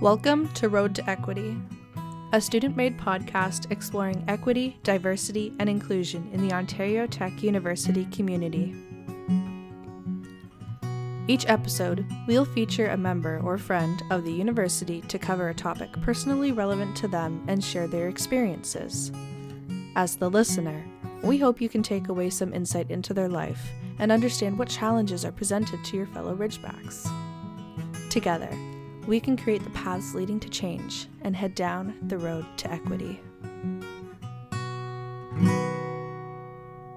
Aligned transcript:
Welcome 0.00 0.48
to 0.54 0.70
Road 0.70 0.94
to 0.94 1.10
Equity, 1.10 1.54
a 2.32 2.40
student 2.40 2.74
made 2.74 2.96
podcast 2.96 3.70
exploring 3.70 4.24
equity, 4.28 4.78
diversity, 4.82 5.52
and 5.58 5.68
inclusion 5.68 6.26
in 6.32 6.40
the 6.40 6.54
Ontario 6.54 7.06
Tech 7.06 7.42
University 7.42 8.06
community. 8.06 8.74
Each 11.28 11.44
episode, 11.46 12.06
we'll 12.26 12.46
feature 12.46 12.88
a 12.88 12.96
member 12.96 13.40
or 13.44 13.58
friend 13.58 14.02
of 14.10 14.24
the 14.24 14.32
university 14.32 15.02
to 15.02 15.18
cover 15.18 15.50
a 15.50 15.54
topic 15.54 15.92
personally 16.00 16.50
relevant 16.50 16.96
to 16.96 17.06
them 17.06 17.44
and 17.46 17.62
share 17.62 17.86
their 17.86 18.08
experiences. 18.08 19.12
As 19.96 20.16
the 20.16 20.30
listener, 20.30 20.82
we 21.22 21.36
hope 21.36 21.60
you 21.60 21.68
can 21.68 21.82
take 21.82 22.08
away 22.08 22.30
some 22.30 22.54
insight 22.54 22.90
into 22.90 23.12
their 23.12 23.28
life 23.28 23.68
and 23.98 24.10
understand 24.10 24.58
what 24.58 24.70
challenges 24.70 25.26
are 25.26 25.32
presented 25.32 25.84
to 25.84 25.98
your 25.98 26.06
fellow 26.06 26.34
Ridgebacks. 26.34 27.06
Together, 28.08 28.48
we 29.10 29.18
can 29.18 29.36
create 29.36 29.64
the 29.64 29.70
paths 29.70 30.14
leading 30.14 30.38
to 30.38 30.48
change 30.48 31.08
and 31.22 31.34
head 31.34 31.52
down 31.56 31.92
the 32.06 32.16
road 32.16 32.46
to 32.56 32.70
equity. 32.70 33.20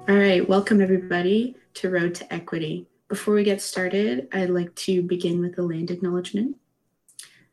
All 0.08 0.16
right, 0.16 0.48
welcome 0.48 0.80
everybody 0.80 1.55
to 1.73 1.90
Road 1.90 2.13
to 2.13 2.31
Equity. 2.31 2.85
Before 3.07 3.34
we 3.34 3.44
get 3.44 3.63
started, 3.63 4.27
I'd 4.31 4.52
like 4.52 4.76
to 4.76 5.02
begin 5.02 5.40
with 5.41 5.57
a 5.57 5.63
land 5.63 5.90
acknowledgement. 5.90 6.55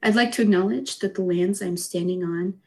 I'd 0.03 0.15
like 0.15 0.31
to 0.33 0.43
acknowledge 0.43 0.99
that 0.99 1.15
the 1.15 1.23
lands 1.23 1.63
I'm 1.63 1.79
standing 1.79 2.23
on 2.23 2.61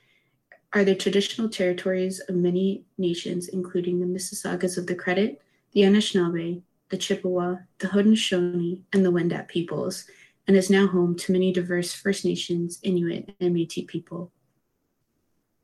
are 0.73 0.83
the 0.83 0.95
traditional 0.95 1.47
territories 1.47 2.19
of 2.21 2.33
many 2.33 2.85
nations, 2.97 3.49
including 3.49 3.99
the 3.99 4.07
Mississaugas 4.07 4.79
of 4.79 4.87
the 4.87 4.95
Credit, 4.95 5.39
the 5.73 5.81
Anishinaabe, 5.81 6.63
the 6.89 6.97
Chippewa, 6.97 7.57
the 7.77 7.87
Haudenosaunee, 7.87 8.81
and 8.93 9.05
the 9.05 9.11
Wendat 9.11 9.47
peoples, 9.47 10.05
and 10.47 10.57
is 10.57 10.69
now 10.69 10.87
home 10.87 11.15
to 11.15 11.31
many 11.31 11.53
diverse 11.53 11.93
First 11.93 12.25
Nations, 12.25 12.79
Inuit, 12.83 13.33
and 13.39 13.55
Métis 13.55 13.87
people. 13.87 14.31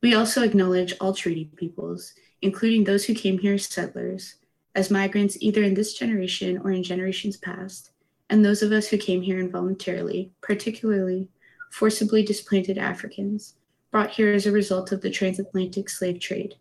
We 0.01 0.13
also 0.13 0.43
acknowledge 0.43 0.93
all 1.01 1.13
treaty 1.13 1.49
peoples, 1.55 2.13
including 2.41 2.83
those 2.83 3.05
who 3.05 3.13
came 3.13 3.37
here 3.37 3.55
as 3.55 3.65
settlers, 3.65 4.35
as 4.75 4.89
migrants 4.89 5.37
either 5.41 5.63
in 5.63 5.73
this 5.73 5.93
generation 5.93 6.57
or 6.63 6.71
in 6.71 6.83
generations 6.83 7.35
past, 7.37 7.91
and 8.29 8.45
those 8.45 8.61
of 8.61 8.71
us 8.71 8.87
who 8.87 8.97
came 8.97 9.21
here 9.21 9.39
involuntarily, 9.39 10.31
particularly 10.41 11.27
forcibly 11.71 12.23
displaced 12.23 12.77
Africans, 12.77 13.55
brought 13.91 14.11
here 14.11 14.33
as 14.33 14.45
a 14.45 14.51
result 14.51 14.91
of 14.91 15.01
the 15.01 15.09
transatlantic 15.09 15.89
slave 15.89 16.19
trade. 16.19 16.55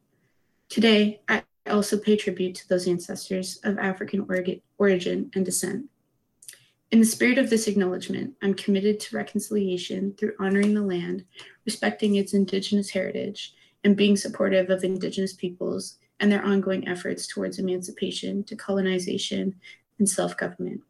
Today, 0.69 1.21
I 1.29 1.43
also 1.69 1.99
pay 1.99 2.17
tribute 2.17 2.55
to 2.57 2.69
those 2.69 2.89
ancestors 2.89 3.61
of 3.65 3.79
African 3.79 4.27
origin 4.79 5.31
and 5.35 5.45
descent. 5.45 5.87
In 6.91 7.01
the 7.01 7.07
spirit 7.07 7.37
of 7.37 7.51
this 7.51 7.67
acknowledgement, 7.67 8.35
I'm 8.41 8.55
committed 8.55 8.99
to 9.01 9.17
reconciliation 9.17 10.15
through 10.15 10.33
honoring 10.41 10.73
the 10.73 10.81
land, 10.81 11.27
respecting 11.67 12.15
its 12.15 12.33
Indigenous 12.33 12.89
heritage, 12.89 13.53
and 13.85 13.95
being 13.95 14.17
supportive 14.17 14.71
of 14.71 14.85
Indigenous 14.85 15.35
peoples 15.35 15.99
and 16.19 16.33
their 16.33 16.43
ongoing 16.43 16.89
efforts 16.89 17.27
towards 17.27 17.59
emancipation, 17.59 18.43
decolonization, 18.45 19.53
and 19.99 20.09
self 20.09 20.35
government. 20.39 20.81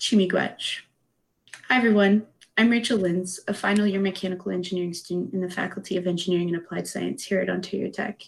Chi-miigwech. 0.00 0.80
Hi, 1.68 1.76
everyone. 1.76 2.26
I'm 2.58 2.68
Rachel 2.68 2.98
Linz, 2.98 3.38
a 3.46 3.54
final 3.54 3.86
year 3.86 4.00
mechanical 4.00 4.50
engineering 4.50 4.92
student 4.92 5.32
in 5.32 5.40
the 5.40 5.48
Faculty 5.48 5.96
of 5.96 6.08
Engineering 6.08 6.48
and 6.48 6.56
Applied 6.56 6.88
Science 6.88 7.22
here 7.22 7.40
at 7.40 7.48
Ontario 7.48 7.88
Tech, 7.88 8.20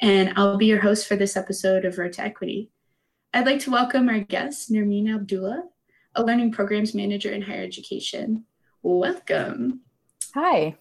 and 0.00 0.32
I'll 0.34 0.56
be 0.56 0.66
your 0.66 0.80
host 0.80 1.06
for 1.06 1.14
this 1.14 1.36
episode 1.36 1.84
of 1.84 1.96
Road 1.96 2.14
to 2.14 2.22
Equity. 2.22 2.70
I'd 3.32 3.46
like 3.46 3.60
to 3.60 3.70
welcome 3.70 4.08
our 4.08 4.18
guest, 4.18 4.72
Nermeen 4.72 5.14
Abdullah, 5.14 5.68
a 6.14 6.22
learning 6.22 6.52
programs 6.52 6.94
manager 6.94 7.30
in 7.30 7.42
higher 7.42 7.62
education. 7.62 8.44
Welcome. 8.82 9.80
Hi. 10.34 10.76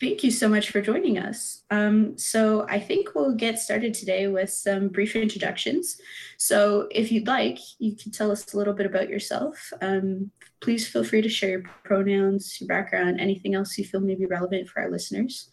Thank 0.00 0.24
you 0.24 0.30
so 0.30 0.48
much 0.48 0.70
for 0.70 0.82
joining 0.82 1.18
us. 1.18 1.62
Um, 1.70 2.18
so 2.18 2.66
I 2.68 2.80
think 2.80 3.14
we'll 3.14 3.34
get 3.34 3.58
started 3.58 3.94
today 3.94 4.26
with 4.26 4.50
some 4.50 4.88
brief 4.88 5.14
introductions. 5.14 5.98
So 6.36 6.88
if 6.90 7.12
you'd 7.12 7.28
like, 7.28 7.58
you 7.78 7.96
can 7.96 8.10
tell 8.10 8.30
us 8.30 8.52
a 8.52 8.56
little 8.56 8.74
bit 8.74 8.86
about 8.86 9.08
yourself. 9.08 9.72
Um, 9.80 10.30
please 10.60 10.86
feel 10.86 11.04
free 11.04 11.22
to 11.22 11.28
share 11.28 11.50
your 11.50 11.62
pronouns, 11.84 12.60
your 12.60 12.68
background, 12.68 13.20
anything 13.20 13.54
else 13.54 13.78
you 13.78 13.84
feel 13.84 14.00
may 14.00 14.14
be 14.16 14.26
relevant 14.26 14.68
for 14.68 14.82
our 14.82 14.90
listeners. 14.90 15.50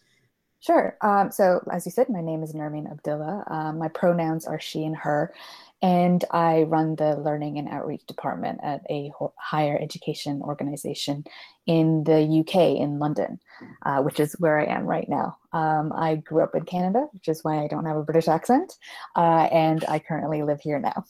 Sure. 0.62 0.96
Um, 1.00 1.32
so 1.32 1.60
as 1.70 1.84
you 1.84 1.92
said, 1.92 2.08
my 2.08 2.22
name 2.22 2.42
is 2.42 2.52
Nermeen 2.52 2.90
Abdullah. 2.90 3.44
Um, 3.48 3.78
my 3.78 3.88
pronouns 3.88 4.46
are 4.46 4.60
she 4.60 4.84
and 4.84 4.96
her 4.96 5.34
and 5.82 6.24
I 6.30 6.62
run 6.62 6.94
the 6.94 7.16
Learning 7.16 7.58
and 7.58 7.68
Outreach 7.68 8.06
Department 8.06 8.60
at 8.62 8.82
a 8.88 9.10
higher 9.36 9.76
education 9.76 10.40
organization 10.40 11.24
in 11.66 12.04
the 12.04 12.22
UK 12.40 12.80
in 12.80 13.00
London, 13.00 13.40
uh, 13.84 14.00
which 14.02 14.20
is 14.20 14.36
where 14.38 14.60
I 14.60 14.66
am 14.66 14.84
right 14.84 15.08
now. 15.08 15.38
Um, 15.52 15.92
I 15.92 16.14
grew 16.14 16.40
up 16.44 16.54
in 16.54 16.64
Canada, 16.64 17.08
which 17.12 17.26
is 17.26 17.42
why 17.42 17.64
I 17.64 17.66
don't 17.66 17.86
have 17.86 17.96
a 17.96 18.04
British 18.04 18.28
accent, 18.28 18.72
uh, 19.16 19.48
and 19.50 19.84
I 19.88 19.98
currently 19.98 20.44
live 20.44 20.60
here 20.60 20.78
now. 20.78 21.04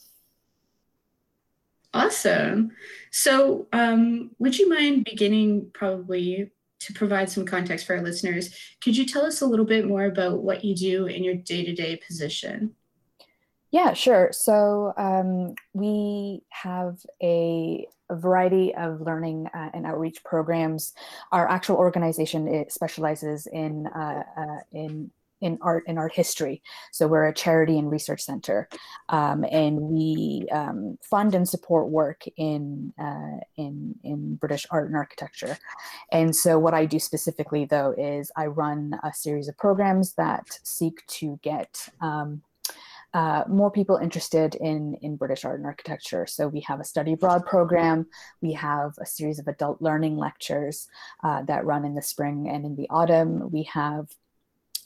Awesome. 1.93 2.71
So, 3.11 3.69
um, 3.75 4.31
would 4.39 4.59
you 4.59 4.71
mind 4.71 5.05
beginning 5.05 5.71
probably 5.75 6.51
to 6.87 6.93
provide 6.93 7.31
some 7.31 7.45
context 7.45 7.87
for 7.87 7.97
our 7.97 8.03
listeners? 8.03 8.55
Could 8.81 8.97
you 8.97 9.07
tell 9.07 9.25
us 9.25 9.41
a 9.41 9.47
little 9.47 9.65
bit 9.65 9.87
more 9.87 10.05
about 10.05 10.43
what 10.43 10.65
you 10.65 10.75
do 10.75 11.07
in 11.07 11.25
your 11.25 11.35
day 11.35 11.65
to 11.65 11.75
day 11.75 11.97
position? 11.97 12.75
Yeah, 13.71 13.95
sure. 13.95 14.29
So 14.33 14.93
um, 14.99 15.55
we 15.73 16.43
have 16.51 16.99
a, 17.23 17.87
a, 18.11 18.17
variety 18.17 18.75
of 18.75 19.01
learning 19.01 19.49
uh, 19.55 19.71
and 19.73 19.87
outreach 19.87 20.23
programs. 20.25 20.93
Our 21.33 21.49
actual 21.49 21.77
organization 21.77 22.49
it 22.49 22.71
specializes 22.71 23.47
in 23.47 23.87
uh, 23.87 24.25
uh, 24.37 24.61
in 24.73 25.11
in 25.43 25.59
art 25.61 25.85
and 25.87 25.99
art 25.99 26.13
history. 26.15 26.63
So 26.93 27.07
we're 27.07 27.29
a 27.29 27.35
charity 27.35 27.79
and 27.79 27.91
research 27.91 28.23
center, 28.23 28.69
um, 29.09 29.45
and 29.51 29.79
we 29.79 30.47
um, 30.51 30.99
fund 31.03 31.35
and 31.35 31.47
support 31.47 31.89
work 31.89 32.25
in 32.37 32.93
uh, 32.99 33.41
in 33.57 33.95
in 34.05 34.37
British 34.37 34.67
art 34.71 34.87
and 34.87 34.97
architecture. 34.97 35.59
And 36.11 36.35
so 36.35 36.59
what 36.59 36.75
I 36.75 36.87
do 36.87 36.99
specifically, 36.99 37.65
though, 37.67 37.95
is 37.99 38.31
I 38.37 38.47
run 38.47 38.99
a 39.05 39.13
series 39.13 39.49
of 39.49 39.59
programs 39.59 40.15
that 40.15 40.47
seek 40.63 41.07
to 41.19 41.39
get 41.43 41.89
um, 42.01 42.43
uh, 43.15 43.45
more 43.47 43.71
people 43.71 43.97
interested 43.97 44.55
in, 44.55 44.95
in 45.03 45.17
British 45.17 45.45
art 45.45 45.59
and 45.59 45.67
architecture. 45.67 46.27
So 46.27 46.49
we 46.49 46.61
have 46.61 46.81
a 46.81 46.85
study 46.85 47.13
abroad 47.13 47.45
program. 47.45 48.07
We 48.41 48.53
have 48.55 48.95
a 48.99 49.07
series 49.07 49.39
of 49.39 49.49
adult 49.49 49.83
learning 49.83 50.17
lectures 50.17 50.89
uh, 51.23 51.43
that 51.43 51.67
run 51.67 51.85
in 51.85 51.95
the 51.95 52.03
spring 52.03 52.49
and 52.49 52.65
in 52.65 52.75
the 52.77 52.89
autumn. 52.89 53.51
We 53.51 53.65
have 53.65 54.09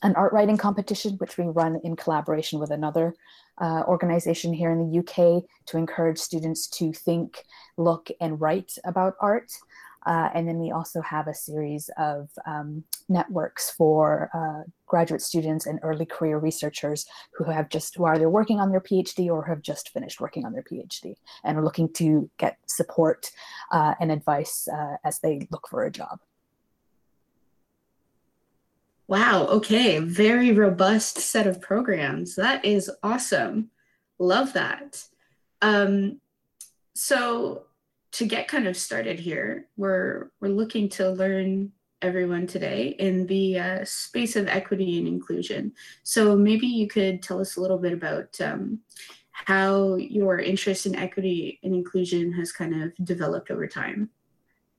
an 0.02 0.14
art 0.14 0.32
writing 0.32 0.56
competition, 0.56 1.12
which 1.18 1.38
we 1.38 1.44
run 1.44 1.80
in 1.84 1.96
collaboration 1.96 2.58
with 2.58 2.70
another 2.70 3.14
uh, 3.60 3.82
organization 3.86 4.52
here 4.52 4.70
in 4.70 4.90
the 4.90 4.98
UK 4.98 5.42
to 5.66 5.78
encourage 5.78 6.18
students 6.18 6.66
to 6.68 6.92
think, 6.92 7.42
look, 7.76 8.08
and 8.20 8.40
write 8.40 8.72
about 8.84 9.14
art. 9.20 9.50
Uh, 10.04 10.28
and 10.34 10.48
then 10.48 10.58
we 10.58 10.70
also 10.70 11.00
have 11.00 11.26
a 11.26 11.34
series 11.34 11.90
of 11.98 12.30
um, 12.46 12.84
networks 13.08 13.72
for 13.72 14.30
uh, 14.32 14.62
graduate 14.86 15.20
students 15.20 15.66
and 15.66 15.80
early 15.82 16.06
career 16.06 16.38
researchers 16.38 17.06
who 17.32 17.44
have 17.44 17.68
just 17.68 17.96
who 17.96 18.04
are 18.04 18.14
either 18.14 18.30
working 18.30 18.60
on 18.60 18.70
their 18.70 18.80
PhD 18.80 19.28
or 19.28 19.44
have 19.44 19.62
just 19.62 19.88
finished 19.88 20.20
working 20.20 20.44
on 20.44 20.52
their 20.52 20.62
PhD 20.62 21.14
and 21.42 21.58
are 21.58 21.64
looking 21.64 21.92
to 21.94 22.30
get 22.38 22.56
support 22.66 23.30
uh, 23.72 23.94
and 23.98 24.12
advice 24.12 24.68
uh, 24.72 24.96
as 25.04 25.18
they 25.18 25.48
look 25.50 25.66
for 25.68 25.84
a 25.84 25.90
job. 25.90 26.20
Wow, 29.08 29.46
okay, 29.46 30.00
very 30.00 30.52
robust 30.52 31.18
set 31.18 31.46
of 31.46 31.60
programs. 31.60 32.34
That 32.34 32.64
is 32.64 32.90
awesome. 33.02 33.70
Love 34.18 34.52
that. 34.54 35.04
Um, 35.62 36.20
so 36.94 37.66
to 38.12 38.26
get 38.26 38.48
kind 38.48 38.66
of 38.66 38.76
started 38.76 39.20
here, 39.20 39.68
we're 39.76 40.30
we're 40.40 40.48
looking 40.48 40.88
to 40.90 41.10
learn 41.10 41.72
everyone 42.02 42.46
today 42.46 42.96
in 42.98 43.26
the 43.26 43.58
uh, 43.58 43.84
space 43.84 44.36
of 44.36 44.48
equity 44.48 44.98
and 44.98 45.06
inclusion. 45.06 45.72
So 46.02 46.36
maybe 46.36 46.66
you 46.66 46.88
could 46.88 47.22
tell 47.22 47.40
us 47.40 47.56
a 47.56 47.60
little 47.60 47.78
bit 47.78 47.92
about 47.92 48.40
um, 48.40 48.80
how 49.30 49.96
your 49.96 50.38
interest 50.38 50.86
in 50.86 50.94
equity 50.96 51.60
and 51.62 51.74
inclusion 51.74 52.32
has 52.32 52.52
kind 52.52 52.82
of 52.82 52.92
developed 53.04 53.50
over 53.50 53.66
time. 53.66 54.10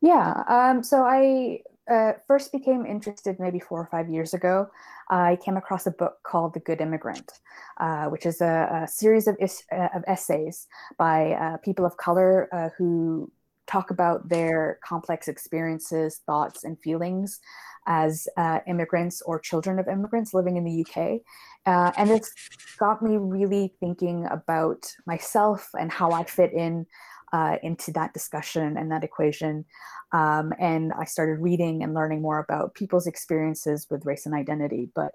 Yeah, 0.02 0.44
um, 0.48 0.84
so 0.84 1.04
I 1.04 1.62
uh, 1.90 2.14
first 2.28 2.52
became 2.52 2.86
interested 2.86 3.40
maybe 3.40 3.60
four 3.60 3.80
or 3.80 3.88
five 3.88 4.10
years 4.10 4.34
ago. 4.34 4.68
I 5.10 5.38
came 5.44 5.58
across 5.58 5.88
a 5.88 5.92
book 5.92 6.18
called 6.24 6.54
The 6.54 6.60
Good 6.60 6.82
Immigrant, 6.82 7.32
uh, 7.80 8.06
which 8.06 8.26
is 8.26 8.42
a, 8.42 8.84
a 8.84 8.88
series 8.88 9.28
of, 9.28 9.38
is, 9.40 9.64
uh, 9.72 9.90
of, 9.96 10.04
essays 10.08 10.68
by 10.98 11.32
uh, 11.32 11.58
people 11.58 11.86
of 11.86 11.96
color 11.98 12.50
uh, 12.54 12.70
who 12.78 13.32
talk 13.68 13.90
about 13.90 14.28
their 14.30 14.80
complex 14.84 15.28
experiences, 15.28 16.22
thoughts, 16.26 16.64
and 16.64 16.80
feelings 16.80 17.40
as 17.86 18.28
uh, 18.38 18.60
immigrants 18.68 19.22
or 19.22 19.40
children 19.40 19.80
of 19.80 19.88
immigrants 19.88 20.34
living 20.34 20.58
in 20.58 20.64
the 20.66 20.86
UK. 20.86 21.22
And 21.66 22.10
it's 22.10 22.34
got 22.78 23.02
me 23.02 23.18
really 23.18 23.74
thinking 23.80 24.26
about 24.30 24.86
myself 25.06 25.70
and 25.78 25.92
how 25.92 26.12
I 26.12 26.24
fit 26.24 26.54
in 26.54 26.86
uh, 27.34 27.58
into 27.64 27.92
that 27.92 28.14
discussion 28.14 28.78
and 28.78 28.92
that 28.92 29.04
equation. 29.04 29.66
Um, 30.12 30.54
and 30.60 30.94
I 30.94 31.06
started 31.06 31.42
reading 31.42 31.84
and 31.84 31.94
learning 31.94 32.22
more 32.22 32.40
about 32.40 32.76
people's 32.76 33.08
experiences 33.08 33.88
with 33.90 34.06
race 34.06 34.26
and 34.26 34.34
identity. 34.36 34.90
But 34.96 35.12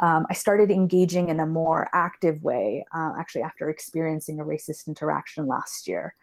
um, 0.00 0.26
I 0.28 0.34
started 0.34 0.70
engaging 0.70 1.28
in 1.28 1.40
a 1.40 1.46
more 1.46 1.88
active 1.92 2.42
way, 2.42 2.84
uh, 2.94 3.12
actually, 3.18 3.42
after 3.42 3.70
experiencing 3.70 4.40
a 4.40 4.44
racist 4.44 4.86
interaction 4.88 5.46
last 5.46 5.86
year. 5.86 6.14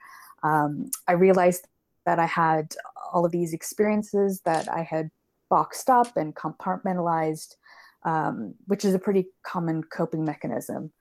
Um, 0.43 0.91
I 1.07 1.13
realized 1.13 1.67
that 2.05 2.19
I 2.19 2.25
had 2.25 2.75
all 3.13 3.25
of 3.25 3.31
these 3.31 3.53
experiences 3.53 4.41
that 4.45 4.67
I 4.69 4.83
had 4.83 5.09
boxed 5.49 5.89
up 5.89 6.17
and 6.17 6.35
compartmentalized, 6.35 7.55
um, 8.03 8.55
which 8.65 8.83
is 8.83 8.93
a 8.93 8.99
pretty 8.99 9.27
common 9.45 9.83
coping 9.83 10.25
mechanism. 10.25 10.91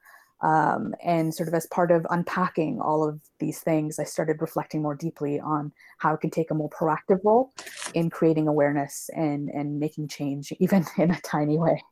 Um, 0.42 0.94
and 1.04 1.34
sort 1.34 1.48
of 1.48 1.54
as 1.54 1.66
part 1.66 1.90
of 1.90 2.06
unpacking 2.08 2.80
all 2.80 3.06
of 3.06 3.20
these 3.38 3.60
things, 3.60 3.98
I 3.98 4.04
started 4.04 4.40
reflecting 4.40 4.80
more 4.80 4.94
deeply 4.94 5.38
on 5.38 5.72
how 5.98 6.14
I 6.14 6.16
can 6.16 6.30
take 6.30 6.50
a 6.50 6.54
more 6.54 6.70
proactive 6.70 7.20
role 7.24 7.52
in 7.94 8.08
creating 8.08 8.48
awareness 8.48 9.10
and, 9.14 9.50
and 9.50 9.78
making 9.78 10.08
change, 10.08 10.52
even 10.58 10.86
in 10.96 11.10
a 11.10 11.20
tiny 11.20 11.58
way. 11.58 11.82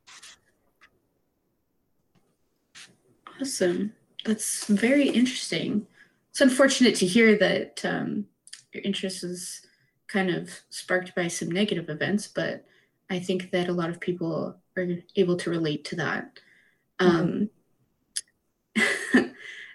Awesome. 3.41 3.93
That's 4.25 4.67
very 4.67 5.09
interesting. 5.09 5.87
It's 6.31 6.41
unfortunate 6.41 6.95
to 6.97 7.07
hear 7.07 7.37
that 7.39 7.85
um, 7.85 8.27
your 8.73 8.83
interest 8.83 9.25
is 9.25 9.67
kind 10.09 10.31
of 10.31 10.51
sparked 10.71 11.15
by 11.15 11.29
some 11.29 11.51
negative 11.51 11.89
events, 11.89 12.27
but 12.27 12.65
I 13.11 13.19
think 13.19 13.51
that 13.53 13.69
a 13.69 13.73
lot 13.73 13.91
of 13.91 14.01
people 14.01 14.57
are 14.77 14.89
able 15.17 15.37
to 15.37 15.51
relate 15.51 15.85
to 15.87 15.97
that. 15.97 16.41
Um, 16.99 17.51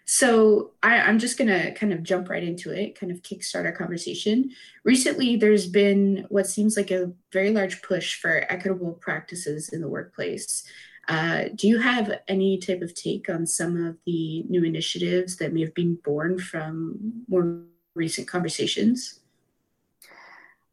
so 0.06 0.72
I, 0.82 0.98
I'm 0.98 1.20
just 1.20 1.38
gonna 1.38 1.72
kind 1.74 1.94
of 1.94 2.04
jump 2.04 2.30
right 2.30 2.44
into 2.44 2.72
it, 2.72 3.00
kind 3.00 3.12
of 3.12 3.22
kickstart 3.22 3.66
our 3.66 3.72
conversation. 3.72 4.52
Recently, 4.84 5.36
there's 5.38 5.68
been 5.68 6.26
what 6.30 6.48
seems 6.48 6.76
like 6.76 6.92
a 6.92 7.12
very 7.32 7.52
large 7.52 7.82
push 7.82 8.20
for 8.20 8.46
equitable 8.50 8.94
practices 8.94 9.70
in 9.70 9.82
the 9.82 9.88
workplace. 9.88 10.64
Uh, 11.08 11.46
do 11.56 11.68
you 11.68 11.80
have 11.80 12.20
any 12.28 12.58
type 12.58 12.82
of 12.82 12.94
take 12.94 13.30
on 13.30 13.46
some 13.46 13.86
of 13.86 13.98
the 14.06 14.44
new 14.44 14.64
initiatives 14.64 15.36
that 15.38 15.54
may 15.54 15.62
have 15.62 15.74
been 15.74 15.96
born 15.96 16.40
from 16.40 17.24
more 17.28 17.62
recent 17.94 18.28
conversations? 18.28 19.20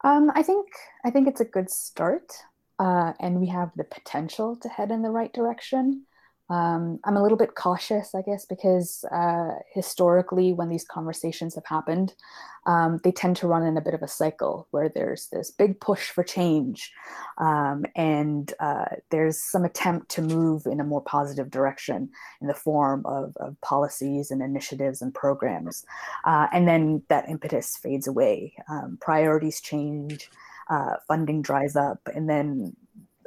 Um, 0.03 0.31
I 0.35 0.43
think 0.43 0.69
I 1.05 1.11
think 1.11 1.29
it's 1.29 1.41
a 1.41 1.45
good 1.45 1.71
start, 1.71 2.33
uh, 2.79 3.13
and 3.21 3.41
we 3.41 3.49
have 3.49 3.71
the 3.77 3.85
potential 3.85 4.57
to 4.57 4.69
head 4.69 4.91
in 4.91 5.03
the 5.03 5.11
right 5.11 5.33
direction. 5.33 6.07
Um, 6.51 6.99
I'm 7.05 7.17
a 7.17 7.23
little 7.23 7.39
bit 7.39 7.55
cautious, 7.55 8.13
I 8.13 8.23
guess, 8.23 8.45
because 8.45 9.05
uh, 9.13 9.53
historically, 9.73 10.53
when 10.53 10.69
these 10.69 10.85
conversations 10.85 11.55
have 11.55 11.65
happened, 11.65 12.15
um, 12.67 13.01
they 13.05 13.13
tend 13.13 13.37
to 13.37 13.47
run 13.47 13.63
in 13.63 13.77
a 13.77 13.81
bit 13.81 13.95
of 13.95 14.03
a 14.03 14.09
cycle 14.09 14.67
where 14.73 14.89
there's 14.89 15.29
this 15.29 15.51
big 15.53 15.81
push 15.81 16.11
for 16.11 16.25
change, 16.25 16.93
um, 17.39 17.87
and 17.95 18.53
uh, 18.59 18.87
there's 19.11 19.41
some 19.41 19.65
attempt 19.65 20.11
to 20.11 20.23
move 20.23 20.67
in 20.67 20.81
a 20.81 20.85
more 20.85 21.01
positive 21.03 21.51
direction 21.51 22.11
in 22.41 22.49
the 22.49 22.55
form 22.55 23.07
of, 23.07 23.37
of 23.37 23.59
policies 23.61 24.33
and 24.33 24.43
initiatives 24.43 25.01
and 25.01 25.15
programs. 25.15 25.87
Uh, 26.25 26.49
and 26.53 26.67
then 26.67 27.03
that 27.09 27.29
impetus 27.29 27.77
fades 27.77 28.09
away, 28.09 28.53
um, 28.69 28.99
priorities 29.01 29.61
change. 29.61 30.29
Uh, 30.69 30.95
funding 31.09 31.43
dries 31.43 31.75
up, 31.75 31.99
and 32.15 32.31
then 32.31 32.77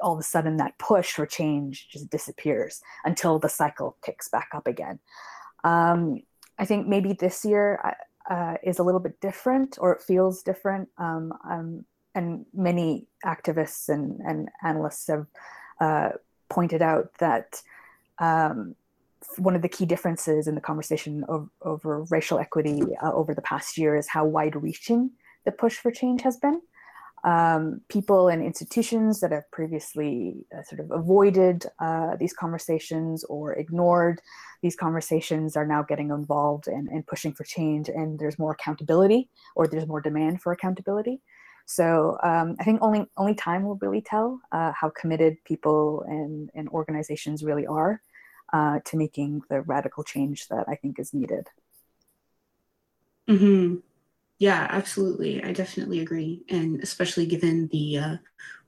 all 0.04 0.14
of 0.14 0.20
a 0.20 0.24
sudden 0.24 0.58
that 0.58 0.78
push 0.78 1.14
for 1.14 1.26
change 1.26 1.88
just 1.90 2.10
disappears 2.10 2.82
until 3.06 3.40
the 3.40 3.50
cycle 3.50 3.98
kicks 4.04 4.30
back 4.30 4.50
up 4.54 4.68
again. 4.68 5.00
Um, 5.64 6.22
I 6.60 6.66
think 6.66 6.88
maybe 6.88 7.14
this 7.14 7.44
year 7.46 7.80
uh, 7.84 8.34
uh, 8.34 8.58
is 8.64 8.80
a 8.80 8.84
little 8.84 9.00
bit 9.00 9.20
different 9.22 9.78
or 9.80 9.94
it 9.94 10.02
feels 10.02 10.44
different. 10.44 10.90
Um, 10.98 11.34
um, 11.50 11.86
and 12.16 12.46
many 12.54 13.08
activists 13.26 13.90
and, 13.90 14.20
and 14.22 14.50
analysts 14.64 15.08
have 15.08 15.26
uh, 15.80 16.10
pointed 16.50 16.82
out 16.82 17.14
that 17.18 17.62
um, 18.20 18.76
one 19.38 19.56
of 19.56 19.62
the 19.62 19.70
key 19.70 19.86
differences 19.86 20.48
in 20.48 20.54
the 20.54 20.62
conversation 20.62 21.24
of, 21.28 21.50
over 21.62 22.04
racial 22.12 22.38
equity 22.38 22.84
uh, 23.02 23.12
over 23.12 23.34
the 23.34 23.42
past 23.42 23.78
year 23.78 23.96
is 23.96 24.08
how 24.08 24.26
wide 24.26 24.56
reaching 24.56 25.12
the 25.46 25.52
push 25.52 25.78
for 25.78 25.92
change 25.92 26.22
has 26.22 26.38
been 26.38 26.62
um, 27.24 27.80
people 27.88 28.28
and 28.28 28.44
institutions 28.44 29.22
that 29.22 29.32
have 29.32 29.50
previously 29.52 30.46
uh, 30.56 30.62
sort 30.64 30.82
of 30.82 30.92
avoided 30.92 31.66
uh, 31.80 32.16
these 32.18 32.34
conversations 32.34 33.24
or 33.26 33.54
ignored 33.54 34.22
these 34.62 34.76
conversations 34.76 35.56
are 35.56 35.66
now 35.66 35.84
getting 35.84 36.10
involved 36.10 36.68
and, 36.68 36.88
and 36.90 37.08
pushing 37.08 37.34
for 37.34 37.44
change 37.44 37.90
and 37.90 38.20
there's 38.20 38.40
more 38.40 38.52
accountability 38.52 39.30
or 39.56 39.68
there's 39.68 39.88
more 39.88 40.02
demand 40.02 40.42
for 40.42 40.52
accountability 40.52 41.22
so 41.66 42.18
um, 42.24 42.56
i 42.60 42.64
think 42.64 42.82
only 42.82 43.06
only 43.16 43.36
time 43.36 43.64
will 43.64 43.76
really 43.76 44.02
tell 44.02 44.42
uh, 44.52 44.72
how 44.74 44.90
committed 44.90 45.38
people 45.46 46.04
and, 46.08 46.50
and 46.56 46.68
organizations 46.70 47.44
really 47.44 47.66
are 47.66 48.02
uh, 48.52 48.80
to 48.86 48.98
making 48.98 49.42
the 49.50 49.62
radical 49.62 50.04
change 50.04 50.48
that 50.50 50.66
i 50.68 50.76
think 50.76 51.00
is 51.00 51.14
needed 51.14 51.48
mm-hmm. 53.30 53.76
Yeah, 54.44 54.68
absolutely. 54.70 55.42
I 55.42 55.54
definitely 55.54 56.02
agree. 56.02 56.44
And 56.50 56.82
especially 56.84 57.26
given 57.26 57.70
the 57.72 57.98
uh, 57.98 58.16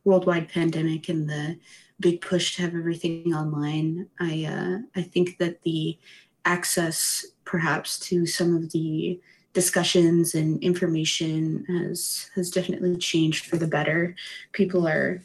worldwide 0.06 0.48
pandemic 0.48 1.10
and 1.10 1.30
the 1.30 1.60
big 2.00 2.22
push 2.22 2.56
to 2.56 2.62
have 2.62 2.76
everything 2.76 3.34
online, 3.34 4.08
I 4.18 4.46
uh, 4.46 4.78
I 4.98 5.02
think 5.02 5.38
that 5.40 5.64
the 5.64 6.00
access 6.46 7.26
perhaps 7.44 8.00
to 8.08 8.26
some 8.26 8.56
of 8.56 8.72
the 8.72 9.20
discussions 9.52 10.34
and 10.34 10.64
information 10.64 11.66
has 11.68 12.30
has 12.36 12.52
definitely 12.52 12.96
changed 12.96 13.46
for 13.48 13.58
the 13.58 13.68
better. 13.68 14.16
People 14.54 14.88
are 14.88 15.22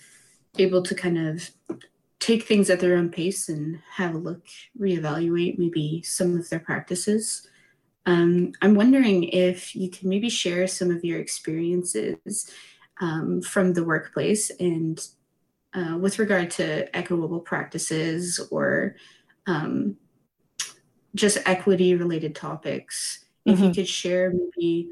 able 0.58 0.82
to 0.82 0.96
kind 0.96 1.29
of 1.29 1.49
take 2.19 2.43
things 2.43 2.70
at 2.70 2.81
their 2.81 2.96
own 2.96 3.08
pace 3.11 3.49
and 3.49 3.79
have 3.94 4.17
a 4.17 4.19
look, 4.19 4.44
reevaluate 4.76 5.61
maybe 5.61 6.03
some 6.03 6.37
of 6.37 6.50
their 6.50 6.58
practices. 6.58 7.46
Um, 8.06 8.52
I'm 8.62 8.75
wondering 8.75 9.25
if 9.25 9.76
you 9.76 9.91
can 9.91 10.08
maybe 10.08 10.31
share 10.31 10.67
some 10.67 10.91
of 10.91 11.05
your 11.05 11.19
experiences 11.19 12.50
um, 13.00 13.43
from 13.43 13.73
the 13.73 13.85
workplace 13.85 14.50
and 14.58 15.00
uh, 15.75 15.97
with 15.99 16.19
regard 16.19 16.50
to 16.50 16.94
equitable 16.97 17.41
practices 17.41 18.41
or 18.50 18.97
um, 19.47 19.97
just 21.14 21.38
equity 21.47 21.94
related 21.94 22.35
topics. 22.35 23.25
Mm-hmm. 23.47 23.50
If 23.52 23.58
you 23.58 23.64
mm-hmm. 23.67 23.75
could 23.75 23.88
share 23.88 24.32
maybe 24.32 24.88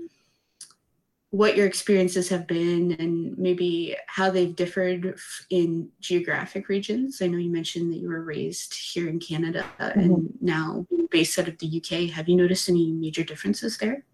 what 1.30 1.56
your 1.56 1.66
experiences 1.66 2.28
have 2.30 2.46
been 2.46 2.92
and 2.92 3.36
maybe 3.36 3.94
how 4.06 4.30
they've 4.30 4.56
differed 4.56 5.18
in 5.50 5.88
geographic 6.00 6.68
regions. 6.68 7.20
I 7.20 7.26
know 7.26 7.36
you 7.36 7.50
mentioned 7.50 7.92
that 7.92 7.98
you 7.98 8.08
were 8.08 8.22
raised 8.22 8.74
here 8.74 9.08
in 9.08 9.20
Canada 9.20 9.66
mm-hmm. 9.78 10.00
and 10.00 10.28
now 10.40 10.86
based 11.10 11.38
out 11.38 11.48
of 11.48 11.58
the 11.58 11.66
UK. 11.66 12.10
Have 12.14 12.28
you 12.28 12.36
noticed 12.36 12.68
any 12.68 12.92
major 12.92 13.24
differences 13.24 13.76
there? 13.76 14.04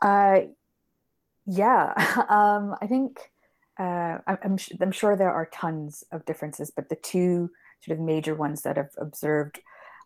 Uh, 0.00 0.40
yeah, 1.46 1.92
um, 2.30 2.74
I 2.80 2.86
think 2.86 3.18
uh, 3.78 4.18
I'm, 4.26 4.58
I'm, 4.80 4.92
sure 4.92 5.16
there 5.16 5.32
are 5.32 5.50
tons 5.52 6.04
of 6.10 6.24
differences, 6.24 6.70
but 6.74 6.88
the 6.88 6.96
two 6.96 7.50
sort 7.82 7.98
of 7.98 8.04
major 8.04 8.34
ones 8.34 8.62
that 8.62 8.78
I've 8.78 8.94
observed 8.98 9.60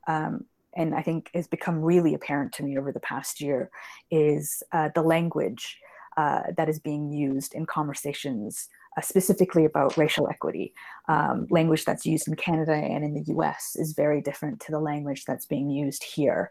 um, 0.09 0.47
and 0.75 0.95
I 0.95 1.03
think 1.03 1.31
has 1.35 1.47
become 1.47 1.81
really 1.81 2.15
apparent 2.15 2.53
to 2.55 2.63
me 2.63 2.79
over 2.79 2.93
the 2.93 3.01
past 3.01 3.41
year 3.41 3.71
is 4.11 4.63
uh, 4.73 4.89
the 4.95 5.03
language 5.03 5.79
uh, 6.19 6.43
that 6.57 6.69
is 6.69 6.81
being 6.81 7.13
used 7.13 7.55
in 7.55 7.65
conversations 7.65 8.69
uh, 8.97 9.01
specifically 9.01 9.65
about 9.65 9.97
racial 9.97 10.29
equity. 10.29 10.75
Um, 11.07 11.47
language 11.49 11.85
that's 11.85 12.05
used 12.05 12.27
in 12.27 12.35
Canada 12.35 12.73
and 12.73 13.05
in 13.05 13.15
the 13.15 13.33
US 13.35 13.77
is 13.77 13.93
very 13.93 14.21
different 14.21 14.59
to 14.63 14.73
the 14.73 14.81
language 14.81 15.25
that's 15.25 15.47
being 15.47 15.71
used 15.71 16.03
here. 16.03 16.51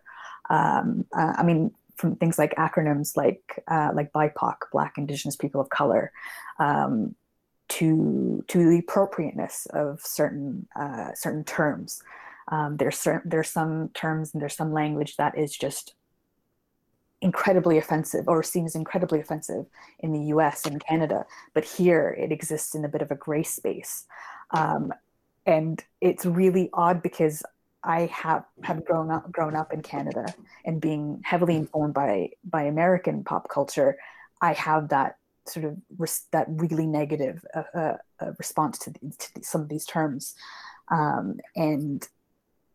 Um, 0.50 1.05
uh, 1.13 1.33
I 1.38 1.43
mean, 1.43 1.71
from 1.97 2.15
things 2.15 2.39
like 2.39 2.55
acronyms 2.55 3.17
like 3.17 3.62
uh, 3.67 3.91
like 3.93 4.13
BIPOC, 4.13 4.55
Black 4.71 4.97
Indigenous 4.97 5.36
People 5.36 5.59
of 5.59 5.69
Color, 5.69 6.13
um, 6.59 7.13
to 7.67 8.45
to 8.47 8.69
the 8.69 8.79
appropriateness 8.79 9.67
of 9.74 10.00
certain 10.00 10.65
uh, 10.79 11.09
certain 11.13 11.43
terms. 11.43 12.01
Um, 12.50 12.77
there's 12.77 12.97
certain, 12.97 13.29
there's 13.29 13.50
some 13.50 13.89
terms 13.89 14.33
and 14.33 14.41
there's 14.41 14.55
some 14.55 14.71
language 14.71 15.17
that 15.17 15.38
is 15.38 15.51
just 15.53 15.95
incredibly 17.27 17.77
offensive 17.77 18.25
or 18.27 18.41
seen 18.41 18.65
as 18.65 18.75
incredibly 18.75 19.19
offensive 19.19 19.65
in 20.00 20.13
the 20.13 20.24
US 20.36 20.65
and 20.65 20.84
Canada, 20.89 21.25
but 21.53 21.65
here 21.65 22.15
it 22.17 22.31
exists 22.31 22.74
in 22.74 22.86
a 22.86 22.88
bit 22.88 23.01
of 23.01 23.12
a 23.12 23.15
gray 23.15 23.43
space. 23.43 24.05
Um, 24.51 24.93
and 25.46 25.84
it's 26.00 26.25
really 26.25 26.69
odd 26.74 27.01
because 27.01 27.43
I 27.84 28.00
have 28.24 28.43
have 28.63 28.86
grown 28.86 29.12
up 29.12 29.31
grown 29.31 29.55
up 29.55 29.74
in 29.74 29.81
Canada 29.81 30.25
and 30.65 30.81
being 30.81 31.22
heavily 31.24 31.55
informed 31.55 31.93
by 31.93 32.29
by 32.43 32.63
American 32.63 33.24
pop 33.24 33.50
culture, 33.50 33.98
I 34.41 34.53
have 34.53 34.89
that 34.89 35.17
sort 35.46 35.65
of 35.65 35.77
res- 35.98 36.27
that 36.31 36.48
really 36.50 36.86
negative 36.86 37.46
uh, 37.53 37.63
uh, 37.74 37.98
uh 38.22 38.31
response 38.38 38.77
to, 38.79 38.89
the, 38.89 39.00
to 39.19 39.27
the, 39.36 39.43
some 39.43 39.62
of 39.62 39.69
these 39.69 39.86
terms, 39.86 40.36
um, 40.89 41.39
and 41.55 42.07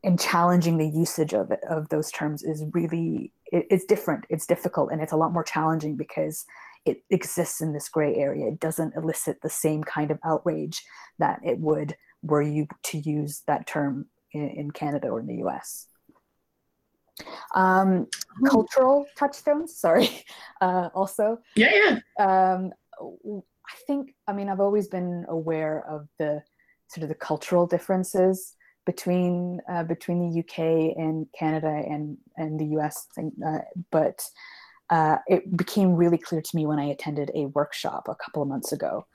and 0.05 0.19
challenging 0.19 0.79
the 0.79 0.93
usage 1.05 1.35
of 1.35 1.53
of 1.69 1.89
those 1.89 2.11
terms 2.11 2.43
is 2.43 2.65
really 2.73 3.33
it, 3.53 3.67
it's 3.71 3.85
different, 3.85 4.25
it's 4.29 4.47
difficult, 4.47 4.91
and 4.91 5.01
it's 5.01 5.13
a 5.13 5.17
lot 5.17 5.33
more 5.33 5.45
challenging 5.45 5.97
because 5.97 6.45
it 6.85 7.05
exists 7.11 7.61
in 7.61 7.73
this 7.73 7.89
gray 7.89 8.17
area. 8.17 8.49
It 8.49 8.59
doesn't 8.59 8.97
elicit 8.97 9.41
the 9.43 9.51
same 9.51 9.85
kind 9.85 10.11
of 10.11 10.19
outrage 10.25 10.83
that 11.19 11.41
it 11.45 11.59
would 11.59 11.95
were 12.23 12.43
you 12.43 12.67
to 12.85 12.99
use 12.99 13.43
that 13.47 13.67
term 13.67 14.07
in, 14.33 14.49
in 14.49 14.71
Canada 14.71 15.09
or 15.09 15.21
in 15.21 15.27
the 15.27 15.45
US. 15.45 15.87
Um, 17.55 18.09
hmm. 18.39 18.47
cultural 18.47 19.07
touchstones, 19.17 19.77
sorry, 19.77 20.09
uh, 20.61 20.89
also. 20.95 21.39
Yeah, 21.55 22.01
yeah. 22.19 22.55
Um, 22.55 22.73
I 23.01 23.77
think, 23.87 24.15
I 24.27 24.33
mean, 24.33 24.49
I've 24.49 24.61
always 24.61 24.89
been 24.89 25.25
aware 25.29 25.85
of 25.89 26.09
the 26.19 26.43
sort 26.89 27.03
of 27.03 27.09
the 27.09 27.15
cultural 27.15 27.67
differences 27.67 28.57
between 28.85 29.61
uh, 29.69 29.85
between 29.85 30.31
the 30.31 30.41
UK 30.41 30.97
and 30.97 31.27
Canada 31.39 31.69
and 31.69 32.19
and 32.37 32.59
the 32.59 32.67
US, 32.79 33.07
uh, 33.19 33.59
but 33.91 34.23
uh, 34.91 35.19
it 35.27 35.57
became 35.57 35.95
really 35.95 36.19
clear 36.19 36.43
to 36.43 36.57
me 36.57 36.67
when 36.67 36.79
I 36.79 36.85
attended 36.85 37.31
a 37.35 37.47
workshop 37.47 38.09
a 38.09 38.15
couple 38.15 38.43
of 38.43 38.49
months 38.49 38.73
ago, 38.73 39.07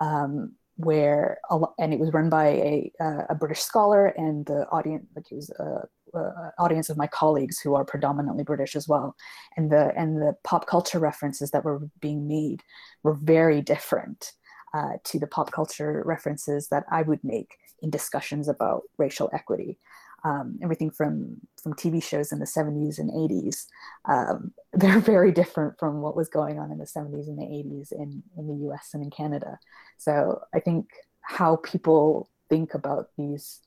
um, 0.00 0.52
where 0.76 1.38
and 1.78 1.92
it 1.92 1.98
was 1.98 2.12
run 2.12 2.28
by 2.28 2.46
a, 2.46 2.92
uh, 3.00 3.22
a 3.30 3.34
British 3.34 3.60
scholar 3.60 4.06
and 4.06 4.46
the 4.46 4.66
audience, 4.68 5.06
like 5.16 5.26
it 5.30 5.34
was 5.34 5.50
a, 5.58 6.18
a, 6.18 6.52
audience 6.58 6.88
of 6.90 6.96
my 6.96 7.06
colleagues 7.06 7.58
who 7.58 7.74
are 7.74 7.84
predominantly 7.84 8.44
British 8.44 8.76
as 8.76 8.86
well, 8.86 9.16
and 9.56 9.72
the 9.72 9.92
and 9.96 10.20
the 10.20 10.36
pop 10.44 10.66
culture 10.66 10.98
references 10.98 11.50
that 11.50 11.64
were 11.64 11.80
being 12.00 12.28
made 12.28 12.62
were 13.02 13.14
very 13.14 13.60
different 13.60 14.32
uh, 14.74 14.98
to 15.04 15.18
the 15.18 15.26
pop 15.26 15.50
culture 15.52 16.02
references 16.04 16.68
that 16.68 16.84
I 16.90 17.02
would 17.02 17.22
make 17.24 17.56
in 17.84 17.90
discussions 17.90 18.48
about 18.48 18.82
racial 18.98 19.30
equity 19.32 19.78
um, 20.24 20.58
everything 20.62 20.90
from 20.90 21.36
from 21.62 21.74
TV 21.74 22.02
shows 22.02 22.32
in 22.32 22.38
the 22.38 22.46
70s 22.46 22.98
and 22.98 23.10
80s. 23.10 23.66
Um, 24.06 24.52
they're 24.72 24.98
very 24.98 25.32
different 25.32 25.78
from 25.78 26.00
what 26.00 26.16
was 26.16 26.28
going 26.28 26.58
on 26.58 26.72
in 26.72 26.78
the 26.78 26.84
70s 26.84 27.28
and 27.28 27.38
the 27.38 27.44
80s 27.44 27.92
in, 27.92 28.22
in 28.36 28.46
the 28.48 28.68
US 28.68 28.90
and 28.94 29.02
in 29.02 29.10
Canada. 29.10 29.58
So 29.98 30.42
I 30.54 30.60
think 30.60 30.88
how 31.20 31.56
people 31.56 32.28
think 32.48 32.74
about 32.74 33.10
these 33.16 33.60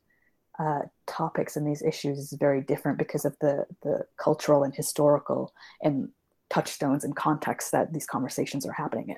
uh, 0.59 0.81
topics 1.05 1.55
and 1.55 1.67
these 1.67 1.81
issues 1.81 2.17
is 2.17 2.33
very 2.33 2.61
different 2.61 2.97
because 2.97 3.25
of 3.25 3.35
the, 3.41 3.65
the 3.83 4.05
cultural 4.17 4.63
and 4.63 4.75
historical 4.75 5.53
and 5.81 6.09
touchstones 6.49 7.03
and 7.03 7.15
contexts 7.15 7.71
that 7.71 7.93
these 7.93 8.05
conversations 8.05 8.65
are 8.65 8.73
happening 8.73 9.15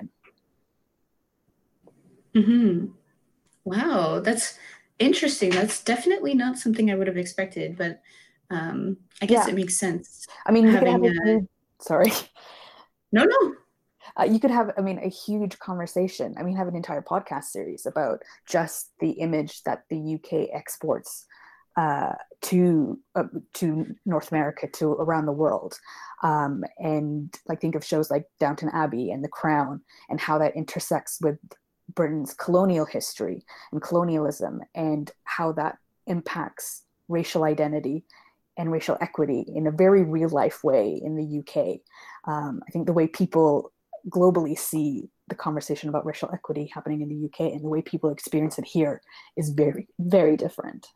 in. 2.34 2.42
Mm-hmm. 2.42 2.86
Wow, 3.64 4.20
that's 4.20 4.58
interesting. 5.00 5.50
That's 5.50 5.82
definitely 5.82 6.34
not 6.34 6.58
something 6.58 6.90
I 6.90 6.94
would 6.94 7.08
have 7.08 7.16
expected, 7.16 7.76
but 7.76 8.00
um, 8.50 8.98
I 9.20 9.26
guess 9.26 9.46
yeah. 9.46 9.52
it 9.52 9.56
makes 9.56 9.76
sense. 9.76 10.26
I 10.46 10.52
mean, 10.52 10.66
having 10.66 11.04
a, 11.06 11.10
huge, 11.24 11.46
sorry. 11.80 12.12
No, 13.12 13.24
no. 13.24 13.54
Uh, 14.18 14.24
you 14.24 14.38
could 14.38 14.52
have, 14.52 14.72
I 14.78 14.82
mean, 14.82 14.98
a 14.98 15.08
huge 15.08 15.58
conversation. 15.58 16.34
I 16.38 16.44
mean, 16.44 16.56
have 16.56 16.68
an 16.68 16.76
entire 16.76 17.02
podcast 17.02 17.46
series 17.46 17.86
about 17.86 18.22
just 18.46 18.92
the 19.00 19.10
image 19.10 19.64
that 19.64 19.82
the 19.88 20.14
UK 20.14 20.48
exports 20.52 21.26
uh, 21.76 22.12
to 22.42 22.98
uh, 23.14 23.24
to 23.54 23.86
North 24.04 24.30
America, 24.32 24.66
to 24.74 24.92
around 24.92 25.26
the 25.26 25.32
world, 25.32 25.78
um, 26.22 26.64
and 26.78 27.34
like 27.48 27.60
think 27.60 27.74
of 27.74 27.84
shows 27.84 28.10
like 28.10 28.26
Downton 28.38 28.70
Abbey 28.72 29.10
and 29.10 29.24
The 29.24 29.28
Crown, 29.28 29.80
and 30.08 30.20
how 30.20 30.38
that 30.38 30.56
intersects 30.56 31.18
with 31.20 31.38
Britain's 31.94 32.34
colonial 32.34 32.84
history 32.84 33.44
and 33.72 33.82
colonialism 33.82 34.60
and 34.74 35.10
how 35.24 35.52
that 35.52 35.78
impacts 36.06 36.82
racial 37.08 37.44
identity 37.44 38.04
and 38.56 38.70
racial 38.70 38.96
equity 39.00 39.44
in 39.48 39.66
a 39.66 39.70
very 39.70 40.02
real 40.02 40.28
life 40.28 40.62
way 40.62 41.00
in 41.02 41.16
the 41.16 41.38
UK. 41.40 41.80
Um, 42.24 42.62
I 42.66 42.70
think 42.70 42.86
the 42.86 42.92
way 42.92 43.06
people 43.06 43.72
globally 44.08 44.58
see 44.58 45.08
the 45.28 45.34
conversation 45.34 45.88
about 45.88 46.04
racial 46.04 46.30
equity 46.32 46.70
happening 46.72 47.00
in 47.02 47.08
the 47.08 47.24
UK 47.26 47.52
and 47.52 47.64
the 47.64 47.68
way 47.68 47.80
people 47.82 48.10
experience 48.10 48.58
it 48.58 48.64
here 48.64 49.00
is 49.36 49.50
very, 49.50 49.88
very 49.98 50.36
different. 50.36 50.88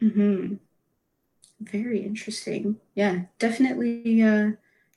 Hmm. 0.00 0.54
Very 1.60 2.00
interesting. 2.04 2.76
Yeah, 2.94 3.22
definitely 3.38 4.22
uh, 4.22 4.52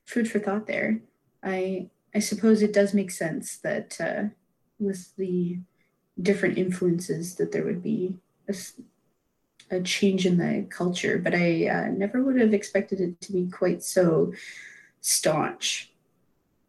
food 0.06 0.30
for 0.30 0.40
thought 0.40 0.66
there. 0.66 1.00
I 1.44 1.90
I 2.16 2.20
suppose 2.20 2.62
it 2.62 2.74
does 2.74 2.94
make 2.94 3.12
sense 3.12 3.58
that 3.58 4.00
uh, 4.00 4.24
with 4.80 5.14
the 5.18 5.60
different 6.22 6.58
influences 6.58 7.36
that 7.36 7.52
there 7.52 7.66
would 7.66 7.84
be 7.84 8.16
a, 8.48 8.56
a 9.70 9.82
change 9.82 10.26
in 10.26 10.38
the 10.38 10.66
culture, 10.70 11.20
but 11.20 11.36
I 11.36 11.68
uh, 11.68 11.88
never 11.90 12.24
would 12.24 12.40
have 12.40 12.54
expected 12.54 13.02
it 13.02 13.20
to 13.20 13.34
be 13.34 13.50
quite 13.52 13.84
so 13.84 14.32
staunch. 15.02 15.92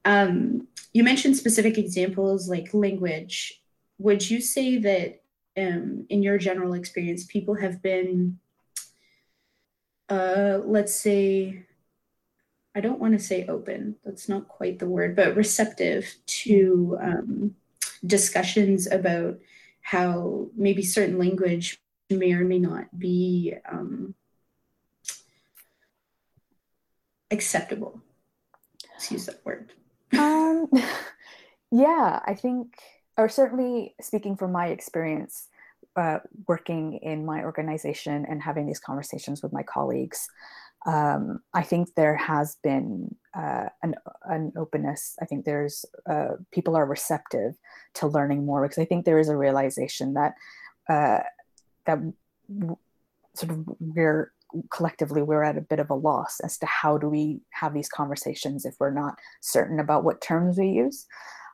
Um, 0.05 0.67
you 0.93 1.05
mentioned 1.05 1.37
specific 1.37 1.79
examples 1.79 2.49
like 2.49 2.75
language. 2.75 3.63
Would 3.99 4.29
you 4.29 4.41
say 4.41 4.79
that 4.79 5.23
um, 5.57 6.07
in 6.09 6.25
your 6.25 6.39
general 6.39 6.75
experience, 6.75 7.25
people 7.25 7.55
have 7.55 7.81
been, 7.83 8.39
uh, 10.09 10.59
let's 10.65 10.95
say, 10.95 11.67
I 12.77 12.81
don't 12.81 13.01
want 13.01 13.15
to 13.15 13.25
say 13.25 13.47
open, 13.47 13.97
that's 14.05 14.29
not 14.29 14.49
quite 14.49 14.79
the 14.79 14.89
word, 14.89 15.17
but 15.17 15.35
receptive 15.35 16.15
to 16.27 16.99
um, 17.01 17.55
discussions 18.05 18.87
about 18.87 19.39
how 19.81 20.49
maybe 20.55 20.83
certain 20.83 21.19
language 21.19 21.81
may 22.11 22.35
or 22.35 22.45
may 22.45 22.59
not 22.59 22.99
be 22.99 23.55
um, 23.67 24.15
acceptable. 27.31 28.03
Let's 28.93 29.11
use 29.11 29.25
that 29.25 29.41
word. 29.47 29.73
um, 30.13 30.69
yeah, 31.71 32.21
I 32.27 32.35
think, 32.35 32.77
or 33.17 33.31
certainly 33.31 33.95
speaking 34.03 34.37
from 34.37 34.53
my 34.53 34.67
experience, 34.67 35.49
uh, 35.97 36.19
working 36.47 36.99
in 37.03 37.25
my 37.25 37.43
organization 37.43 38.27
and 38.29 38.43
having 38.43 38.67
these 38.67 38.81
conversations 38.81 39.43
with 39.43 39.55
my 39.55 39.63
colleagues, 39.63 40.29
um, 40.87 41.41
I 41.53 41.63
think 41.63 41.95
there 41.95 42.15
has 42.17 42.57
been 42.63 43.15
uh, 43.37 43.69
an, 43.83 43.97
an 44.25 44.53
openness. 44.57 45.17
I 45.21 45.25
think 45.25 45.45
there's 45.45 45.85
uh, 46.09 46.37
people 46.53 46.77
are 46.77 46.87
receptive 46.87 47.55
to 47.95 48.07
learning 48.07 48.47
more 48.47 48.63
because 48.63 48.79
I 48.79 48.85
think 48.85 49.05
there 49.05 49.19
is 49.19 49.29
a 49.29 49.37
realization 49.37 50.15
that 50.15 50.35
uh, 50.89 51.21
that 51.87 51.99
w- 52.49 52.77
sort 53.35 53.51
of 53.51 53.65
we're 53.81 54.33
collectively 54.71 55.23
we're 55.23 55.43
at 55.43 55.59
a 55.59 55.61
bit 55.61 55.81
of 55.81 55.91
a 55.91 55.95
loss 55.95 56.39
as 56.41 56.57
to 56.59 56.67
how 56.67 56.97
do 56.97 57.09
we 57.09 57.41
have 57.51 57.75
these 57.75 57.89
conversations 57.89 58.65
if 58.65 58.77
we're 58.79 58.93
not 58.93 59.19
certain 59.41 59.81
about 59.81 60.05
what 60.05 60.21
terms 60.21 60.57
we 60.57 60.69
use. 60.69 61.07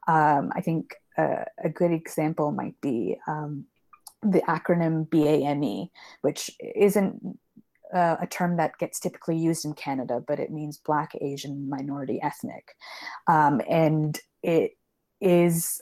Um, 0.08 0.52
I 0.54 0.60
think 0.60 0.94
uh, 1.16 1.44
a 1.64 1.70
good 1.70 1.90
example 1.90 2.52
might 2.52 2.78
be 2.82 3.16
um, 3.26 3.64
the 4.22 4.40
acronym 4.42 5.08
BAME, 5.08 5.90
which 6.20 6.50
isn't 6.60 7.38
uh, 7.92 8.16
a 8.20 8.26
term 8.26 8.56
that 8.56 8.78
gets 8.78 8.98
typically 8.98 9.36
used 9.36 9.64
in 9.64 9.74
Canada, 9.74 10.22
but 10.26 10.38
it 10.38 10.50
means 10.50 10.78
Black, 10.78 11.12
Asian, 11.20 11.68
minority, 11.68 12.20
ethnic, 12.22 12.74
um, 13.28 13.60
and 13.68 14.18
it 14.42 14.76
is 15.20 15.80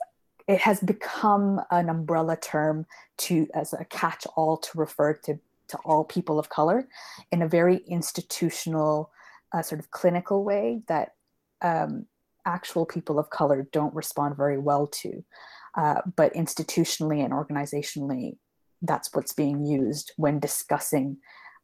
it 0.48 0.60
has 0.60 0.80
become 0.80 1.60
an 1.70 1.88
umbrella 1.88 2.36
term 2.36 2.84
to 3.16 3.46
as 3.54 3.72
a 3.72 3.84
catch-all 3.84 4.56
to 4.56 4.78
refer 4.78 5.14
to 5.14 5.38
to 5.68 5.78
all 5.84 6.04
people 6.04 6.38
of 6.38 6.48
color 6.48 6.88
in 7.30 7.42
a 7.42 7.48
very 7.48 7.78
institutional, 7.86 9.10
uh, 9.52 9.62
sort 9.62 9.78
of 9.78 9.90
clinical 9.92 10.44
way 10.44 10.82
that 10.88 11.14
um, 11.62 12.06
actual 12.44 12.84
people 12.84 13.18
of 13.18 13.30
color 13.30 13.68
don't 13.72 13.94
respond 13.94 14.36
very 14.36 14.58
well 14.58 14.86
to. 14.86 15.24
Uh, 15.76 16.00
but 16.16 16.34
institutionally 16.34 17.24
and 17.24 17.32
organizationally, 17.32 18.36
that's 18.82 19.10
what's 19.14 19.32
being 19.32 19.64
used 19.64 20.12
when 20.16 20.40
discussing 20.40 21.16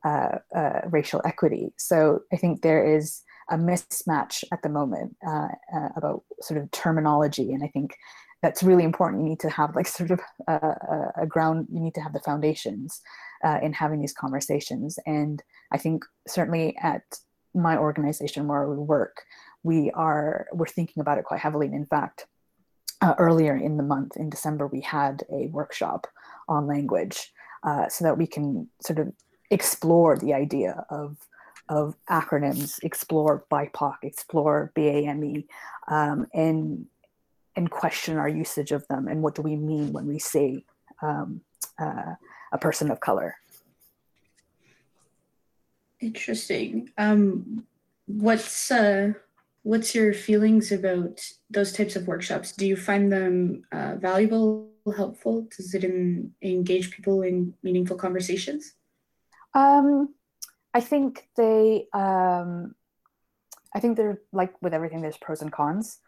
uh, 0.07 0.39
uh, 0.55 0.81
racial 0.89 1.21
equity. 1.25 1.73
So 1.77 2.21
I 2.33 2.37
think 2.37 2.63
there 2.63 2.85
is 2.97 3.23
a 3.51 3.57
mismatch 3.57 4.45
at 4.53 4.63
the 4.63 4.69
moment 4.69 5.17
uh, 5.27 5.49
uh, 5.75 5.89
about 5.97 6.23
sort 6.41 6.61
of 6.61 6.71
terminology, 6.71 7.53
and 7.53 7.65
I 7.65 7.69
think 7.69 7.97
that's 8.41 8.63
really 8.63 8.85
important. 8.85 9.23
You 9.23 9.31
need 9.31 9.41
to 9.41 9.51
have 9.51 9.75
like 9.75 9.89
sort 9.89 10.13
of 10.13 10.21
a, 10.47 11.13
a 11.23 11.27
ground. 11.27 11.67
You 11.73 11.81
need 11.81 11.95
to 11.95 12.01
have 12.01 12.13
the 12.13 12.21
foundations 12.21 13.01
uh, 13.45 13.59
in 13.63 13.73
having 13.73 14.01
these 14.01 14.13
conversations, 14.13 14.99
and 15.07 15.43
I 15.73 15.79
think 15.79 16.05
certainly 16.29 16.77
at 16.81 17.03
my 17.53 17.77
organization 17.77 18.47
where 18.47 18.69
we 18.69 18.77
work, 18.77 19.23
we 19.65 19.91
are 19.93 20.47
we're 20.53 20.67
thinking 20.67 21.01
about 21.01 21.19
it 21.19 21.25
quite 21.25 21.41
heavily. 21.41 21.67
And 21.67 21.75
in 21.75 21.87
fact, 21.87 22.27
uh, 23.03 23.15
earlier 23.19 23.57
in 23.57 23.77
the 23.77 23.83
month 23.95 24.17
in 24.17 24.31
December, 24.31 24.69
we 24.69 24.83
had 24.83 25.25
a 25.33 25.49
workshop 25.49 26.07
on 26.49 26.69
language. 26.69 27.33
Uh, 27.65 27.89
so 27.89 28.05
that 28.05 28.17
we 28.17 28.29
can 28.29 28.69
sort 28.81 28.99
of 29.01 29.13
explore 29.51 30.17
the 30.17 30.35
idea 30.35 30.85
of 30.91 31.17
of 31.69 31.97
acronyms, 32.09 32.79
explore 32.85 33.45
BIPOC, 33.51 33.97
explore 34.03 34.71
BAME, 34.77 35.47
um, 35.89 36.27
and 36.33 36.87
and 37.57 37.71
question 37.71 38.19
our 38.19 38.29
usage 38.29 38.71
of 38.71 38.87
them 38.89 39.09
and 39.09 39.23
what 39.23 39.35
do 39.35 39.43
we 39.43 39.57
mean 39.57 39.93
when 39.93 40.07
we 40.07 40.19
say 40.19 40.63
um, 41.03 41.41
uh, 41.79 42.15
a 42.53 42.59
person 42.59 42.91
of 42.91 43.01
color. 43.01 43.37
Interesting. 46.01 46.91
Um, 46.99 47.67
what's 48.07 48.71
uh, 48.71 49.15
what's 49.63 49.95
your 49.95 50.13
feelings 50.13 50.71
about 50.73 51.21
those 51.51 51.73
types 51.73 51.97
of 51.97 52.07
workshops? 52.07 52.53
Do 52.53 52.67
you 52.67 52.77
find 52.77 53.11
them 53.11 53.65
uh, 53.73 53.97
valuable, 53.97 54.69
helpful? 54.95 55.49
Does 55.57 55.75
it 55.75 55.85
in, 55.85 56.33
engage 56.43 56.91
people 56.91 57.23
in 57.23 57.55
meaningful 57.63 57.97
conversations? 57.97 58.75
Um, 59.57 60.15
I 60.75 60.81
think 60.81 61.27
they. 61.37 61.87
Um, 61.93 62.75
I 63.75 63.81
think 63.81 63.97
they're 63.97 64.21
like 64.33 64.53
with 64.63 64.75
everything. 64.75 65.01
There's 65.01 65.17
pros 65.17 65.43
and 65.43 65.51
cons. 65.51 65.99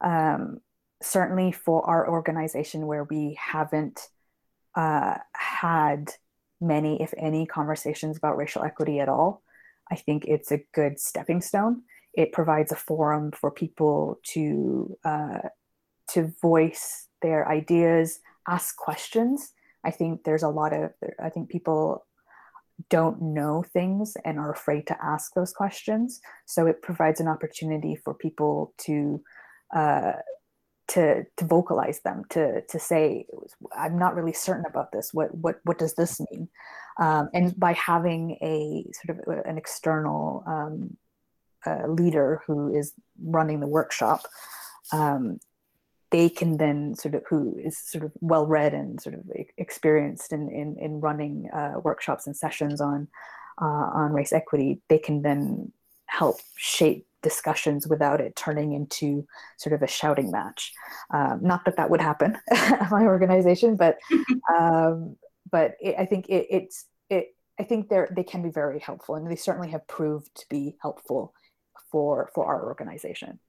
Um, 0.00 0.60
certainly 1.02 1.52
for 1.52 1.86
our 1.88 2.08
organization, 2.08 2.86
where 2.86 3.04
we 3.04 3.38
haven't 3.38 4.08
uh, 4.74 5.18
had 5.34 6.10
many, 6.60 7.02
if 7.02 7.12
any, 7.16 7.46
conversations 7.46 8.16
about 8.16 8.38
racial 8.38 8.64
equity 8.64 8.98
at 8.98 9.08
all. 9.08 9.42
I 9.90 9.96
think 9.96 10.24
it's 10.24 10.50
a 10.50 10.64
good 10.72 10.98
stepping 10.98 11.42
stone. 11.42 11.82
It 12.14 12.32
provides 12.32 12.72
a 12.72 12.76
forum 12.76 13.32
for 13.32 13.50
people 13.50 14.20
to 14.32 14.96
uh, 15.04 15.48
to 16.08 16.32
voice 16.40 17.08
their 17.20 17.46
ideas, 17.48 18.20
ask 18.48 18.76
questions. 18.76 19.52
I 19.84 19.90
think 19.90 20.24
there's 20.24 20.42
a 20.42 20.48
lot 20.48 20.72
of 20.72 20.92
I 21.22 21.28
think 21.28 21.50
people 21.50 22.06
don't 22.90 23.20
know 23.22 23.62
things 23.62 24.16
and 24.24 24.38
are 24.38 24.52
afraid 24.52 24.86
to 24.88 24.96
ask 25.02 25.32
those 25.34 25.52
questions. 25.52 26.20
So 26.44 26.66
it 26.66 26.82
provides 26.82 27.20
an 27.20 27.28
opportunity 27.28 27.96
for 27.96 28.14
people 28.14 28.74
to 28.78 29.22
uh, 29.74 30.12
to 30.86 31.24
to 31.36 31.44
vocalize 31.44 32.00
them 32.00 32.22
to 32.28 32.60
to 32.62 32.78
say 32.78 33.26
i'm 33.76 33.98
not 33.98 34.14
really 34.14 34.32
certain 34.32 34.66
about 34.66 34.92
this 34.92 35.14
what 35.14 35.34
what 35.34 35.56
what 35.64 35.78
does 35.78 35.94
this 35.94 36.20
mean 36.30 36.48
um, 37.00 37.28
and 37.32 37.58
by 37.58 37.72
having 37.72 38.32
a 38.42 38.84
sort 38.92 39.18
of 39.18 39.24
uh, 39.26 39.42
an 39.48 39.56
external 39.56 40.44
um, 40.46 40.96
uh, 41.66 41.86
leader 41.86 42.42
who 42.46 42.74
is 42.74 42.92
running 43.22 43.60
the 43.60 43.66
workshop 43.66 44.26
um, 44.92 45.38
they 46.14 46.28
can 46.28 46.58
then 46.58 46.94
sort 46.94 47.16
of 47.16 47.24
who 47.28 47.58
is 47.58 47.76
sort 47.76 48.04
of 48.04 48.12
well 48.20 48.46
read 48.46 48.72
and 48.72 49.00
sort 49.00 49.16
of 49.16 49.22
experienced 49.58 50.32
in 50.32 50.48
in, 50.48 50.76
in 50.78 51.00
running 51.00 51.50
uh, 51.52 51.72
workshops 51.82 52.28
and 52.28 52.36
sessions 52.36 52.80
on 52.80 53.08
uh, 53.60 53.86
on 54.00 54.12
race 54.12 54.32
equity 54.32 54.80
they 54.88 54.98
can 54.98 55.22
then 55.22 55.72
help 56.06 56.36
shape 56.56 57.04
discussions 57.20 57.88
without 57.88 58.20
it 58.20 58.36
turning 58.36 58.74
into 58.74 59.26
sort 59.56 59.72
of 59.72 59.82
a 59.82 59.88
shouting 59.88 60.30
match. 60.30 60.72
Um, 61.12 61.40
not 61.42 61.64
that 61.64 61.76
that 61.78 61.90
would 61.90 62.00
happen 62.00 62.36
at 62.52 62.90
my 62.92 63.02
organization, 63.02 63.74
but 63.74 63.98
um, 64.56 65.16
but 65.50 65.72
it, 65.80 65.96
I 65.98 66.06
think 66.06 66.28
it, 66.28 66.46
it's 66.48 66.84
it. 67.10 67.34
I 67.58 67.64
think 67.64 67.88
they're 67.88 68.08
they 68.14 68.22
can 68.22 68.42
be 68.42 68.50
very 68.50 68.78
helpful, 68.78 69.16
and 69.16 69.28
they 69.28 69.34
certainly 69.36 69.70
have 69.70 69.84
proved 69.88 70.32
to 70.36 70.46
be 70.48 70.76
helpful 70.80 71.34
for 71.90 72.30
for 72.36 72.46
our 72.46 72.64
organization. 72.66 73.40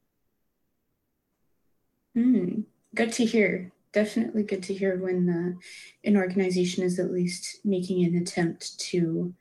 Mm, 2.16 2.66
good 2.94 3.12
to 3.14 3.26
hear. 3.26 3.72
Definitely 3.92 4.44
good 4.44 4.64
to 4.64 4.74
hear 4.74 4.98
when 4.98 5.30
uh, 5.30 5.60
an 6.04 6.18
organization 6.18 6.84
is 6.84 7.00
at 7.00 7.12
least 7.12 7.60
making 7.64 8.04
an 8.04 8.16
attempt 8.18 8.78
to 8.80 9.34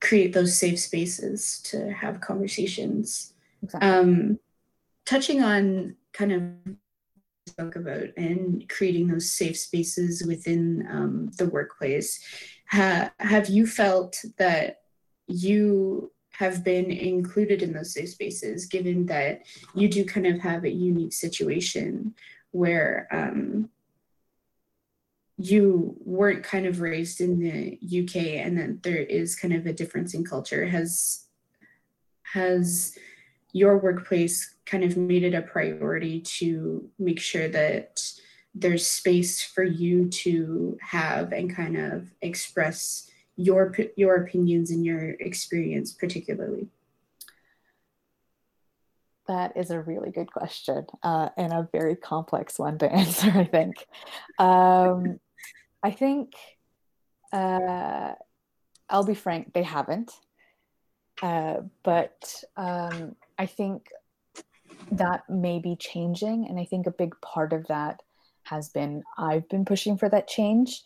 create 0.00 0.32
those 0.32 0.56
safe 0.56 0.78
spaces 0.78 1.60
to 1.64 1.92
have 1.92 2.20
conversations 2.20 3.34
Exactly. 3.62 3.88
Um, 3.90 4.38
touching 5.04 5.42
on 5.42 5.96
kind 6.12 6.32
of 6.32 6.76
spoke 7.46 7.76
about 7.76 8.08
and 8.16 8.68
creating 8.68 9.08
those 9.08 9.30
safe 9.30 9.58
spaces 9.58 10.24
within 10.26 10.86
um, 10.90 11.30
the 11.36 11.46
workplace. 11.46 12.24
Ha- 12.70 13.12
have 13.18 13.48
you 13.48 13.66
felt 13.66 14.16
that 14.38 14.78
you 15.26 16.10
have 16.40 16.64
been 16.64 16.90
included 16.90 17.62
in 17.62 17.74
those 17.74 17.92
safe 17.92 18.08
spaces, 18.08 18.64
given 18.64 19.04
that 19.04 19.42
you 19.74 19.88
do 19.88 20.06
kind 20.06 20.26
of 20.26 20.40
have 20.40 20.64
a 20.64 20.70
unique 20.70 21.12
situation 21.12 22.14
where 22.52 23.06
um, 23.12 23.68
you 25.36 25.94
weren't 26.02 26.42
kind 26.42 26.64
of 26.64 26.80
raised 26.80 27.20
in 27.20 27.38
the 27.40 27.78
UK 27.84 28.16
and 28.42 28.56
that 28.58 28.82
there 28.82 29.02
is 29.02 29.36
kind 29.36 29.52
of 29.52 29.66
a 29.66 29.72
difference 29.74 30.14
in 30.14 30.24
culture? 30.24 30.64
Has 30.64 31.26
has 32.32 32.96
your 33.52 33.76
workplace 33.76 34.54
kind 34.64 34.82
of 34.82 34.96
made 34.96 35.24
it 35.24 35.34
a 35.34 35.42
priority 35.42 36.22
to 36.22 36.88
make 36.98 37.20
sure 37.20 37.48
that 37.48 38.02
there's 38.54 38.86
space 38.86 39.42
for 39.42 39.62
you 39.62 40.08
to 40.08 40.78
have 40.80 41.32
and 41.32 41.54
kind 41.54 41.76
of 41.76 42.10
express 42.22 43.09
your 43.40 43.74
your 43.96 44.16
opinions 44.16 44.70
and 44.70 44.84
your 44.84 45.10
experience 45.20 45.92
particularly 45.92 46.68
that 49.28 49.56
is 49.56 49.70
a 49.70 49.80
really 49.80 50.10
good 50.10 50.32
question 50.32 50.84
uh, 51.02 51.28
and 51.36 51.52
a 51.52 51.68
very 51.72 51.94
complex 51.94 52.58
one 52.58 52.78
to 52.78 52.90
answer 53.00 53.30
i 53.34 53.44
think 53.44 53.76
um, 54.38 55.18
i 55.82 55.90
think 55.90 56.34
uh, 57.32 58.12
i'll 58.88 59.04
be 59.04 59.14
frank 59.14 59.52
they 59.52 59.62
haven't 59.62 60.12
uh, 61.22 61.60
but 61.82 62.42
um, 62.56 63.14
I 63.38 63.46
think 63.46 63.88
that 64.92 65.28
may 65.28 65.58
be 65.58 65.76
changing. 65.76 66.46
And 66.48 66.58
I 66.58 66.64
think 66.64 66.86
a 66.86 66.92
big 66.92 67.14
part 67.20 67.52
of 67.52 67.66
that 67.68 68.02
has 68.44 68.70
been 68.70 69.02
I've 69.18 69.48
been 69.48 69.64
pushing 69.64 69.98
for 69.98 70.08
that 70.08 70.28
change. 70.28 70.82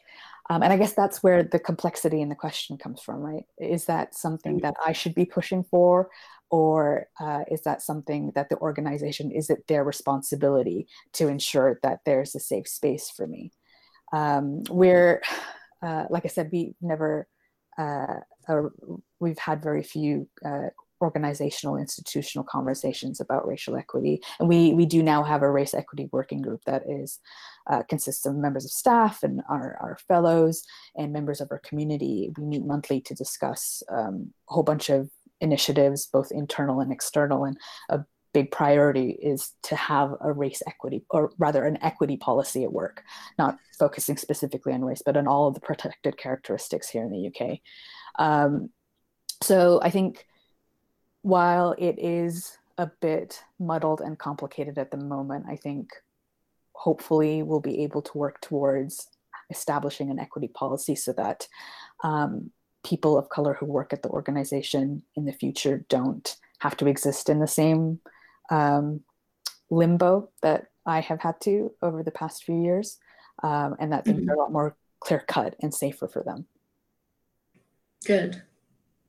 Um, 0.51 0.63
and 0.63 0.73
I 0.73 0.77
guess 0.77 0.93
that's 0.93 1.23
where 1.23 1.43
the 1.43 1.59
complexity 1.59 2.21
in 2.21 2.29
the 2.29 2.35
question 2.35 2.77
comes 2.77 3.01
from, 3.01 3.21
right? 3.21 3.45
Is 3.59 3.87
that 3.87 4.15
something 4.15 4.59
that 4.59 4.75
I 4.85 4.93
should 4.93 5.15
be 5.15 5.25
pushing 5.25 5.65
for? 5.65 6.11
Or 6.51 7.09
uh, 7.19 7.45
is 7.51 7.63
that 7.63 7.83
something 7.83 8.33
that 8.35 8.51
the 8.51 8.59
organization, 8.59 9.31
is 9.31 9.49
it 9.49 9.67
their 9.67 9.83
responsibility 9.83 10.87
to 11.15 11.29
ensure 11.29 11.81
that 11.83 12.01
there's 12.05 12.35
a 12.35 12.41
safe 12.41 12.69
space 12.69 13.11
for 13.11 13.27
me? 13.27 13.53
Um, 14.13 14.63
where, 14.69 15.23
uh, 15.83 16.05
like 16.11 16.27
I 16.27 16.29
said, 16.29 16.51
we 16.53 16.75
never, 16.81 17.27
uh, 17.79 18.19
we've 19.19 19.39
had 19.39 19.63
very 19.63 19.83
few 19.83 20.29
uh, 20.45 20.69
organizational 21.05 21.77
institutional 21.77 22.45
conversations 22.45 23.21
about 23.21 23.47
racial 23.47 23.77
equity. 23.77 24.21
And 24.41 24.49
we 24.49 24.75
we 24.75 24.87
do 24.87 25.03
now 25.03 25.23
have 25.23 25.43
a 25.43 25.51
race 25.51 25.75
equity 25.75 26.09
working 26.11 26.43
group 26.43 26.63
that 26.65 26.83
is 26.89 27.21
uh, 27.71 27.83
consists 27.89 28.27
of 28.27 28.35
members 28.35 28.65
of 28.65 28.71
staff 28.71 29.23
and 29.23 29.41
our, 29.49 29.77
our 29.81 29.99
fellows 30.09 30.65
and 30.97 31.13
members 31.13 31.41
of 31.41 31.49
our 31.51 31.61
community. 31.61 32.33
We 32.37 32.45
meet 32.45 32.65
monthly 32.65 33.01
to 33.03 33.15
discuss 33.15 33.83
um, 33.89 34.33
a 34.51 34.55
whole 34.55 34.63
bunch 34.63 34.91
of 34.91 35.11
initiatives 35.41 36.07
both 36.07 36.31
internal 36.31 36.81
and 36.81 36.93
external. 36.93 37.45
And 37.45 37.59
a 37.89 38.05
big 38.35 38.51
priority 38.51 39.11
is 39.11 39.53
to 39.63 39.77
have 39.77 40.13
a 40.21 40.33
race 40.33 40.61
equity 40.67 41.05
or 41.09 41.31
rather 41.39 41.65
an 41.65 41.79
equity 41.83 42.17
policy 42.17 42.65
at 42.65 42.73
work 42.73 43.03
not 43.39 43.57
focusing 43.79 44.17
specifically 44.17 44.73
on 44.73 44.85
race 44.85 45.03
but 45.07 45.17
on 45.17 45.29
all 45.29 45.47
of 45.47 45.55
the 45.55 45.61
protected 45.61 46.19
characteristics 46.19 46.91
here 46.91 47.05
in 47.05 47.13
the 47.13 47.29
uk 47.29 47.59
um, 48.19 48.69
so 49.41 49.81
i 49.83 49.89
think 49.89 50.27
while 51.25 51.75
it 51.79 51.99
is 51.99 52.59
a 52.77 52.91
bit 53.01 53.43
muddled 53.59 54.03
and 54.03 54.19
complicated 54.19 54.77
at 54.77 54.91
the 54.91 54.99
moment, 54.99 55.47
I 55.49 55.57
think 55.57 55.89
hopefully 56.73 57.43
we'll 57.43 57.61
be 57.61 57.83
able 57.83 58.03
to 58.03 58.19
work 58.19 58.43
towards 58.43 59.09
establishing 59.49 60.11
an 60.11 60.19
equity 60.19 60.49
policy 60.49 60.95
so 60.95 61.15
that 61.15 61.49
um, 62.03 62.51
people 62.85 63.17
of 63.17 63.31
color 63.31 63.55
who 63.55 63.65
work 63.65 63.95
at 63.95 64.03
the 64.03 64.11
organization 64.11 65.03
in 65.17 65.25
the 65.25 65.33
future 65.33 65.87
don't 65.89 66.37
have 66.59 66.77
to 66.77 66.87
exist 66.87 67.31
in 67.31 67.39
the 67.39 67.47
same 67.47 68.01
um, 68.51 69.01
limbo 69.71 70.29
that 70.43 70.67
I 70.85 71.01
have 71.01 71.21
had 71.21 71.41
to 71.43 71.73
over 71.81 72.03
the 72.03 72.11
past 72.11 72.45
few 72.45 72.63
years, 72.63 72.99
um, 73.43 73.77
and 73.79 73.95
that 73.95 74.05
things 74.05 74.21
mm-hmm. 74.21 74.31
are 74.31 74.35
a 74.35 74.39
lot 74.41 74.53
more 74.53 74.77
clear 75.01 75.25
cut 75.27 75.57
and 75.63 75.73
safer 75.73 76.07
for 76.07 76.23
them. 76.23 76.45
Good. 78.05 78.43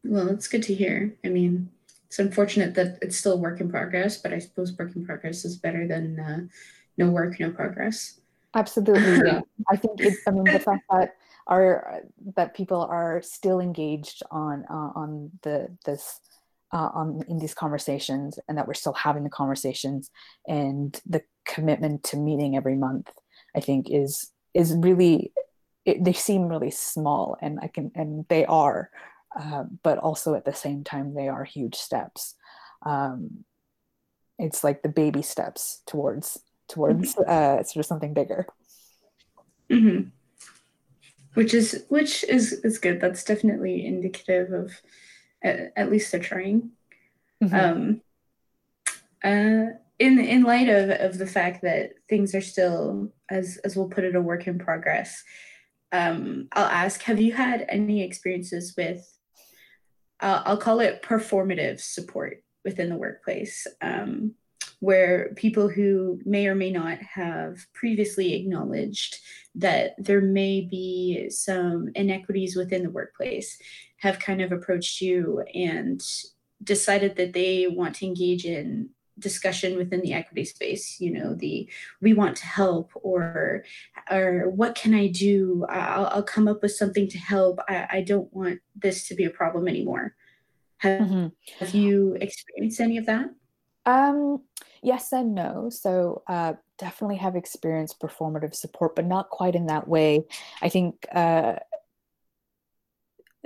Well, 0.05 0.29
it's 0.29 0.47
good 0.47 0.63
to 0.63 0.73
hear. 0.73 1.13
I 1.25 1.27
mean, 1.27 1.71
it's 2.07 2.19
unfortunate 2.19 2.75
that 2.75 2.97
it's 3.01 3.17
still 3.17 3.33
a 3.33 3.37
work 3.37 3.59
in 3.61 3.69
progress, 3.69 4.17
but 4.17 4.33
I 4.33 4.39
suppose 4.39 4.77
work 4.77 4.95
in 4.95 5.05
progress 5.05 5.45
is 5.45 5.57
better 5.57 5.87
than 5.87 6.19
uh, 6.19 6.39
no 6.97 7.09
work, 7.09 7.39
no 7.39 7.51
progress. 7.51 8.19
Absolutely, 8.55 9.27
yeah. 9.27 9.41
I 9.69 9.75
think 9.75 9.99
it, 9.99 10.13
I 10.27 10.31
mean 10.31 10.45
the 10.45 10.59
fact 10.59 10.83
that 10.89 11.15
are 11.47 12.01
that 12.35 12.55
people 12.55 12.81
are 12.81 13.21
still 13.21 13.59
engaged 13.59 14.23
on 14.31 14.65
uh, 14.69 14.91
on 14.95 15.31
the 15.43 15.75
this 15.85 16.19
uh, 16.71 16.89
on 16.93 17.23
in 17.27 17.37
these 17.37 17.53
conversations, 17.53 18.39
and 18.47 18.57
that 18.57 18.67
we're 18.67 18.73
still 18.73 18.93
having 18.93 19.23
the 19.23 19.29
conversations, 19.29 20.09
and 20.47 20.99
the 21.05 21.21
commitment 21.45 22.03
to 22.03 22.17
meeting 22.17 22.55
every 22.55 22.75
month, 22.75 23.11
I 23.55 23.59
think 23.59 23.89
is 23.89 24.31
is 24.53 24.73
really 24.73 25.31
it, 25.85 26.03
they 26.03 26.13
seem 26.13 26.47
really 26.47 26.71
small, 26.71 27.37
and 27.41 27.59
I 27.61 27.67
can 27.67 27.91
and 27.95 28.25
they 28.29 28.45
are 28.45 28.89
uh, 29.39 29.65
but 29.83 29.97
also 29.97 30.35
at 30.35 30.45
the 30.45 30.53
same 30.53 30.83
time, 30.83 31.13
they 31.13 31.27
are 31.27 31.43
huge 31.43 31.75
steps. 31.75 32.35
Um, 32.85 33.45
it's 34.37 34.63
like 34.63 34.81
the 34.81 34.89
baby 34.89 35.21
steps 35.21 35.81
towards 35.85 36.39
towards 36.67 37.15
mm-hmm. 37.15 37.29
uh, 37.29 37.63
sort 37.63 37.77
of 37.77 37.85
something 37.85 38.13
bigger. 38.13 38.47
Mm-hmm. 39.69 40.09
Which 41.33 41.53
is 41.53 41.85
which 41.89 42.23
is 42.23 42.53
is 42.53 42.77
good. 42.77 43.01
That's 43.01 43.23
definitely 43.23 43.85
indicative 43.85 44.51
of 44.51 44.81
at, 45.43 45.73
at 45.75 45.91
least 45.91 46.11
they're 46.11 46.21
trying. 46.21 46.71
Mm-hmm. 47.43 47.55
Um, 47.55 48.01
uh, 49.23 49.73
in 49.99 50.19
in 50.19 50.43
light 50.43 50.69
of, 50.69 50.89
of 50.89 51.17
the 51.17 51.27
fact 51.27 51.61
that 51.61 51.93
things 52.09 52.35
are 52.35 52.41
still 52.41 53.11
as 53.29 53.57
as 53.63 53.75
we'll 53.75 53.89
put 53.89 54.03
it 54.03 54.15
a 54.15 54.21
work 54.21 54.47
in 54.47 54.59
progress 54.59 55.23
um, 55.91 56.47
i'll 56.53 56.65
ask 56.65 57.01
have 57.03 57.19
you 57.19 57.31
had 57.31 57.65
any 57.69 58.03
experiences 58.03 58.73
with 58.77 59.17
uh, 60.25 60.41
i'll 60.45 60.57
call 60.57 60.79
it 60.79 61.03
performative 61.03 61.79
support 61.79 62.43
within 62.65 62.89
the 62.89 62.97
workplace 62.97 63.67
um, 63.81 64.33
where 64.79 65.33
people 65.35 65.69
who 65.69 66.19
may 66.25 66.47
or 66.47 66.55
may 66.55 66.71
not 66.71 66.97
have 66.99 67.57
previously 67.73 68.33
acknowledged 68.33 69.17
that 69.53 69.93
there 69.97 70.21
may 70.21 70.61
be 70.61 71.29
some 71.29 71.89
inequities 71.95 72.55
within 72.55 72.83
the 72.83 72.89
workplace 72.89 73.57
have 73.97 74.19
kind 74.19 74.41
of 74.41 74.51
approached 74.51 74.99
you 74.99 75.43
and 75.53 76.03
decided 76.63 77.15
that 77.15 77.33
they 77.33 77.67
want 77.67 77.95
to 77.95 78.05
engage 78.05 78.45
in 78.45 78.89
discussion 79.17 79.77
within 79.77 80.01
the 80.01 80.13
equity 80.13 80.43
space 80.43 80.99
you 80.99 81.09
know 81.09 81.33
the 81.35 81.69
we 82.01 82.13
want 82.13 82.35
to 82.35 82.45
help 82.45 82.91
or 82.95 83.63
or 84.11 84.49
what 84.49 84.75
can 84.75 84.93
i 84.93 85.07
do? 85.07 85.65
I'll, 85.69 86.07
I'll 86.07 86.23
come 86.23 86.47
up 86.47 86.61
with 86.61 86.73
something 86.73 87.07
to 87.09 87.17
help. 87.17 87.59
I, 87.67 87.87
I 87.89 88.01
don't 88.01 88.31
want 88.33 88.59
this 88.75 89.07
to 89.07 89.15
be 89.15 89.25
a 89.25 89.29
problem 89.29 89.67
anymore. 89.67 90.15
Have, 90.77 91.01
mm-hmm. 91.01 91.27
have 91.59 91.73
you 91.73 92.17
experienced 92.19 92.79
any 92.79 92.97
of 92.97 93.05
that? 93.05 93.29
Um 93.85 94.41
yes 94.81 95.11
and 95.11 95.33
no. 95.33 95.69
So 95.69 96.23
uh 96.27 96.53
definitely 96.77 97.17
have 97.17 97.35
experienced 97.35 97.99
performative 97.99 98.53
support 98.53 98.95
but 98.95 99.05
not 99.05 99.29
quite 99.29 99.55
in 99.55 99.67
that 99.67 99.87
way. 99.87 100.25
I 100.61 100.69
think 100.69 101.05
uh 101.13 101.55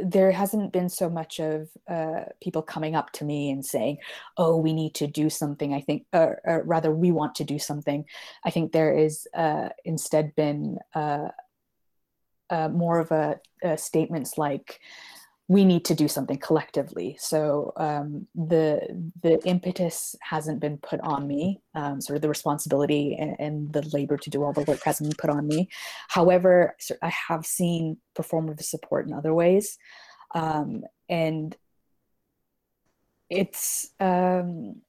there 0.04 0.32
hasn't 0.32 0.72
been 0.74 0.90
so 0.90 1.10
much 1.10 1.40
of 1.40 1.70
uh, 1.90 2.26
people 2.42 2.62
coming 2.62 2.96
up 2.96 3.12
to 3.14 3.26
me 3.26 3.52
and 3.52 3.66
saying, 3.66 3.98
"Oh, 4.38 4.58
we 4.58 4.74
need 4.74 4.96
to 4.96 5.08
do 5.08 5.30
something." 5.30 5.74
I 5.74 5.82
think, 5.82 6.06
or, 6.14 6.42
or 6.46 6.64
rather, 6.64 6.92
we 6.94 7.12
want 7.12 7.36
to 7.36 7.44
do 7.44 7.60
something. 7.60 8.06
I 8.46 8.50
think 8.50 8.72
there 8.72 8.98
is 8.98 9.28
uh, 9.34 9.70
instead 9.86 10.36
been 10.36 10.80
uh, 10.96 11.30
uh 12.50 12.70
more 12.70 13.00
of 13.00 13.12
a, 13.12 13.40
a, 13.64 13.78
statements 13.78 14.38
like, 14.38 14.80
"We 15.50 15.66
need 15.66 15.84
to 15.86 15.96
do 15.96 16.08
something 16.08 16.38
collectively." 16.38 17.18
So 17.20 17.74
um, 17.76 18.28
the 18.34 19.12
the 19.22 19.42
impetus 19.46 20.16
hasn't 20.22 20.62
been 20.62 20.78
put 20.78 21.02
on 21.02 21.28
me. 21.28 21.62
Um, 21.76 22.00
sort 22.00 22.16
of 22.16 22.22
the 22.22 22.30
responsibility 22.30 23.18
and, 23.20 23.36
and, 23.40 23.74
the 23.74 23.82
labor 23.94 24.18
to 24.18 24.30
do 24.30 24.44
all 24.44 24.54
the 24.54 24.62
work 24.62 24.82
hasn't 24.84 25.10
been 25.10 25.18
put 25.18 25.30
on 25.30 25.48
me. 25.48 25.70
However, 26.08 26.76
I 27.02 27.12
have 27.28 27.46
seen 27.46 27.98
performative 28.18 28.64
support 28.64 29.08
in 29.08 29.14
other 29.14 29.34
ways 29.34 29.78
um, 30.34 30.84
and 31.08 31.56
it's 33.30 33.90
um, 34.00 34.82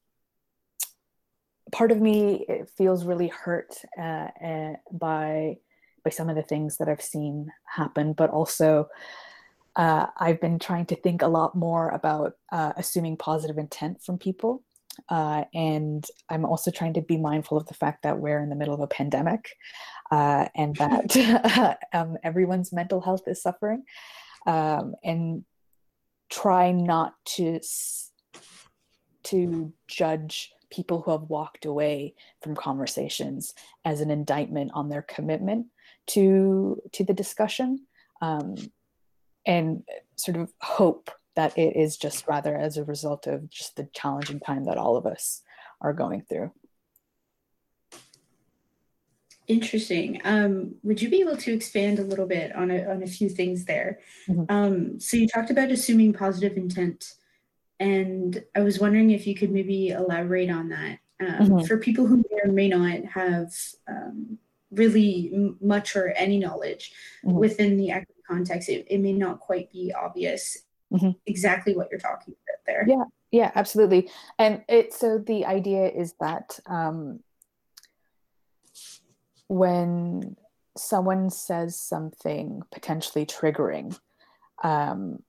part 1.73 1.92
of 1.92 2.01
me 2.01 2.46
feels 2.77 3.05
really 3.05 3.29
hurt 3.29 3.75
uh, 3.99 4.29
uh, 4.44 4.73
by 4.92 5.57
by 6.03 6.11
some 6.11 6.31
of 6.31 6.37
the 6.37 6.42
things 6.42 6.79
that 6.79 6.88
I've 6.88 7.03
seen 7.03 7.53
happen, 7.66 8.14
but 8.14 8.31
also 8.31 8.88
uh, 9.76 10.06
I've 10.16 10.40
been 10.40 10.59
trying 10.59 10.87
to 10.87 10.96
think 10.96 11.22
a 11.22 11.28
lot 11.28 11.54
more 11.54 11.90
about 11.90 12.35
uh, 12.50 12.72
assuming 12.76 13.16
positive 13.16 13.59
intent 13.59 14.02
from 14.02 14.18
people. 14.18 14.62
Uh, 15.09 15.44
and 15.54 16.04
I'm 16.28 16.44
also 16.44 16.70
trying 16.70 16.94
to 16.94 17.00
be 17.00 17.16
mindful 17.16 17.56
of 17.56 17.66
the 17.66 17.74
fact 17.74 18.02
that 18.02 18.18
we're 18.18 18.42
in 18.42 18.50
the 18.50 18.56
middle 18.56 18.74
of 18.74 18.80
a 18.80 18.87
pandemic 18.87 19.56
uh, 20.11 20.46
and 20.54 20.76
that 20.76 21.78
um, 21.92 22.18
everyone's 22.22 22.72
mental 22.72 23.00
health 23.00 23.22
is 23.26 23.40
suffering 23.40 23.85
um, 24.46 24.94
and 25.04 25.44
try 26.30 26.72
not 26.72 27.14
to 27.24 27.61
to 29.22 29.72
judge 29.87 30.52
people 30.70 31.02
who 31.02 31.11
have 31.11 31.22
walked 31.22 31.64
away 31.64 32.14
from 32.42 32.54
conversations 32.54 33.54
as 33.85 34.00
an 34.00 34.11
indictment 34.11 34.70
on 34.74 34.88
their 34.88 35.02
commitment 35.02 35.66
to 36.06 36.80
to 36.92 37.04
the 37.04 37.14
discussion 37.14 37.87
um, 38.22 38.54
and 39.50 39.82
sort 40.14 40.36
of 40.36 40.52
hope 40.60 41.10
that 41.34 41.58
it 41.58 41.76
is 41.76 41.96
just 41.96 42.28
rather 42.28 42.56
as 42.56 42.76
a 42.76 42.84
result 42.84 43.26
of 43.26 43.50
just 43.50 43.76
the 43.76 43.88
challenging 43.92 44.38
time 44.38 44.64
that 44.64 44.78
all 44.78 44.96
of 44.96 45.06
us 45.06 45.42
are 45.80 45.92
going 45.92 46.22
through 46.22 46.52
Interesting. 49.50 50.20
Um, 50.22 50.76
would 50.84 51.02
you 51.02 51.10
be 51.10 51.20
able 51.22 51.36
to 51.38 51.52
expand 51.52 51.98
a 51.98 52.04
little 52.04 52.28
bit 52.28 52.54
on 52.54 52.70
a, 52.70 52.84
on 52.84 53.02
a 53.02 53.06
few 53.08 53.28
things 53.28 53.64
there? 53.64 53.98
Mm-hmm. 54.28 54.44
Um, 54.48 55.00
so 55.00 55.16
you 55.16 55.26
talked 55.26 55.50
about 55.50 55.72
assuming 55.72 56.12
positive 56.12 56.56
intent, 56.56 57.14
and 57.80 58.44
I 58.54 58.60
was 58.60 58.78
wondering 58.78 59.10
if 59.10 59.26
you 59.26 59.34
could 59.34 59.50
maybe 59.50 59.88
elaborate 59.88 60.50
on 60.50 60.68
that 60.68 61.00
um, 61.18 61.48
mm-hmm. 61.48 61.64
for 61.64 61.78
people 61.78 62.06
who 62.06 62.18
may 62.18 62.38
or 62.44 62.52
may 62.52 62.68
not 62.68 63.04
have 63.06 63.52
um, 63.88 64.38
really 64.70 65.56
much 65.60 65.96
or 65.96 66.10
any 66.12 66.38
knowledge 66.38 66.92
mm-hmm. 67.24 67.36
within 67.36 67.76
the 67.76 67.90
context. 68.31 68.69
It, 68.69 68.87
it, 68.88 68.99
may 68.99 69.12
not 69.12 69.40
quite 69.40 69.71
be 69.73 69.93
obvious 69.93 70.59
mm-hmm. 70.93 71.11
exactly 71.27 71.75
what 71.75 71.88
you're 71.90 72.01
talking 72.01 72.35
about 72.35 72.64
there. 72.66 72.85
Yeah, 72.87 73.05
yeah, 73.31 73.53
absolutely. 73.55 74.11
And 74.38 74.62
it 74.69 74.93
so 74.93 75.19
the 75.19 75.47
idea 75.47 75.88
is 75.88 76.14
that 76.21 76.59
um, 76.66 77.21
when 79.49 80.37
someone 80.77 81.31
says 81.31 81.79
something 81.79 82.62
potentially 82.71 83.27
triggering, 83.27 83.99
um, 84.62 85.23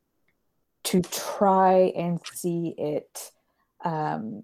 to 0.83 1.01
try 1.01 1.91
and 1.95 2.19
see 2.33 2.73
it 2.77 3.31
um, 3.85 4.43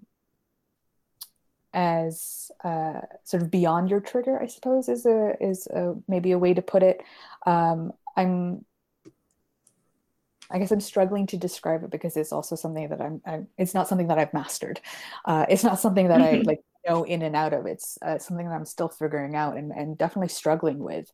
as 1.72 2.50
uh, 2.64 3.00
sort 3.24 3.42
of 3.42 3.50
beyond 3.50 3.90
your 3.90 4.00
trigger, 4.00 4.40
I 4.40 4.46
suppose 4.46 4.88
is 4.88 5.04
a 5.06 5.34
is 5.40 5.66
a, 5.68 5.94
maybe 6.06 6.32
a 6.32 6.38
way 6.38 6.54
to 6.54 6.62
put 6.62 6.82
it. 6.82 7.02
Um, 7.46 7.92
I'm 8.18 8.64
I 10.50 10.58
guess 10.58 10.70
I'm 10.70 10.80
struggling 10.80 11.26
to 11.28 11.36
describe 11.36 11.84
it 11.84 11.90
because 11.90 12.16
it's 12.16 12.32
also 12.32 12.56
something 12.56 12.88
that 12.88 13.02
I'm, 13.02 13.20
I'm 13.26 13.48
it's 13.58 13.74
not 13.74 13.86
something 13.86 14.08
that 14.08 14.18
I've 14.18 14.32
mastered. 14.32 14.80
Uh, 15.24 15.44
it's 15.48 15.64
not 15.64 15.78
something 15.78 16.08
that 16.08 16.20
mm-hmm. 16.20 16.40
I 16.40 16.42
like 16.42 16.60
know 16.88 17.04
in 17.04 17.22
and 17.22 17.36
out 17.36 17.52
of. 17.52 17.66
It's 17.66 17.98
uh, 18.02 18.18
something 18.18 18.46
that 18.48 18.54
I'm 18.54 18.64
still 18.64 18.88
figuring 18.88 19.36
out 19.36 19.56
and, 19.56 19.72
and 19.72 19.98
definitely 19.98 20.28
struggling 20.28 20.78
with. 20.78 21.10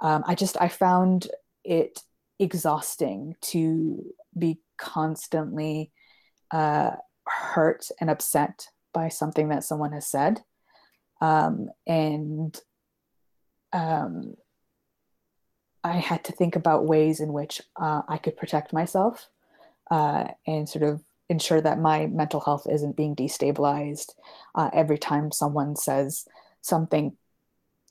Um, 0.00 0.24
I 0.26 0.34
just 0.34 0.56
I 0.60 0.68
found 0.68 1.28
it 1.64 2.00
exhausting 2.38 3.36
to 3.42 4.04
be 4.36 4.60
constantly 4.78 5.92
uh, 6.50 6.92
hurt 7.26 7.88
and 8.00 8.08
upset 8.08 8.68
by 8.92 9.08
something 9.08 9.50
that 9.50 9.64
someone 9.64 9.92
has 9.92 10.06
said, 10.06 10.40
um, 11.20 11.68
and 11.86 12.58
um, 13.72 14.34
I 15.82 15.96
had 15.96 16.24
to 16.24 16.32
think 16.32 16.56
about 16.56 16.86
ways 16.86 17.20
in 17.20 17.32
which 17.32 17.60
uh, 17.76 18.02
I 18.08 18.18
could 18.18 18.36
protect 18.36 18.72
myself 18.72 19.28
uh, 19.90 20.28
and 20.46 20.68
sort 20.68 20.84
of 20.84 21.02
ensure 21.28 21.60
that 21.60 21.78
my 21.78 22.06
mental 22.06 22.40
health 22.40 22.66
isn't 22.70 22.96
being 22.96 23.14
destabilized 23.14 24.14
uh, 24.54 24.68
every 24.72 24.98
time 24.98 25.30
someone 25.30 25.76
says 25.76 26.26
something 26.60 27.16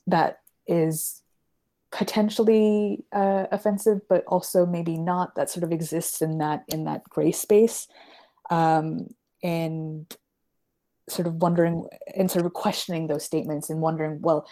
that 0.06 0.40
is 0.66 1.22
potentially 1.90 3.02
uh, 3.12 3.46
offensive 3.50 4.00
but 4.08 4.24
also 4.26 4.64
maybe 4.66 4.96
not 4.96 5.34
that 5.34 5.50
sort 5.50 5.64
of 5.64 5.72
exists 5.72 6.22
in 6.22 6.38
that 6.38 6.64
in 6.68 6.84
that 6.84 7.02
gray 7.04 7.32
space 7.32 7.88
um, 8.50 9.08
and 9.42 10.16
sort 11.08 11.26
of 11.26 11.34
wondering 11.36 11.88
and 12.14 12.30
sort 12.30 12.46
of 12.46 12.52
questioning 12.52 13.08
those 13.08 13.24
statements 13.24 13.68
and 13.68 13.80
wondering 13.80 14.20
well 14.20 14.46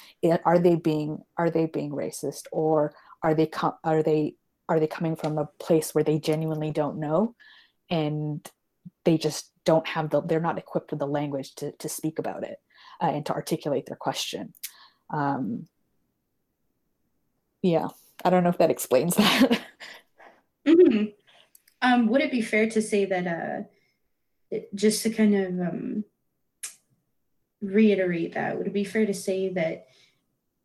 are 0.45 0.59
they 0.59 0.75
being 0.75 1.23
are 1.37 1.51
they 1.51 1.67
being 1.67 1.93
racist 1.93 2.47
or 2.51 2.93
are 3.23 3.35
they 3.35 3.47
com- 3.47 3.79
are 3.85 4.03
they 4.03 4.35
are 4.69 4.81
they 4.81 4.87
coming 4.87 5.17
from 5.17 5.39
a 5.39 5.49
place 5.59 5.95
where 5.95 6.05
they 6.05 6.19
genuinely 6.19 6.71
don't 6.71 6.99
know? 6.99 7.35
And 7.91 8.49
they 9.05 9.19
just 9.19 9.51
don't 9.65 9.87
have 9.87 10.11
the 10.11 10.23
they're 10.23 10.41
not 10.41 10.59
equipped 10.59 10.91
with 10.91 11.01
the 11.01 11.07
language 11.07 11.55
to, 11.57 11.73
to 11.73 11.89
speak 11.89 12.19
about 12.19 12.45
it 12.45 12.59
uh, 13.03 13.07
and 13.07 13.27
to 13.27 13.33
articulate 13.33 13.87
their 13.87 13.97
question. 13.97 14.53
Um, 15.11 15.67
yeah 17.63 17.89
i 18.25 18.31
don't 18.31 18.43
know 18.43 18.51
if 18.51 18.59
that 18.59 18.71
explains 18.71 19.17
that. 19.17 19.61
Mm-hmm. 20.67 21.05
um, 21.81 22.09
would 22.09 22.21
it 22.21 22.31
be 22.31 22.43
fair 22.43 22.69
to 22.69 22.83
say 22.83 23.07
that 23.07 23.27
uh, 23.27 24.59
just 24.75 25.03
to 25.03 25.11
kind 25.11 25.35
of 25.35 25.69
um, 25.69 26.05
reiterate 27.63 28.35
that 28.35 28.59
would 28.59 28.67
it 28.67 28.73
be 28.75 28.85
fair 28.85 29.07
to 29.07 29.15
say 29.15 29.49
that 29.51 29.87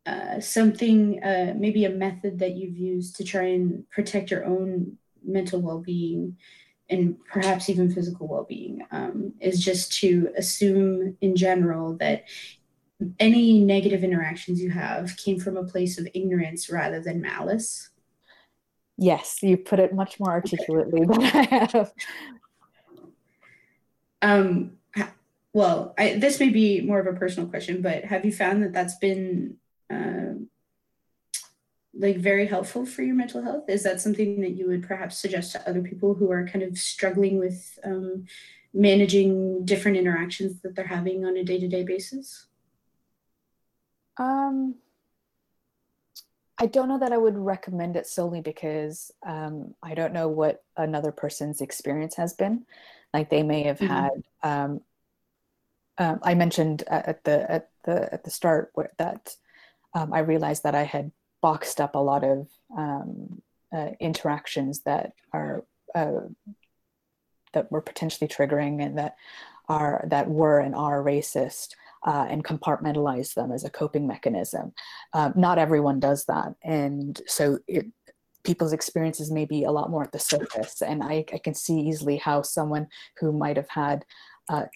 uh, 0.06 0.38
something 0.40 1.22
uh, 1.22 1.54
maybe 1.56 1.84
a 1.84 1.90
method 1.90 2.38
that 2.38 2.56
you've 2.56 2.76
used 2.76 3.16
to 3.16 3.24
try 3.24 3.44
and 3.44 3.88
protect 3.90 4.30
your 4.30 4.44
own 4.44 4.98
mental 5.24 5.60
well-being 5.60 6.36
and 6.90 7.16
perhaps 7.24 7.70
even 7.70 7.90
physical 7.90 8.28
well-being 8.28 8.84
um, 8.90 9.32
is 9.40 9.64
just 9.64 9.92
to 10.00 10.28
assume 10.36 11.16
in 11.22 11.34
general 11.34 11.96
that 11.96 12.24
any 13.18 13.60
negative 13.60 14.04
interactions 14.04 14.60
you 14.60 14.70
have 14.70 15.16
came 15.16 15.40
from 15.40 15.56
a 15.56 15.64
place 15.64 15.98
of 15.98 16.06
ignorance 16.14 16.68
rather 16.70 17.00
than 17.00 17.22
malice. 17.22 17.90
Yes 18.98 19.38
you 19.42 19.56
put 19.56 19.80
it 19.80 19.94
much 19.94 20.20
more 20.20 20.30
articulately 20.30 21.06
than 21.06 21.22
i 21.22 21.68
have. 21.72 21.92
Um, 24.20 24.78
well, 25.54 25.94
I, 25.96 26.14
this 26.18 26.40
may 26.40 26.48
be 26.48 26.80
more 26.80 26.98
of 26.98 27.06
a 27.06 27.18
personal 27.18 27.48
question, 27.48 27.80
but 27.80 28.04
have 28.04 28.24
you 28.24 28.32
found 28.32 28.62
that 28.64 28.72
that's 28.72 28.96
been 28.96 29.56
uh, 29.90 30.34
like 31.96 32.16
very 32.16 32.46
helpful 32.46 32.84
for 32.84 33.02
your 33.02 33.14
mental 33.14 33.42
health? 33.42 33.68
Is 33.68 33.82
that 33.84 34.00
something 34.00 34.40
that 34.40 34.56
you 34.56 34.66
would 34.66 34.86
perhaps 34.86 35.16
suggest 35.16 35.52
to 35.52 35.68
other 35.68 35.82
people 35.82 36.14
who 36.14 36.30
are 36.30 36.46
kind 36.46 36.62
of 36.62 36.76
struggling 36.76 37.38
with 37.38 37.78
um, 37.84 38.24
managing 38.72 39.64
different 39.64 39.96
interactions 39.96 40.60
that 40.62 40.74
they're 40.74 40.86
having 40.86 41.24
on 41.24 41.36
a 41.36 41.44
day 41.44 41.58
to 41.58 41.68
day 41.68 41.84
basis? 41.84 42.46
Um, 44.16 44.76
I 46.58 46.66
don't 46.66 46.88
know 46.88 46.98
that 46.98 47.12
I 47.12 47.16
would 47.18 47.36
recommend 47.36 47.96
it 47.96 48.06
solely 48.06 48.40
because 48.40 49.10
um, 49.26 49.74
I 49.82 49.94
don't 49.94 50.12
know 50.12 50.28
what 50.28 50.62
another 50.76 51.12
person's 51.12 51.60
experience 51.60 52.14
has 52.16 52.32
been. 52.32 52.64
Like 53.12 53.30
they 53.30 53.42
may 53.42 53.64
have 53.64 53.78
mm-hmm. 53.78 53.92
had. 53.92 54.22
Um, 54.42 54.80
um, 55.96 56.18
I 56.22 56.34
mentioned 56.34 56.82
at 56.88 57.22
the 57.22 57.50
at 57.50 57.70
the 57.84 58.12
at 58.12 58.24
the 58.24 58.30
start 58.30 58.72
that 58.98 59.36
um, 59.94 60.12
I 60.12 60.20
realized 60.20 60.62
that 60.64 60.74
I 60.74 60.84
had 60.84 61.12
boxed 61.40 61.80
up 61.80 61.94
a 61.94 61.98
lot 61.98 62.24
of 62.24 62.48
um, 62.76 63.42
uh, 63.74 63.90
interactions 64.00 64.80
that 64.80 65.12
are 65.32 65.64
uh, 65.94 66.28
that 67.52 67.70
were 67.70 67.80
potentially 67.80 68.28
triggering 68.28 68.84
and 68.84 68.98
that 68.98 69.16
are 69.68 70.04
that 70.08 70.28
were 70.28 70.60
and 70.60 70.74
are 70.74 71.02
racist 71.02 71.74
uh, 72.04 72.26
and 72.28 72.44
compartmentalize 72.44 73.34
them 73.34 73.50
as 73.52 73.64
a 73.64 73.70
coping 73.70 74.06
mechanism. 74.06 74.72
Um, 75.12 75.32
not 75.36 75.58
everyone 75.58 76.00
does 76.00 76.26
that. 76.26 76.54
And 76.62 77.20
so 77.26 77.58
it, 77.66 77.86
people's 78.44 78.74
experiences 78.74 79.30
may 79.30 79.46
be 79.46 79.64
a 79.64 79.70
lot 79.70 79.90
more 79.90 80.04
at 80.04 80.12
the 80.12 80.18
surface. 80.18 80.82
And 80.82 81.02
I, 81.02 81.24
I 81.32 81.38
can 81.38 81.54
see 81.54 81.80
easily 81.80 82.18
how 82.18 82.42
someone 82.42 82.88
who 83.18 83.32
might 83.32 83.56
have 83.56 83.70
had 83.70 84.04
uh, 84.50 84.66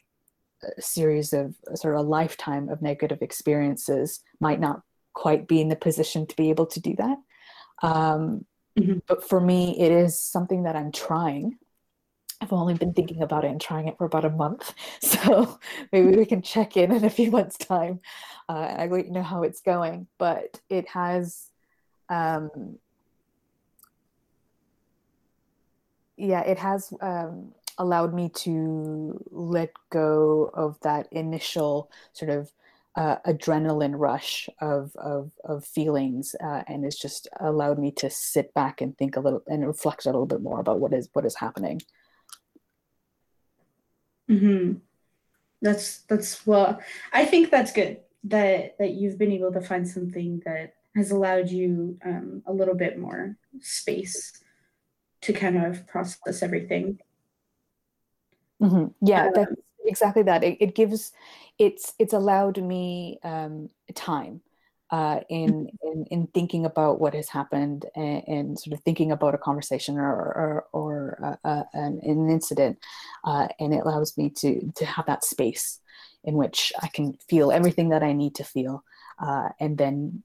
a 0.78 0.82
series 0.82 1.32
of 1.32 1.54
sort 1.74 1.94
of 1.94 2.00
a 2.00 2.08
lifetime 2.08 2.68
of 2.70 2.82
negative 2.82 3.20
experiences 3.20 4.20
might 4.40 4.58
not 4.58 4.82
quite 5.18 5.48
be 5.48 5.60
in 5.60 5.68
the 5.68 5.74
position 5.74 6.24
to 6.24 6.36
be 6.36 6.48
able 6.48 6.66
to 6.66 6.80
do 6.80 6.94
that. 6.94 7.18
Um, 7.82 8.46
mm-hmm. 8.78 8.98
But 9.08 9.28
for 9.28 9.40
me, 9.40 9.76
it 9.80 9.90
is 9.90 10.16
something 10.16 10.62
that 10.62 10.76
I'm 10.76 10.92
trying. 10.92 11.58
I've 12.40 12.52
only 12.52 12.74
been 12.74 12.94
thinking 12.94 13.20
about 13.20 13.44
it 13.44 13.50
and 13.50 13.60
trying 13.60 13.88
it 13.88 13.98
for 13.98 14.04
about 14.04 14.24
a 14.24 14.30
month. 14.30 14.72
So 15.00 15.58
maybe 15.92 16.16
we 16.16 16.24
can 16.24 16.40
check 16.40 16.76
in 16.76 16.92
in 16.92 17.04
a 17.04 17.10
few 17.10 17.32
months' 17.32 17.58
time. 17.58 17.98
Uh, 18.48 18.76
I 18.78 18.86
let 18.86 19.06
you 19.06 19.12
know 19.12 19.24
how 19.24 19.42
it's 19.42 19.60
going. 19.60 20.06
But 20.18 20.60
it 20.70 20.86
has, 20.90 21.50
um, 22.08 22.78
yeah, 26.16 26.42
it 26.42 26.58
has 26.58 26.92
um, 27.00 27.54
allowed 27.76 28.14
me 28.14 28.28
to 28.44 29.20
let 29.32 29.72
go 29.90 30.50
of 30.54 30.78
that 30.82 31.12
initial 31.12 31.90
sort 32.12 32.30
of 32.30 32.52
uh, 32.98 33.16
adrenaline 33.24 33.94
rush 33.96 34.48
of 34.60 34.90
of, 34.96 35.30
of 35.44 35.64
feelings, 35.64 36.34
uh, 36.42 36.64
and 36.66 36.84
it's 36.84 36.98
just 36.98 37.28
allowed 37.38 37.78
me 37.78 37.92
to 37.92 38.10
sit 38.10 38.52
back 38.54 38.80
and 38.80 38.98
think 38.98 39.16
a 39.16 39.20
little 39.20 39.42
and 39.46 39.64
reflect 39.64 40.04
a 40.04 40.08
little 40.08 40.26
bit 40.26 40.42
more 40.42 40.58
about 40.58 40.80
what 40.80 40.92
is 40.92 41.08
what 41.12 41.24
is 41.24 41.36
happening. 41.36 41.80
Hmm. 44.26 44.72
That's 45.62 45.98
that's 46.08 46.44
well. 46.44 46.80
I 47.12 47.24
think 47.24 47.50
that's 47.50 47.72
good 47.72 48.00
that 48.24 48.76
that 48.78 48.94
you've 48.94 49.16
been 49.16 49.32
able 49.32 49.52
to 49.52 49.60
find 49.60 49.86
something 49.86 50.42
that 50.44 50.74
has 50.96 51.12
allowed 51.12 51.50
you 51.50 51.98
um, 52.04 52.42
a 52.46 52.52
little 52.52 52.74
bit 52.74 52.98
more 52.98 53.36
space 53.60 54.32
to 55.20 55.32
kind 55.32 55.56
of 55.56 55.86
process 55.86 56.42
everything. 56.42 56.98
Mm-hmm. 58.60 59.06
Yeah, 59.06 59.26
um, 59.26 59.32
that's 59.36 59.52
exactly 59.88 60.22
that. 60.24 60.44
It, 60.44 60.58
it, 60.60 60.74
gives 60.74 61.12
it's 61.58 61.94
it's 61.98 62.12
allowed 62.12 62.62
me 62.62 63.18
um, 63.24 63.68
time 63.94 64.42
uh, 64.90 65.20
in, 65.28 65.68
in 65.82 66.06
in 66.10 66.26
thinking 66.28 66.64
about 66.64 67.00
what 67.00 67.14
has 67.14 67.28
happened 67.28 67.86
and, 67.94 68.22
and, 68.26 68.58
sort 68.58 68.72
of 68.72 68.84
thinking 68.84 69.12
about 69.12 69.34
a 69.34 69.38
conversation 69.38 69.98
or 69.98 70.10
or, 70.10 70.64
or 70.72 71.38
uh, 71.44 71.48
uh, 71.48 71.64
an, 71.74 72.00
an, 72.02 72.30
incident, 72.30 72.78
uh, 73.24 73.48
and 73.60 73.74
it 73.74 73.82
allows 73.84 74.16
me 74.16 74.30
to 74.30 74.72
to 74.76 74.86
have 74.86 75.06
that 75.06 75.24
space 75.24 75.80
in 76.24 76.34
which 76.34 76.72
I 76.82 76.88
can 76.88 77.18
feel 77.28 77.52
everything 77.52 77.90
that 77.90 78.02
I 78.02 78.12
need 78.12 78.36
to 78.36 78.44
feel, 78.44 78.82
uh, 79.18 79.50
and 79.60 79.76
then 79.76 80.22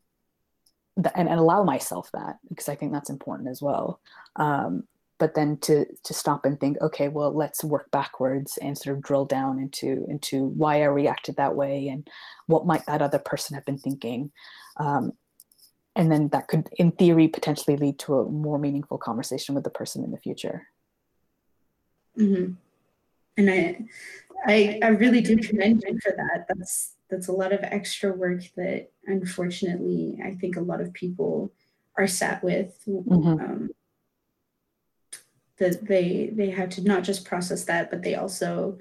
and, 0.95 1.29
and, 1.29 1.39
allow 1.39 1.63
myself 1.63 2.09
that 2.13 2.37
because 2.47 2.69
I 2.69 2.75
think 2.75 2.93
that's 2.93 3.09
important 3.09 3.49
as 3.49 3.61
well. 3.61 3.99
Um, 4.37 4.83
but 5.23 5.35
then 5.35 5.55
to 5.55 5.85
to 6.03 6.13
stop 6.13 6.43
and 6.43 6.59
think 6.59 6.75
okay 6.81 7.07
well 7.07 7.31
let's 7.33 7.63
work 7.63 7.89
backwards 7.91 8.59
and 8.61 8.77
sort 8.77 8.93
of 8.93 9.01
drill 9.01 9.23
down 9.23 9.57
into 9.57 10.05
into 10.09 10.47
why 10.47 10.81
i 10.81 10.83
reacted 10.83 11.37
that 11.37 11.55
way 11.55 11.87
and 11.87 12.09
what 12.47 12.65
might 12.65 12.85
that 12.87 13.01
other 13.01 13.19
person 13.19 13.55
have 13.55 13.63
been 13.63 13.77
thinking 13.77 14.29
um, 14.81 15.13
and 15.95 16.11
then 16.11 16.27
that 16.33 16.49
could 16.49 16.67
in 16.75 16.91
theory 16.91 17.29
potentially 17.29 17.77
lead 17.77 17.97
to 17.97 18.15
a 18.15 18.29
more 18.29 18.59
meaningful 18.59 18.97
conversation 18.97 19.55
with 19.55 19.63
the 19.63 19.69
person 19.69 20.03
in 20.03 20.11
the 20.11 20.17
future 20.17 20.67
mm-hmm. 22.19 22.51
and 23.37 23.49
i 23.49 23.79
i 24.45 24.77
i 24.83 24.87
really 24.87 25.21
do 25.21 25.37
commend 25.37 25.81
you 25.87 25.97
for 26.03 26.11
that 26.17 26.45
that's 26.49 26.95
that's 27.09 27.29
a 27.29 27.31
lot 27.31 27.53
of 27.53 27.61
extra 27.63 28.11
work 28.11 28.43
that 28.57 28.91
unfortunately 29.05 30.19
i 30.25 30.31
think 30.35 30.57
a 30.57 30.61
lot 30.61 30.81
of 30.81 30.91
people 30.91 31.49
are 31.97 32.07
sat 32.07 32.43
with 32.43 32.77
mm-hmm. 32.85 33.39
um, 33.39 33.69
that 35.63 35.87
they 35.87 36.31
they 36.33 36.49
have 36.51 36.69
to 36.71 36.83
not 36.83 37.03
just 37.03 37.25
process 37.25 37.63
that, 37.65 37.89
but 37.89 38.03
they 38.03 38.15
also 38.15 38.77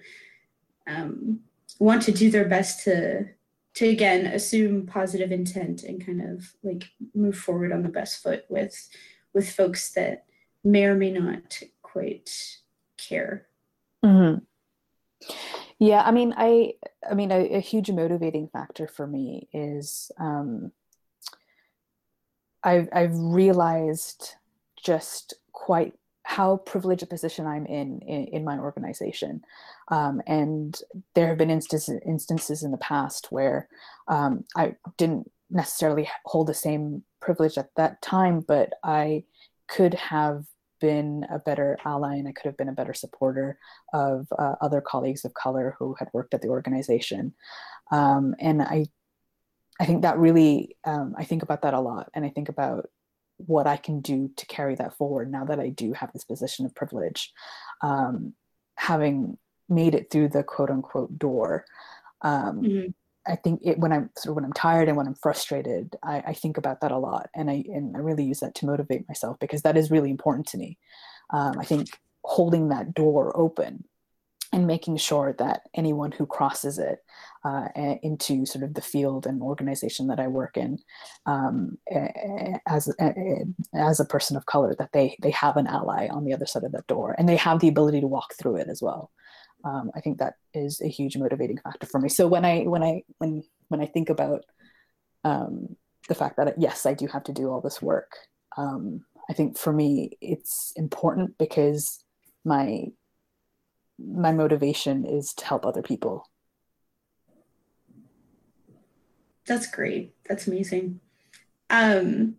um, 0.86 1.40
want 1.78 2.02
to 2.02 2.12
do 2.12 2.30
their 2.30 2.48
best 2.48 2.84
to 2.84 3.26
to 3.74 3.88
again 3.88 4.26
assume 4.26 4.86
positive 4.86 5.32
intent 5.32 5.82
and 5.82 6.04
kind 6.04 6.20
of 6.20 6.52
like 6.62 6.84
move 7.14 7.36
forward 7.36 7.72
on 7.72 7.82
the 7.82 7.88
best 7.88 8.22
foot 8.22 8.44
with 8.48 8.88
with 9.32 9.50
folks 9.50 9.92
that 9.92 10.24
may 10.64 10.84
or 10.84 10.94
may 10.94 11.10
not 11.10 11.62
quite 11.80 12.58
care. 12.96 13.46
Mm-hmm. 14.04 14.38
Yeah, 15.78 16.02
I 16.02 16.10
mean, 16.10 16.34
I 16.36 16.74
I 17.08 17.14
mean, 17.14 17.32
a, 17.32 17.56
a 17.56 17.60
huge 17.60 17.90
motivating 17.90 18.48
factor 18.48 18.86
for 18.86 19.06
me 19.06 19.48
is 19.52 20.10
um, 20.18 20.72
I've 22.62 22.88
I've 22.92 23.16
realized 23.16 24.34
just 24.76 25.34
quite 25.52 25.94
how 26.24 26.58
privileged 26.58 27.02
a 27.02 27.06
position 27.06 27.46
I'm 27.46 27.66
in 27.66 28.00
in, 28.00 28.24
in 28.26 28.44
my 28.44 28.58
organization. 28.58 29.42
Um, 29.88 30.22
and 30.26 30.78
there 31.14 31.28
have 31.28 31.38
been 31.38 31.50
instances 31.50 32.00
instances 32.06 32.62
in 32.62 32.70
the 32.70 32.78
past 32.78 33.28
where 33.30 33.68
um, 34.08 34.44
I 34.56 34.76
didn't 34.96 35.30
necessarily 35.50 36.08
hold 36.24 36.46
the 36.46 36.54
same 36.54 37.02
privilege 37.20 37.58
at 37.58 37.70
that 37.76 38.00
time, 38.02 38.40
but 38.40 38.72
I 38.82 39.24
could 39.68 39.94
have 39.94 40.44
been 40.80 41.24
a 41.30 41.38
better 41.38 41.78
ally 41.84 42.16
and 42.16 42.26
I 42.26 42.32
could 42.32 42.46
have 42.46 42.56
been 42.56 42.68
a 42.68 42.72
better 42.72 42.92
supporter 42.92 43.56
of 43.94 44.26
uh, 44.36 44.56
other 44.60 44.80
colleagues 44.80 45.24
of 45.24 45.32
color 45.32 45.76
who 45.78 45.94
had 45.98 46.08
worked 46.12 46.34
at 46.34 46.42
the 46.42 46.48
organization. 46.48 47.34
Um, 47.92 48.34
and 48.40 48.60
I, 48.60 48.86
I 49.80 49.86
think 49.86 50.02
that 50.02 50.18
really, 50.18 50.76
um, 50.84 51.14
I 51.16 51.24
think 51.24 51.42
about 51.42 51.62
that 51.62 51.74
a 51.74 51.80
lot. 51.80 52.10
And 52.14 52.24
I 52.24 52.30
think 52.30 52.48
about 52.48 52.90
what 53.46 53.66
I 53.66 53.76
can 53.76 54.00
do 54.00 54.30
to 54.36 54.46
carry 54.46 54.74
that 54.76 54.96
forward 54.96 55.30
now 55.30 55.44
that 55.44 55.60
I 55.60 55.68
do 55.68 55.92
have 55.92 56.12
this 56.12 56.24
position 56.24 56.66
of 56.66 56.74
privilege, 56.74 57.32
um, 57.82 58.34
having 58.76 59.38
made 59.68 59.94
it 59.94 60.10
through 60.10 60.28
the 60.28 60.42
quote 60.42 60.70
unquote 60.70 61.18
door. 61.18 61.64
Um, 62.22 62.62
mm-hmm. 62.62 62.90
I 63.24 63.36
think 63.36 63.60
it, 63.62 63.78
when 63.78 63.92
I'm 63.92 64.10
sort 64.16 64.32
of 64.32 64.36
when 64.36 64.44
I'm 64.44 64.52
tired 64.52 64.88
and 64.88 64.96
when 64.96 65.06
I'm 65.06 65.14
frustrated, 65.14 65.94
I, 66.02 66.22
I, 66.28 66.32
think 66.32 66.56
about 66.58 66.80
that 66.80 66.90
a 66.90 66.98
lot, 66.98 67.30
and 67.36 67.48
I 67.48 67.64
and 67.68 67.96
I 67.96 68.00
really 68.00 68.24
use 68.24 68.40
that 68.40 68.54
to 68.56 68.66
motivate 68.66 69.06
myself 69.08 69.38
because 69.38 69.62
that 69.62 69.76
is 69.76 69.92
really 69.92 70.10
important 70.10 70.48
to 70.48 70.58
me. 70.58 70.76
Um, 71.30 71.56
I 71.58 71.64
think 71.64 72.00
holding 72.24 72.68
that 72.68 72.94
door 72.94 73.36
open 73.36 73.84
and 74.52 74.66
making 74.66 74.98
sure 74.98 75.34
that 75.38 75.62
anyone 75.74 76.12
who 76.12 76.26
crosses 76.26 76.78
it 76.78 76.98
uh, 77.44 77.68
into 78.02 78.44
sort 78.44 78.62
of 78.62 78.74
the 78.74 78.82
field 78.82 79.26
and 79.26 79.42
organization 79.42 80.08
that 80.08 80.20
I 80.20 80.28
work 80.28 80.56
in 80.56 80.78
um, 81.26 81.78
as, 82.66 82.94
as 83.74 84.00
a 84.00 84.04
person 84.04 84.36
of 84.36 84.46
color, 84.46 84.74
that 84.78 84.92
they, 84.92 85.16
they 85.22 85.30
have 85.30 85.56
an 85.56 85.66
ally 85.66 86.08
on 86.08 86.24
the 86.24 86.34
other 86.34 86.46
side 86.46 86.64
of 86.64 86.72
that 86.72 86.86
door 86.86 87.14
and 87.18 87.28
they 87.28 87.36
have 87.36 87.60
the 87.60 87.68
ability 87.68 88.00
to 88.02 88.06
walk 88.06 88.34
through 88.38 88.56
it 88.56 88.68
as 88.68 88.82
well. 88.82 89.10
Um, 89.64 89.90
I 89.94 90.00
think 90.00 90.18
that 90.18 90.34
is 90.52 90.80
a 90.82 90.88
huge 90.88 91.16
motivating 91.16 91.58
factor 91.58 91.86
for 91.86 91.98
me. 91.98 92.08
So 92.08 92.26
when 92.26 92.44
I, 92.44 92.64
when 92.64 92.82
I, 92.82 93.02
when, 93.18 93.42
when 93.68 93.80
I 93.80 93.86
think 93.86 94.10
about 94.10 94.44
um, 95.24 95.76
the 96.08 96.14
fact 96.14 96.36
that 96.36 96.54
yes, 96.58 96.84
I 96.84 96.94
do 96.94 97.06
have 97.06 97.24
to 97.24 97.32
do 97.32 97.48
all 97.50 97.60
this 97.60 97.80
work, 97.80 98.16
um, 98.56 99.04
I 99.30 99.32
think 99.32 99.56
for 99.56 99.72
me, 99.72 100.18
it's 100.20 100.72
important 100.76 101.38
because 101.38 102.04
my 102.44 102.86
my 104.06 104.32
motivation 104.32 105.04
is 105.04 105.32
to 105.34 105.44
help 105.44 105.64
other 105.66 105.82
people. 105.82 106.28
That's 109.46 109.66
great. 109.70 110.14
That's 110.28 110.46
amazing. 110.46 111.00
Um, 111.70 112.36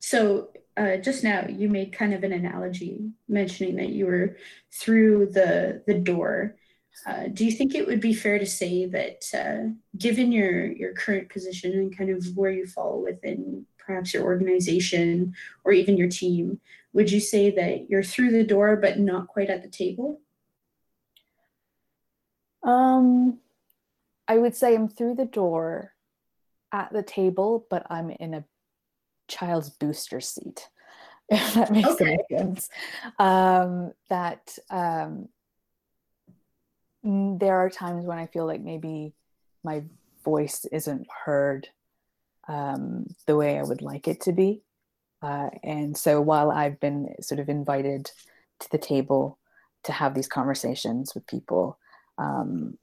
so 0.00 0.50
uh, 0.76 0.96
just 0.96 1.22
now 1.22 1.46
you 1.48 1.68
made 1.68 1.92
kind 1.92 2.14
of 2.14 2.24
an 2.24 2.32
analogy 2.32 3.10
mentioning 3.28 3.76
that 3.76 3.90
you 3.90 4.06
were 4.06 4.36
through 4.72 5.26
the 5.26 5.82
the 5.86 5.94
door. 5.94 6.56
uh, 7.06 7.28
do 7.32 7.44
you 7.44 7.52
think 7.52 7.74
it 7.74 7.86
would 7.86 8.00
be 8.00 8.14
fair 8.14 8.38
to 8.38 8.46
say 8.46 8.86
that 8.86 9.24
uh, 9.34 9.72
given 9.98 10.32
your 10.32 10.66
your 10.72 10.92
current 10.94 11.28
position 11.28 11.72
and 11.72 11.96
kind 11.96 12.10
of 12.10 12.24
where 12.36 12.50
you 12.50 12.66
fall 12.66 13.02
within 13.02 13.66
perhaps 13.78 14.14
your 14.14 14.24
organization 14.24 15.34
or 15.64 15.72
even 15.72 15.96
your 15.96 16.08
team 16.08 16.60
would 16.92 17.10
you 17.10 17.20
say 17.20 17.50
that 17.50 17.88
you're 17.90 18.02
through 18.02 18.30
the 18.30 18.44
door 18.44 18.76
but 18.76 18.98
not 18.98 19.26
quite 19.26 19.50
at 19.50 19.62
the 19.62 19.68
table 19.68 20.20
um 22.64 23.38
i 24.28 24.36
would 24.38 24.54
say 24.54 24.74
i'm 24.74 24.88
through 24.88 25.14
the 25.14 25.24
door 25.24 25.92
at 26.72 26.92
the 26.92 27.02
table 27.02 27.66
but 27.70 27.86
i'm 27.90 28.10
in 28.10 28.34
a 28.34 28.44
child's 29.28 29.70
booster 29.70 30.20
seat 30.20 30.68
if 31.28 31.54
that 31.54 31.70
makes 31.70 31.88
okay. 31.88 32.18
any 32.30 32.38
sense 32.38 32.68
um, 33.18 33.92
that 34.10 34.58
um, 34.70 35.28
there 37.02 37.56
are 37.56 37.70
times 37.70 38.04
when 38.04 38.18
I 38.18 38.26
feel 38.26 38.46
like 38.46 38.60
maybe 38.60 39.14
my 39.64 39.82
voice 40.24 40.64
isn't 40.66 41.06
heard 41.24 41.68
um, 42.48 43.06
the 43.26 43.36
way 43.36 43.58
I 43.58 43.62
would 43.62 43.82
like 43.82 44.08
it 44.08 44.20
to 44.22 44.32
be. 44.32 44.62
Uh, 45.20 45.50
and 45.62 45.96
so 45.96 46.20
while 46.20 46.50
I've 46.50 46.80
been 46.80 47.14
sort 47.20 47.40
of 47.40 47.48
invited 47.48 48.10
to 48.60 48.70
the 48.70 48.78
table 48.78 49.38
to 49.84 49.92
have 49.92 50.14
these 50.14 50.28
conversations 50.28 51.14
with 51.14 51.26
people, 51.26 51.78
um, 52.18 52.78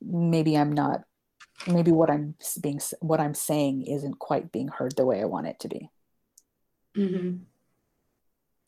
maybe 0.00 0.56
I'm 0.56 0.72
not, 0.72 1.02
maybe 1.66 1.90
what 1.90 2.10
I'm 2.10 2.34
being, 2.60 2.80
what 3.00 3.20
I'm 3.20 3.34
saying 3.34 3.86
isn't 3.86 4.18
quite 4.18 4.52
being 4.52 4.68
heard 4.68 4.96
the 4.96 5.06
way 5.06 5.20
I 5.20 5.26
want 5.26 5.46
it 5.46 5.60
to 5.60 5.68
be. 5.68 5.90
Mm-hmm. 6.96 7.36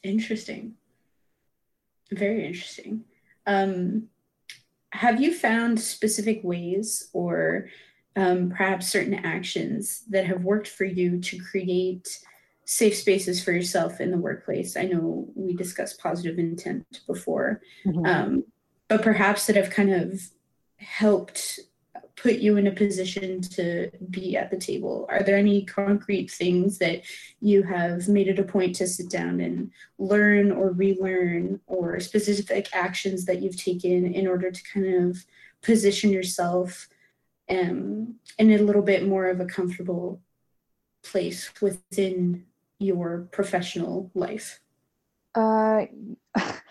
Interesting. 0.03 0.75
Very 2.11 2.47
interesting. 2.47 3.05
Um, 3.47 4.09
have 4.93 5.21
you 5.21 5.35
found 5.35 5.81
specific 5.81 6.41
ways 6.43 7.11
or 7.13 7.69
um, 8.17 8.51
perhaps 8.51 8.89
certain 8.89 9.15
actions 9.15 10.03
that 10.09 10.27
have 10.27 10.45
worked 10.45 10.69
for 10.69 10.85
you 10.85 11.21
to 11.21 11.39
create 11.39 12.19
safe 12.65 12.97
spaces 12.97 13.43
for 13.43 13.53
yourself 13.53 14.01
in 14.01 14.11
the 14.11 14.17
workplace? 14.17 14.77
I 14.77 14.85
know 14.85 15.29
we 15.35 15.55
discussed 15.55 16.01
positive 16.01 16.39
intent 16.39 17.01
before, 17.07 17.61
mm-hmm. 17.87 18.07
um, 18.07 18.45
but 18.89 19.03
perhaps 19.03 19.47
that 19.47 19.57
have 19.57 19.71
kind 19.71 19.93
of 19.93 20.21
helped 20.77 21.61
put 22.17 22.37
you 22.37 22.57
in 22.57 22.67
a 22.67 22.73
position 22.73 23.41
to 23.41 23.91
be 24.11 24.37
at 24.37 24.51
the 24.51 24.57
table? 24.57 25.07
Are 25.09 25.23
there 25.23 25.37
any 25.37 25.65
concrete 25.65 26.31
things 26.31 26.79
that 26.79 27.03
you 27.41 27.63
have 27.63 28.09
made 28.09 28.29
it 28.29 28.39
a 28.39 28.43
point 28.43 28.77
to 28.77 28.87
sit 28.87 29.09
down 29.09 29.41
and 29.41 29.71
learn 29.99 30.51
or 30.51 30.71
relearn, 30.71 31.61
or 31.67 32.01
specific 32.01 32.69
actions 32.75 33.25
that 33.27 33.41
you've 33.41 33.57
taken 33.57 34.13
in 34.13 34.27
order 34.27 34.51
to 34.51 34.63
kind 34.73 35.09
of 35.09 35.25
position 35.63 36.11
yourself 36.11 36.89
um, 37.49 38.17
in 38.39 38.53
a 38.53 38.59
little 38.59 38.83
bit 38.83 39.07
more 39.07 39.29
of 39.29 39.41
a 39.41 39.47
comfortable 39.47 40.21
place 41.03 41.51
within 41.61 42.45
your 42.79 43.29
professional 43.31 44.11
life? 44.15 44.61
Uh, 45.35 45.87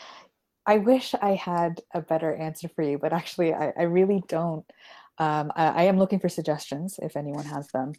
I 0.68 0.78
wish 0.78 1.16
I 1.22 1.36
had 1.36 1.82
a 1.94 2.02
better 2.02 2.36
answer 2.36 2.68
for 2.68 2.84
you, 2.84 2.98
but 2.98 3.14
actually, 3.14 3.54
I, 3.54 3.72
I 3.78 3.84
really 3.84 4.22
don't 4.28 4.66
um, 5.20 5.52
I, 5.56 5.68
I, 5.68 5.84
am 5.84 5.98
looking 5.98 6.20
for 6.20 6.30
suggestions 6.30 7.00
if 7.02 7.16
anyone 7.18 7.46
has 7.46 7.68
them. 7.70 7.94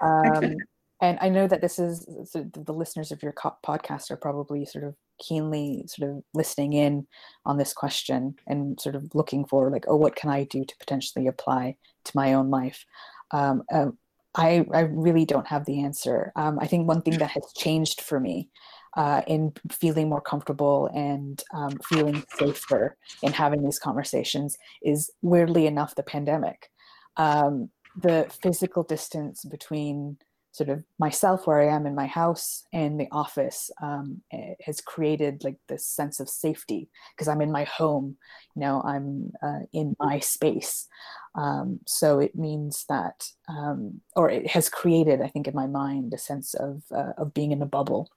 Um, 0.00 0.54
and 1.02 1.18
I 1.20 1.28
know 1.28 1.46
that 1.46 1.60
this 1.60 1.78
is 1.78 2.06
so 2.24 2.48
the 2.50 2.72
listeners 2.72 3.12
of 3.12 3.22
your 3.22 3.32
co- 3.32 3.56
podcast 3.66 4.10
are 4.10 4.16
probably 4.16 4.64
sort 4.64 4.84
of 4.84 4.94
keenly 5.18 5.84
sort 5.86 6.10
of 6.10 6.22
listening 6.32 6.72
in 6.72 7.06
on 7.44 7.58
this 7.58 7.74
question 7.74 8.36
and 8.46 8.80
sort 8.80 8.94
of 8.94 9.14
looking 9.14 9.44
for 9.44 9.70
like, 9.70 9.84
oh, 9.86 9.96
what 9.96 10.16
can 10.16 10.30
I 10.30 10.44
do 10.44 10.64
to 10.64 10.74
potentially 10.78 11.26
apply 11.26 11.76
to 12.04 12.12
my 12.14 12.32
own 12.32 12.50
life? 12.50 12.86
Um, 13.32 13.64
uh, 13.70 13.88
I, 14.34 14.64
I 14.72 14.80
really 14.80 15.26
don't 15.26 15.48
have 15.48 15.66
the 15.66 15.82
answer. 15.82 16.32
Um, 16.36 16.58
I 16.58 16.66
think 16.66 16.88
one 16.88 17.02
thing 17.02 17.18
that 17.18 17.32
has 17.32 17.52
changed 17.54 18.00
for 18.00 18.18
me 18.18 18.48
uh, 18.96 19.22
in 19.26 19.52
feeling 19.70 20.08
more 20.08 20.20
comfortable 20.20 20.90
and 20.94 21.42
um, 21.54 21.78
feeling 21.88 22.22
safer 22.38 22.96
in 23.22 23.32
having 23.32 23.62
these 23.62 23.78
conversations 23.78 24.56
is 24.82 25.10
weirdly 25.22 25.66
enough 25.66 25.94
the 25.94 26.02
pandemic. 26.02 26.70
Um, 27.16 27.70
the 27.96 28.26
physical 28.42 28.82
distance 28.82 29.44
between 29.44 30.16
sort 30.52 30.68
of 30.68 30.84
myself 30.98 31.46
where 31.46 31.60
I 31.60 31.74
am 31.74 31.86
in 31.86 31.94
my 31.94 32.06
house 32.06 32.64
and 32.74 33.00
the 33.00 33.08
office 33.10 33.70
um, 33.82 34.20
has 34.60 34.82
created 34.82 35.42
like 35.44 35.56
this 35.68 35.86
sense 35.86 36.20
of 36.20 36.28
safety 36.28 36.90
because 37.16 37.26
I'm 37.26 37.40
in 37.40 37.50
my 37.50 37.64
home, 37.64 38.16
you 38.54 38.60
know, 38.60 38.82
I'm 38.82 39.32
uh, 39.42 39.60
in 39.72 39.96
my 39.98 40.18
space. 40.18 40.86
Um, 41.34 41.80
so 41.86 42.18
it 42.18 42.36
means 42.36 42.84
that, 42.90 43.24
um, 43.48 44.02
or 44.14 44.28
it 44.28 44.46
has 44.48 44.68
created, 44.68 45.22
I 45.22 45.28
think, 45.28 45.48
in 45.48 45.54
my 45.54 45.66
mind, 45.66 46.12
a 46.12 46.18
sense 46.18 46.52
of 46.52 46.82
uh, 46.94 47.12
of 47.16 47.32
being 47.32 47.52
in 47.52 47.62
a 47.62 47.66
bubble 47.66 48.10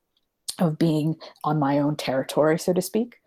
of 0.60 0.78
being 0.78 1.15
on 1.44 1.60
my 1.60 1.80
own 1.80 1.96
territory, 1.96 2.58
so 2.60 2.74
to 2.74 2.82
speak. 2.82 3.18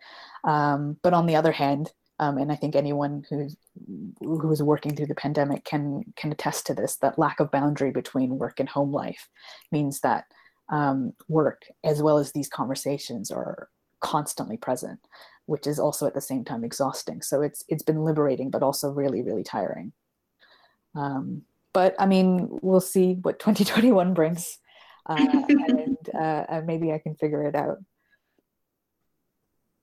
Um, 0.43 0.97
but 1.03 1.13
on 1.13 1.25
the 1.25 1.35
other 1.35 1.51
hand, 1.51 1.91
um, 2.19 2.37
and 2.37 2.51
I 2.51 2.55
think 2.55 2.75
anyone 2.75 3.25
who's 3.29 3.55
who 4.19 4.51
is 4.51 4.61
working 4.61 4.93
through 4.93 5.07
the 5.07 5.15
pandemic 5.15 5.63
can 5.63 6.03
can 6.17 6.31
attest 6.31 6.67
to 6.67 6.73
this. 6.73 6.97
That 6.97 7.17
lack 7.17 7.39
of 7.39 7.51
boundary 7.51 7.91
between 7.91 8.37
work 8.37 8.59
and 8.59 8.67
home 8.67 8.91
life 8.91 9.29
means 9.71 10.01
that 10.01 10.25
um, 10.69 11.13
work, 11.29 11.63
as 11.83 12.03
well 12.03 12.17
as 12.17 12.31
these 12.31 12.49
conversations, 12.49 13.31
are 13.31 13.69
constantly 14.01 14.57
present, 14.57 14.99
which 15.45 15.65
is 15.65 15.79
also 15.79 16.07
at 16.07 16.13
the 16.13 16.21
same 16.21 16.43
time 16.43 16.63
exhausting. 16.65 17.21
So 17.21 17.41
it's 17.41 17.63
it's 17.69 17.83
been 17.83 18.03
liberating, 18.03 18.49
but 18.49 18.63
also 18.63 18.91
really 18.91 19.21
really 19.21 19.43
tiring. 19.43 19.93
Um, 20.95 21.43
but 21.71 21.95
I 21.99 22.05
mean, 22.05 22.49
we'll 22.61 22.81
see 22.81 23.13
what 23.13 23.39
2021 23.39 24.13
brings 24.13 24.57
uh, 25.09 25.17
and 25.17 25.97
uh, 26.15 26.61
maybe 26.65 26.91
I 26.91 26.99
can 26.99 27.15
figure 27.15 27.43
it 27.43 27.55
out. 27.55 27.79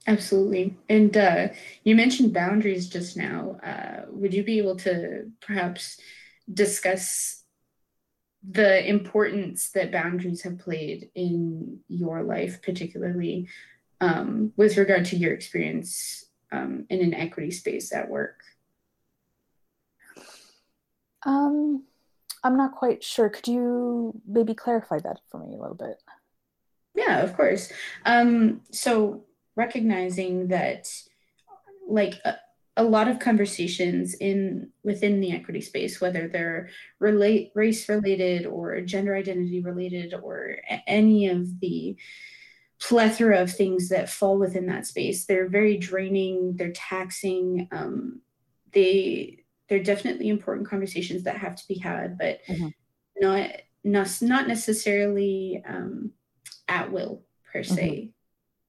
Absolutely. 0.06 0.76
And 0.88 1.16
uh, 1.16 1.48
you 1.82 1.96
mentioned 1.96 2.32
boundaries 2.32 2.88
just 2.88 3.16
now. 3.16 3.58
Uh, 3.62 4.06
would 4.08 4.32
you 4.32 4.44
be 4.44 4.58
able 4.58 4.76
to 4.76 5.32
perhaps 5.40 5.98
discuss 6.52 7.42
the 8.48 8.88
importance 8.88 9.70
that 9.70 9.90
boundaries 9.90 10.42
have 10.42 10.60
played 10.60 11.10
in 11.16 11.80
your 11.88 12.22
life, 12.22 12.62
particularly 12.62 13.48
um, 14.00 14.52
with 14.56 14.76
regard 14.76 15.06
to 15.06 15.16
your 15.16 15.32
experience 15.32 16.24
um, 16.52 16.86
in 16.88 17.00
an 17.00 17.12
equity 17.12 17.50
space 17.50 17.92
at 17.92 18.08
work? 18.08 18.40
Um, 21.24 21.82
I'm 22.46 22.56
not 22.56 22.76
quite 22.76 23.02
sure. 23.02 23.28
Could 23.28 23.48
you 23.48 24.20
maybe 24.24 24.54
clarify 24.54 25.00
that 25.00 25.18
for 25.28 25.38
me 25.38 25.56
a 25.56 25.58
little 25.58 25.74
bit? 25.74 26.00
Yeah, 26.94 27.18
of 27.22 27.36
course. 27.36 27.72
Um, 28.04 28.60
so 28.70 29.24
recognizing 29.56 30.48
that, 30.48 30.86
like 31.88 32.14
a, 32.24 32.36
a, 32.76 32.84
lot 32.84 33.08
of 33.08 33.18
conversations 33.18 34.14
in 34.14 34.70
within 34.84 35.20
the 35.20 35.32
equity 35.32 35.60
space, 35.60 36.00
whether 36.00 36.28
they're 36.28 36.68
relate 37.00 37.50
race 37.56 37.88
related 37.88 38.46
or 38.46 38.80
gender 38.80 39.16
identity 39.16 39.60
related 39.60 40.14
or 40.14 40.58
any 40.86 41.26
of 41.26 41.58
the 41.58 41.96
plethora 42.80 43.40
of 43.40 43.50
things 43.50 43.88
that 43.88 44.08
fall 44.08 44.38
within 44.38 44.66
that 44.66 44.86
space, 44.86 45.26
they're 45.26 45.48
very 45.48 45.76
draining. 45.76 46.54
They're 46.56 46.72
taxing. 46.72 47.66
Um, 47.72 48.20
they 48.72 49.45
they're 49.68 49.82
definitely 49.82 50.28
important 50.28 50.68
conversations 50.68 51.24
that 51.24 51.38
have 51.38 51.56
to 51.56 51.68
be 51.68 51.78
had, 51.78 52.18
but 52.18 52.40
mm-hmm. 52.46 52.68
not 53.20 53.50
not 53.84 54.18
not 54.22 54.48
necessarily 54.48 55.62
um, 55.66 56.12
at 56.68 56.92
will 56.92 57.22
per 57.52 57.62
se. 57.62 58.10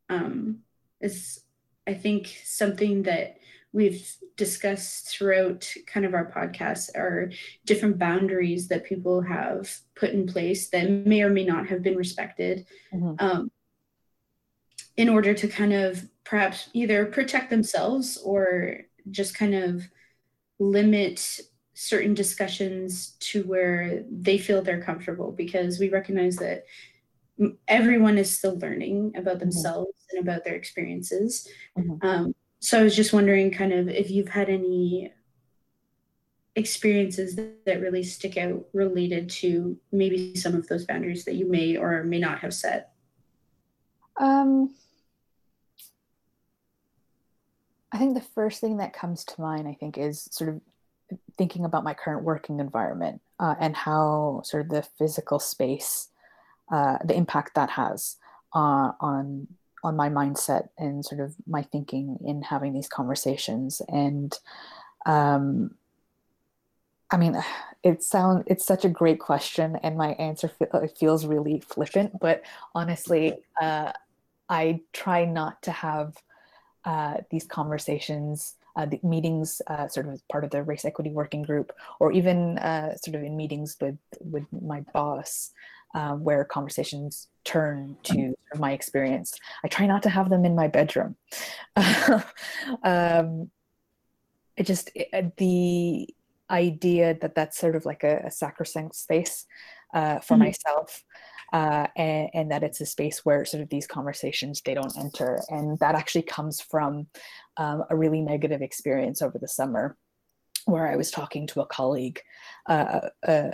Mm-hmm. 0.10 0.25
Um, 0.25 0.60
is 1.01 1.41
I 1.85 1.93
think 1.93 2.41
something 2.43 3.04
that 3.04 3.37
we've 3.73 4.15
discussed 4.37 5.10
throughout 5.10 5.71
kind 5.85 6.06
of 6.06 6.13
our 6.13 6.31
podcast 6.31 6.95
are 6.95 7.31
different 7.65 8.00
boundaries 8.00 8.67
that 8.69 8.85
people 8.85 9.21
have 9.21 9.71
put 9.95 10.12
in 10.12 10.25
place 10.25 10.69
that 10.69 10.89
may 10.89 11.21
or 11.21 11.29
may 11.29 11.43
not 11.43 11.67
have 11.67 11.83
been 11.83 11.98
respected 11.98 12.65
mm-hmm. 12.93 13.13
um, 13.19 13.52
in 14.95 15.10
order 15.10 15.33
to 15.33 15.48
kind 15.48 15.73
of 15.73 16.08
perhaps 16.23 16.69
either 16.73 17.06
protect 17.06 17.50
themselves 17.50 18.17
or 18.17 18.81
just 19.12 19.35
kind 19.35 19.54
of 19.54 19.83
limit 20.60 21.39
certain 21.73 22.13
discussions 22.13 23.12
to 23.19 23.43
where 23.43 24.03
they 24.10 24.37
feel 24.37 24.62
they're 24.62 24.81
comfortable 24.81 25.31
because 25.31 25.79
we 25.79 25.89
recognize 25.89 26.35
that 26.37 26.65
everyone 27.67 28.17
is 28.17 28.35
still 28.35 28.58
learning 28.58 29.13
about 29.15 29.33
mm-hmm. 29.33 29.41
themselves 29.41 29.91
mm-hmm. 29.91 30.17
and 30.17 30.27
about 30.27 30.43
their 30.43 30.55
experiences. 30.55 31.47
Mm-hmm. 31.77 32.05
Um, 32.05 32.35
so 32.60 32.79
I 32.79 32.83
was 32.83 32.95
just 32.95 33.13
wondering, 33.13 33.51
kind 33.51 33.71
of, 33.71 33.87
if 33.87 34.10
you've 34.10 34.29
had 34.29 34.49
any 34.49 35.13
experiences 36.55 37.35
that, 37.35 37.63
that 37.65 37.81
really 37.81 38.01
stick 38.01 38.35
out 38.37 38.65
related 38.73 39.29
to 39.29 39.77
maybe 39.91 40.35
some 40.35 40.55
of 40.55 40.67
those 40.67 40.85
boundaries 40.85 41.23
that 41.25 41.35
you 41.35 41.47
may 41.47 41.77
or 41.77 42.03
may 42.03 42.17
not 42.17 42.39
have 42.39 42.53
set. 42.53 42.93
Um, 44.19 44.73
I 47.98 48.00
think 48.00 48.13
the 48.13 48.21
first 48.21 48.62
thing 48.62 48.77
that 48.77 48.93
comes 48.93 49.23
to 49.25 49.41
mind, 49.41 49.67
I 49.67 49.73
think, 49.73 49.98
is 49.98 50.29
sort 50.31 50.52
of 50.52 50.62
thinking 51.35 51.65
about 51.65 51.83
my 51.83 51.95
current 51.95 52.23
working 52.23 52.60
environment 52.60 53.21
uh, 53.39 53.56
and 53.60 53.75
how 53.75 54.41
sort 54.45 54.65
of 54.65 54.69
the 54.69 54.83
physical 54.83 55.39
space, 55.39 56.10
uh, 56.71 57.00
the 57.04 57.15
impact 57.15 57.56
that 57.56 57.71
has 57.71 58.17
uh, 58.54 58.91
on 59.02 59.48
on 59.83 59.95
my 59.95 60.10
mindset 60.10 60.69
and 60.77 61.04
sort 61.04 61.19
of 61.19 61.33
my 61.48 61.63
thinking 61.63 62.19
in 62.23 62.43
having 62.43 62.71
these 62.71 62.87
conversations. 62.87 63.81
And 63.89 64.37
um, 65.08 65.73
I 67.10 67.17
mean, 67.17 67.35
it 67.83 68.04
sounds 68.04 68.43
it's 68.45 68.63
such 68.65 68.85
a 68.85 68.89
great 68.89 69.19
question, 69.19 69.75
and 69.81 69.98
my 69.98 70.10
answer 70.19 70.50
fe- 70.50 70.87
feels 71.00 71.25
really 71.25 71.62
flippant. 71.62 72.19
But 72.19 72.43
honestly, 72.75 73.33
uh, 73.60 73.91
I 74.50 74.81
try 74.93 75.25
not 75.25 75.63
to 75.63 75.71
have 75.71 76.13
uh, 76.88 77.15
these 77.29 77.46
conversations, 77.46 78.56
uh, 78.77 78.85
the 78.85 78.98
meetings, 79.04 79.62
uh, 79.67 79.90
sort 79.90 80.08
of 80.08 80.13
as 80.13 80.21
part 80.31 80.46
of 80.46 80.52
the 80.52 80.63
race 80.63 80.85
equity 80.85 81.10
working 81.10 81.44
group, 81.44 81.73
or 82.00 82.13
even 82.13 82.58
uh, 82.60 82.96
sort 82.96 83.15
of 83.15 83.23
in 83.23 83.35
meetings 83.35 83.75
with 83.81 83.98
with 84.21 84.46
my 84.54 84.79
boss, 84.94 85.52
uh, 85.94 86.13
where 86.13 86.46
conversations 86.46 87.27
turn 87.44 87.98
to 88.04 88.33
my 88.56 88.71
experience. 88.71 89.38
I 89.65 89.67
try 89.67 89.85
not 89.85 90.02
to 90.04 90.10
have 90.10 90.29
them 90.29 90.46
in 90.46 90.56
my 90.56 90.69
bedroom. 90.69 91.17
um, 92.83 93.52
it 94.56 94.65
just 94.65 94.90
it, 94.96 95.35
the 95.35 96.08
idea 96.50 97.17
that 97.19 97.35
that's 97.35 97.58
sort 97.58 97.75
of 97.75 97.85
like 97.85 98.06
a, 98.06 98.21
a 98.27 98.31
sacrosanct 98.31 98.96
space 98.96 99.46
uh, 99.94 100.19
for 100.19 100.35
mm-hmm. 100.35 100.44
myself 100.44 101.04
uh, 101.54 101.87
and, 101.95 102.29
and, 102.33 102.52
that 102.52 102.63
it's 102.63 102.81
a 102.81 102.85
space 102.85 103.25
where 103.25 103.45
sort 103.45 103.63
of 103.63 103.69
these 103.69 103.87
conversations 103.87 104.62
they 104.62 104.73
don't 104.73 104.98
enter 104.98 105.41
and 105.50 105.79
that 105.79 105.95
actually 105.95 106.21
comes 106.21 106.62
from 106.62 107.08
um, 107.58 107.83
a 107.89 107.95
really 107.95 108.21
negative 108.21 108.62
experience 108.62 109.21
over 109.21 109.37
the 109.37 109.48
summer 109.48 109.95
where 110.65 110.87
i 110.87 110.95
was 110.95 111.12
talking 111.12 111.48
to 111.48 111.62
a 111.62 111.65
colleague 111.65 112.19
uh, 112.67 113.02
uh, 113.27 113.52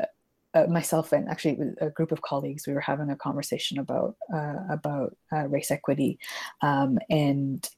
uh 0.54 0.66
myself 0.68 1.12
and 1.12 1.30
actually 1.30 1.58
a 1.82 1.90
group 1.90 2.12
of 2.12 2.22
colleagues 2.22 2.66
we 2.66 2.74
were 2.74 2.82
having 2.82 3.10
a 3.10 3.16
conversation 3.16 3.78
about 3.80 4.16
uh, 4.34 4.58
about 4.70 5.16
uh, 5.32 5.48
race 5.48 5.72
equity 5.72 6.18
um, 6.62 6.98
and 7.10 7.70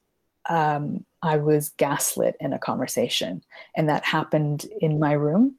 um, 0.48 1.04
I 1.22 1.38
was 1.38 1.70
gaslit 1.70 2.36
in 2.40 2.52
a 2.52 2.58
conversation, 2.58 3.42
and 3.76 3.88
that 3.88 4.04
happened 4.04 4.66
in 4.80 4.98
my 4.98 5.12
room. 5.12 5.56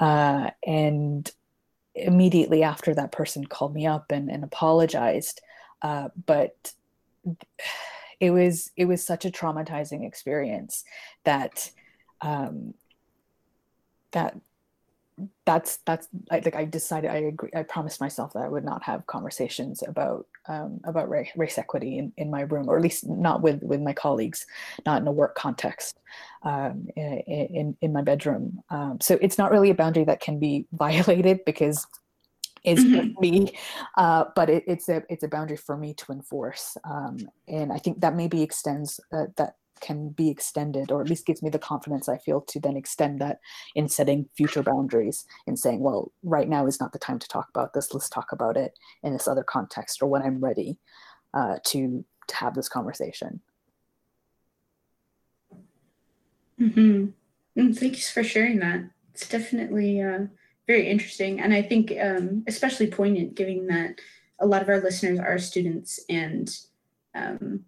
Uh, 0.00 0.50
and 0.66 1.30
immediately 1.94 2.62
after 2.62 2.94
that 2.94 3.12
person 3.12 3.44
called 3.46 3.74
me 3.74 3.86
up 3.86 4.10
and, 4.10 4.30
and 4.30 4.42
apologized 4.44 5.40
uh, 5.82 6.08
but 6.26 6.72
it 8.20 8.30
was 8.30 8.70
it 8.76 8.86
was 8.86 9.04
such 9.04 9.24
a 9.24 9.30
traumatizing 9.30 10.06
experience 10.06 10.84
that 11.24 11.70
um, 12.20 12.74
that 14.12 14.34
that's 15.46 15.78
that's 15.86 16.08
like 16.30 16.56
I 16.56 16.64
decided 16.64 17.10
I 17.10 17.16
agree 17.16 17.50
I 17.54 17.62
promised 17.62 18.00
myself 18.00 18.32
that 18.32 18.42
I 18.42 18.48
would 18.48 18.64
not 18.64 18.82
have 18.82 19.06
conversations 19.06 19.82
about 19.86 20.26
um, 20.46 20.80
about 20.84 21.08
race, 21.08 21.30
race 21.36 21.56
equity 21.56 21.98
in, 21.98 22.12
in 22.16 22.30
my 22.30 22.42
room 22.42 22.68
or 22.68 22.76
at 22.76 22.82
least 22.82 23.06
not 23.08 23.40
with 23.40 23.62
with 23.62 23.80
my 23.80 23.92
colleagues 23.92 24.44
not 24.84 25.00
in 25.00 25.06
a 25.06 25.12
work 25.12 25.36
context 25.36 26.00
um, 26.42 26.88
in, 26.96 27.76
in 27.80 27.92
my 27.92 28.02
bedroom 28.02 28.60
um, 28.70 28.98
so 29.00 29.18
it's 29.20 29.38
not 29.38 29.52
really 29.52 29.70
a 29.70 29.74
boundary 29.74 30.04
that 30.04 30.20
can 30.20 30.38
be 30.38 30.66
violated 30.72 31.40
because 31.46 31.86
it's 32.64 32.82
mm-hmm. 32.82 33.20
me 33.20 33.56
uh, 33.96 34.24
but 34.34 34.50
it, 34.50 34.64
it's 34.66 34.88
a 34.88 35.02
it's 35.08 35.22
a 35.22 35.28
boundary 35.28 35.56
for 35.56 35.76
me 35.76 35.94
to 35.94 36.10
enforce 36.10 36.76
um, 36.84 37.18
and 37.46 37.72
I 37.72 37.78
think 37.78 38.00
that 38.00 38.16
maybe 38.16 38.42
extends 38.42 38.98
uh, 39.12 39.26
that 39.36 39.56
can 39.84 40.08
be 40.08 40.30
extended 40.30 40.90
or 40.90 41.02
at 41.02 41.08
least 41.08 41.26
gives 41.26 41.42
me 41.42 41.50
the 41.50 41.58
confidence 41.58 42.08
i 42.08 42.16
feel 42.16 42.40
to 42.40 42.58
then 42.58 42.76
extend 42.76 43.20
that 43.20 43.38
in 43.74 43.88
setting 43.88 44.26
future 44.34 44.62
boundaries 44.62 45.26
and 45.46 45.58
saying 45.58 45.80
well 45.80 46.10
right 46.22 46.48
now 46.48 46.66
is 46.66 46.80
not 46.80 46.92
the 46.92 46.98
time 46.98 47.18
to 47.18 47.28
talk 47.28 47.48
about 47.50 47.74
this. 47.74 47.92
Let's 47.92 48.08
talk 48.08 48.32
about 48.32 48.56
it 48.56 48.78
in 49.02 49.12
this 49.12 49.28
other 49.28 49.44
context 49.44 50.02
or 50.02 50.06
when 50.06 50.22
i'm 50.22 50.42
ready 50.42 50.78
uh, 51.34 51.58
to 51.64 52.04
to 52.26 52.36
have 52.36 52.54
this 52.54 52.70
conversation. 52.70 53.40
Mm-hmm. 56.58 57.06
Mm, 57.60 57.78
thanks 57.78 58.10
for 58.10 58.24
sharing 58.24 58.60
that. 58.60 58.84
It's 59.12 59.28
definitely 59.28 60.00
uh, 60.00 60.26
very 60.66 60.88
interesting 60.88 61.40
and 61.40 61.52
i 61.52 61.60
think 61.60 61.92
um, 62.00 62.42
especially 62.46 62.86
poignant 62.86 63.34
given 63.34 63.66
that 63.66 64.00
a 64.40 64.46
lot 64.46 64.62
of 64.62 64.68
our 64.68 64.80
listeners 64.80 65.18
are 65.18 65.38
students 65.38 66.00
and 66.08 66.58
um, 67.14 67.64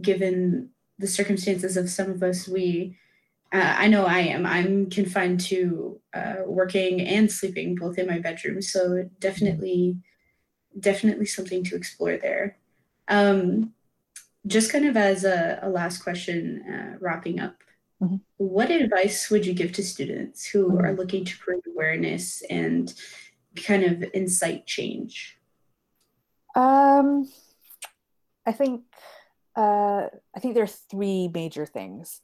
given 0.00 0.68
the 1.00 1.06
circumstances 1.06 1.76
of 1.76 1.88
some 1.88 2.10
of 2.10 2.22
us, 2.22 2.46
we, 2.46 2.96
uh, 3.52 3.74
I 3.84 3.88
know 3.88 4.04
I 4.04 4.20
am, 4.20 4.44
I'm 4.46 4.90
confined 4.90 5.40
to 5.52 6.00
uh, 6.14 6.42
working 6.46 7.00
and 7.00 7.30
sleeping 7.30 7.74
both 7.74 7.98
in 7.98 8.06
my 8.06 8.18
bedroom. 8.18 8.60
So 8.62 9.08
definitely, 9.18 9.96
definitely 10.78 11.26
something 11.26 11.64
to 11.64 11.76
explore 11.76 12.16
there. 12.16 12.58
Um, 13.08 13.72
just 14.46 14.70
kind 14.72 14.86
of 14.86 14.96
as 14.96 15.24
a, 15.24 15.58
a 15.62 15.68
last 15.68 15.98
question, 15.98 16.62
uh, 16.72 16.98
wrapping 17.00 17.40
up, 17.40 17.56
mm-hmm. 18.00 18.16
what 18.36 18.70
advice 18.70 19.30
would 19.30 19.44
you 19.44 19.54
give 19.54 19.72
to 19.72 19.82
students 19.82 20.46
who 20.46 20.68
mm-hmm. 20.68 20.84
are 20.84 20.92
looking 20.92 21.24
to 21.24 21.38
create 21.38 21.64
awareness 21.66 22.42
and 22.50 22.94
kind 23.56 23.84
of 23.84 24.04
incite 24.14 24.66
change? 24.66 25.38
Um, 26.54 27.30
I 28.46 28.52
think 28.52 28.82
uh, 29.56 30.06
I 30.34 30.40
think 30.40 30.54
there 30.54 30.64
are 30.64 30.78
three 30.90 31.28
major 31.32 31.66
things 31.66 32.20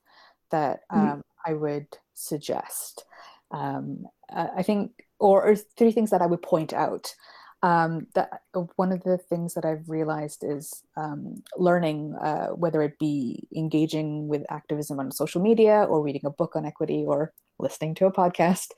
that 0.50 0.80
mm-hmm. 0.92 1.00
um, 1.00 1.08
mm-hmm. 1.08 1.52
I 1.52 1.54
would 1.54 1.88
suggest. 2.14 3.04
Um, 3.50 4.06
I 4.28 4.62
think, 4.62 4.90
or, 5.20 5.44
or, 5.44 5.54
three 5.54 5.92
things 5.92 6.10
that 6.10 6.20
I 6.20 6.26
would 6.26 6.42
point 6.42 6.72
out. 6.72 7.14
Um, 7.62 8.06
that 8.14 8.42
uh, 8.54 8.64
one 8.76 8.92
of 8.92 9.02
the 9.02 9.18
things 9.18 9.54
that 9.54 9.64
I've 9.64 9.88
realized 9.88 10.44
is 10.44 10.82
um, 10.96 11.42
learning, 11.56 12.14
uh, 12.14 12.48
whether 12.48 12.82
it 12.82 12.98
be 12.98 13.48
engaging 13.56 14.28
with 14.28 14.44
activism 14.50 15.00
on 15.00 15.10
social 15.10 15.40
media 15.40 15.84
or 15.84 16.02
reading 16.02 16.22
a 16.24 16.30
book 16.30 16.54
on 16.54 16.66
equity 16.66 17.04
or 17.06 17.32
listening 17.58 17.94
to 17.96 18.06
a 18.06 18.12
podcast, 18.12 18.68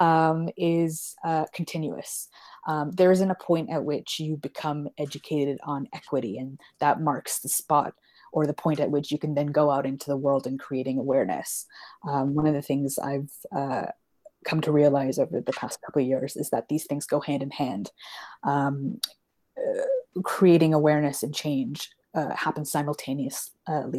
um, 0.00 0.48
is 0.56 1.14
uh, 1.24 1.46
continuous 1.54 2.28
um, 2.66 2.90
there 2.92 3.12
isn't 3.12 3.30
a 3.30 3.36
point 3.36 3.70
at 3.70 3.84
which 3.84 4.20
you 4.20 4.36
become 4.36 4.88
educated 4.98 5.58
on 5.64 5.88
equity 5.94 6.38
and 6.38 6.60
that 6.80 7.00
marks 7.00 7.40
the 7.40 7.48
spot 7.48 7.94
or 8.32 8.46
the 8.46 8.52
point 8.52 8.80
at 8.80 8.90
which 8.90 9.10
you 9.10 9.18
can 9.18 9.34
then 9.34 9.46
go 9.46 9.70
out 9.70 9.86
into 9.86 10.06
the 10.06 10.16
world 10.16 10.46
and 10.46 10.58
creating 10.58 10.98
awareness. 10.98 11.64
Um, 12.06 12.34
one 12.34 12.46
of 12.46 12.54
the 12.54 12.62
things 12.62 12.98
i've 12.98 13.30
uh, 13.56 13.86
come 14.44 14.60
to 14.60 14.72
realize 14.72 15.18
over 15.18 15.40
the 15.40 15.52
past 15.52 15.80
couple 15.84 16.02
of 16.02 16.08
years 16.08 16.36
is 16.36 16.50
that 16.50 16.68
these 16.68 16.84
things 16.84 17.06
go 17.06 17.20
hand 17.20 17.42
in 17.42 17.50
hand. 17.50 17.90
Um, 18.44 19.00
uh, 19.58 20.22
creating 20.22 20.72
awareness 20.72 21.22
and 21.22 21.34
change 21.34 21.90
uh, 22.14 22.34
happens 22.34 22.70
simultaneously 22.70 23.52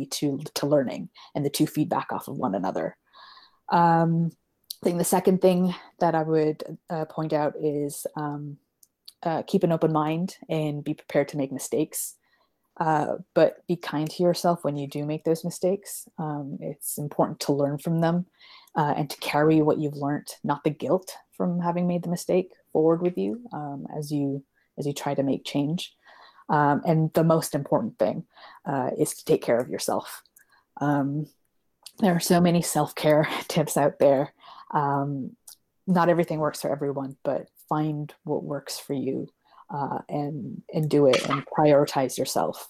to 0.10 0.40
to 0.56 0.66
learning 0.66 1.10
and 1.36 1.46
the 1.46 1.50
two 1.50 1.68
feedback 1.68 2.12
off 2.12 2.28
of 2.28 2.38
one 2.38 2.56
another. 2.56 2.98
Um, 3.72 4.32
I 4.82 4.86
think 4.86 4.98
the 4.98 5.04
second 5.04 5.42
thing 5.42 5.74
that 6.00 6.14
I 6.14 6.24
would 6.24 6.78
uh, 6.90 7.06
point 7.06 7.34
out 7.34 7.54
is 7.60 8.06
um, 8.16 8.58
uh, 9.24 9.42
keep 9.44 9.64
an 9.64 9.72
open 9.72 9.92
mind 9.92 10.38
and 10.50 10.84
be 10.84 10.94
prepared 10.94 11.30
to 11.30 11.38
make 11.38 11.52
mistakes. 11.52 12.16
Uh, 12.80 13.16
but 13.34 13.66
be 13.68 13.76
kind 13.76 14.08
to 14.08 14.22
yourself 14.22 14.64
when 14.64 14.78
you 14.78 14.88
do 14.88 15.04
make 15.04 15.24
those 15.24 15.44
mistakes. 15.44 16.08
Um, 16.20 16.60
it's 16.62 17.00
important 17.00 17.40
to 17.42 17.54
learn 17.54 17.80
from 17.80 18.02
them 18.02 18.28
uh, 18.76 18.94
and 18.96 19.10
to 19.10 19.18
carry 19.18 19.64
what 19.64 19.80
you've 19.80 19.98
learned, 19.98 20.28
not 20.44 20.64
the 20.64 20.70
guilt 20.70 21.16
from 21.32 21.60
having 21.60 21.88
made 21.88 22.04
the 22.04 22.10
mistake, 22.10 22.54
forward 22.72 23.02
with 23.02 23.18
you 23.18 23.42
um, 23.52 23.88
as 23.98 24.12
you 24.12 24.44
as 24.78 24.86
you 24.86 24.94
try 24.94 25.16
to 25.16 25.24
make 25.24 25.44
change. 25.44 25.96
Um, 26.50 26.84
and 26.86 27.12
the 27.14 27.24
most 27.24 27.56
important 27.56 27.98
thing 27.98 28.26
uh, 28.66 28.92
is 28.96 29.16
to 29.16 29.26
take 29.26 29.42
care 29.42 29.58
of 29.58 29.70
yourself. 29.70 30.22
Um, 30.80 31.28
there 32.00 32.16
are 32.16 32.20
so 32.20 32.40
many 32.40 32.62
self 32.62 32.94
care 32.94 33.28
tips 33.48 33.76
out 33.76 33.98
there 33.98 34.34
um, 34.72 35.36
not 35.86 36.10
everything 36.10 36.40
works 36.40 36.62
for 36.62 36.72
everyone, 36.72 37.18
but 37.24 37.48
find 37.70 38.14
what 38.24 38.44
works 38.44 38.78
for 38.80 38.94
you 38.94 39.28
uh, 39.74 40.00
and 40.10 40.62
and 40.74 40.90
do 40.90 41.08
it 41.08 41.28
and 41.30 41.46
prioritize 41.46 42.18
yourself. 42.18 42.70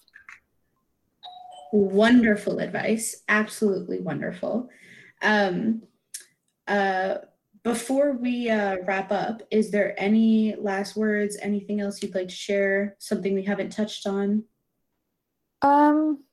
Wonderful 1.72 2.60
advice, 2.60 3.24
absolutely 3.28 4.00
wonderful. 4.00 4.70
Um, 5.22 5.84
uh, 6.68 7.16
before 7.64 8.14
we 8.14 8.50
uh, 8.50 8.78
wrap 8.86 9.12
up, 9.12 9.41
is 9.52 9.72
there 9.72 9.93
any 10.00 10.56
last 10.58 10.95
words? 10.95 11.38
Anything 11.41 11.82
else 11.82 12.02
you'd 12.02 12.16
like 12.16 12.30
to 12.30 12.34
share? 12.34 12.95
Something 13.00 13.34
we 13.34 13.43
haven't 13.43 13.72
touched 13.72 14.08
on? 14.08 14.45
Um, 15.62 16.24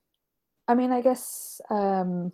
I 0.69 0.75
mean, 0.75 0.93
I 0.93 1.01
guess 1.01 1.61
um, 1.71 2.33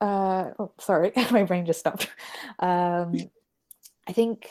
uh, 0.00 0.50
oh, 0.58 0.72
sorry, 0.78 1.12
my 1.30 1.44
brain 1.44 1.66
just 1.66 1.80
stopped. 1.80 2.08
Um, 2.58 3.14
I 4.08 4.12
think 4.12 4.48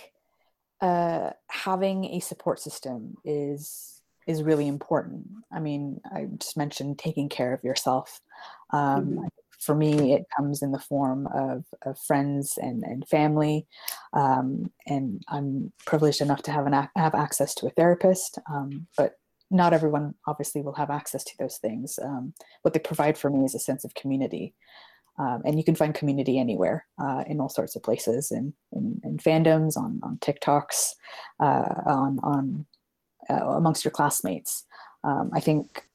uh, 0.82 1.32
having 1.48 2.06
a 2.06 2.20
support 2.20 2.60
system 2.60 3.16
is 3.26 4.00
is 4.28 4.44
really 4.44 4.68
important. 4.68 5.26
I 5.52 5.60
mean, 5.60 6.00
I 6.06 6.28
just 6.38 6.56
mentioned 6.56 7.00
taking 7.00 7.30
care 7.30 7.52
of 7.52 7.64
yourself. 7.64 8.22
Um, 8.72 9.06
mm-hmm. 9.06 9.26
For 9.60 9.74
me, 9.74 10.14
it 10.14 10.26
comes 10.38 10.62
in 10.62 10.72
the 10.72 10.80
form 10.80 11.28
of, 11.34 11.66
of 11.82 11.98
friends 11.98 12.58
and, 12.62 12.84
and 12.84 13.08
family. 13.08 13.66
Um, 14.14 14.72
and 14.86 15.24
I'm 15.28 15.74
privileged 15.86 16.22
enough 16.22 16.44
to 16.44 16.52
have, 16.52 16.68
an, 16.68 16.88
have 16.96 17.16
access 17.16 17.56
to 17.56 17.68
a 17.68 17.72
therapist, 17.72 18.38
um, 18.50 18.86
but 18.96 19.16
not 19.50 19.74
everyone 19.74 20.14
obviously 20.28 20.62
will 20.62 20.76
have 20.76 20.92
access 20.92 21.24
to 21.24 21.34
those 21.40 21.58
things. 21.58 21.98
Um, 22.02 22.34
what 22.62 22.76
they 22.76 22.80
provide 22.80 23.18
for 23.18 23.32
me 23.32 23.44
is 23.46 23.56
a 23.56 23.60
sense 23.60 23.84
of 23.84 23.96
community. 23.96 24.54
Um, 25.20 25.42
and 25.44 25.58
you 25.58 25.66
can 25.66 25.76
find 25.76 25.94
community 25.94 26.40
anywhere 26.40 26.86
uh, 26.98 27.26
in 27.28 27.42
all 27.42 27.50
sorts 27.50 27.76
of 27.76 27.84
places 27.84 28.32
in, 28.32 28.54
in, 28.72 29.02
in 29.04 29.18
fandoms 29.18 29.76
on, 29.76 30.00
on 30.02 30.18
tiktoks 30.18 30.94
uh, 31.42 31.84
on, 31.86 32.20
on 32.24 32.66
uh, 33.30 33.50
amongst 33.50 33.84
your 33.84 33.92
classmates. 33.92 34.66
Um, 35.04 35.32
i 35.34 35.40
think 35.40 35.86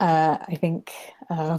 uh, 0.00 0.38
i 0.48 0.56
think 0.56 0.90
uh, 1.30 1.58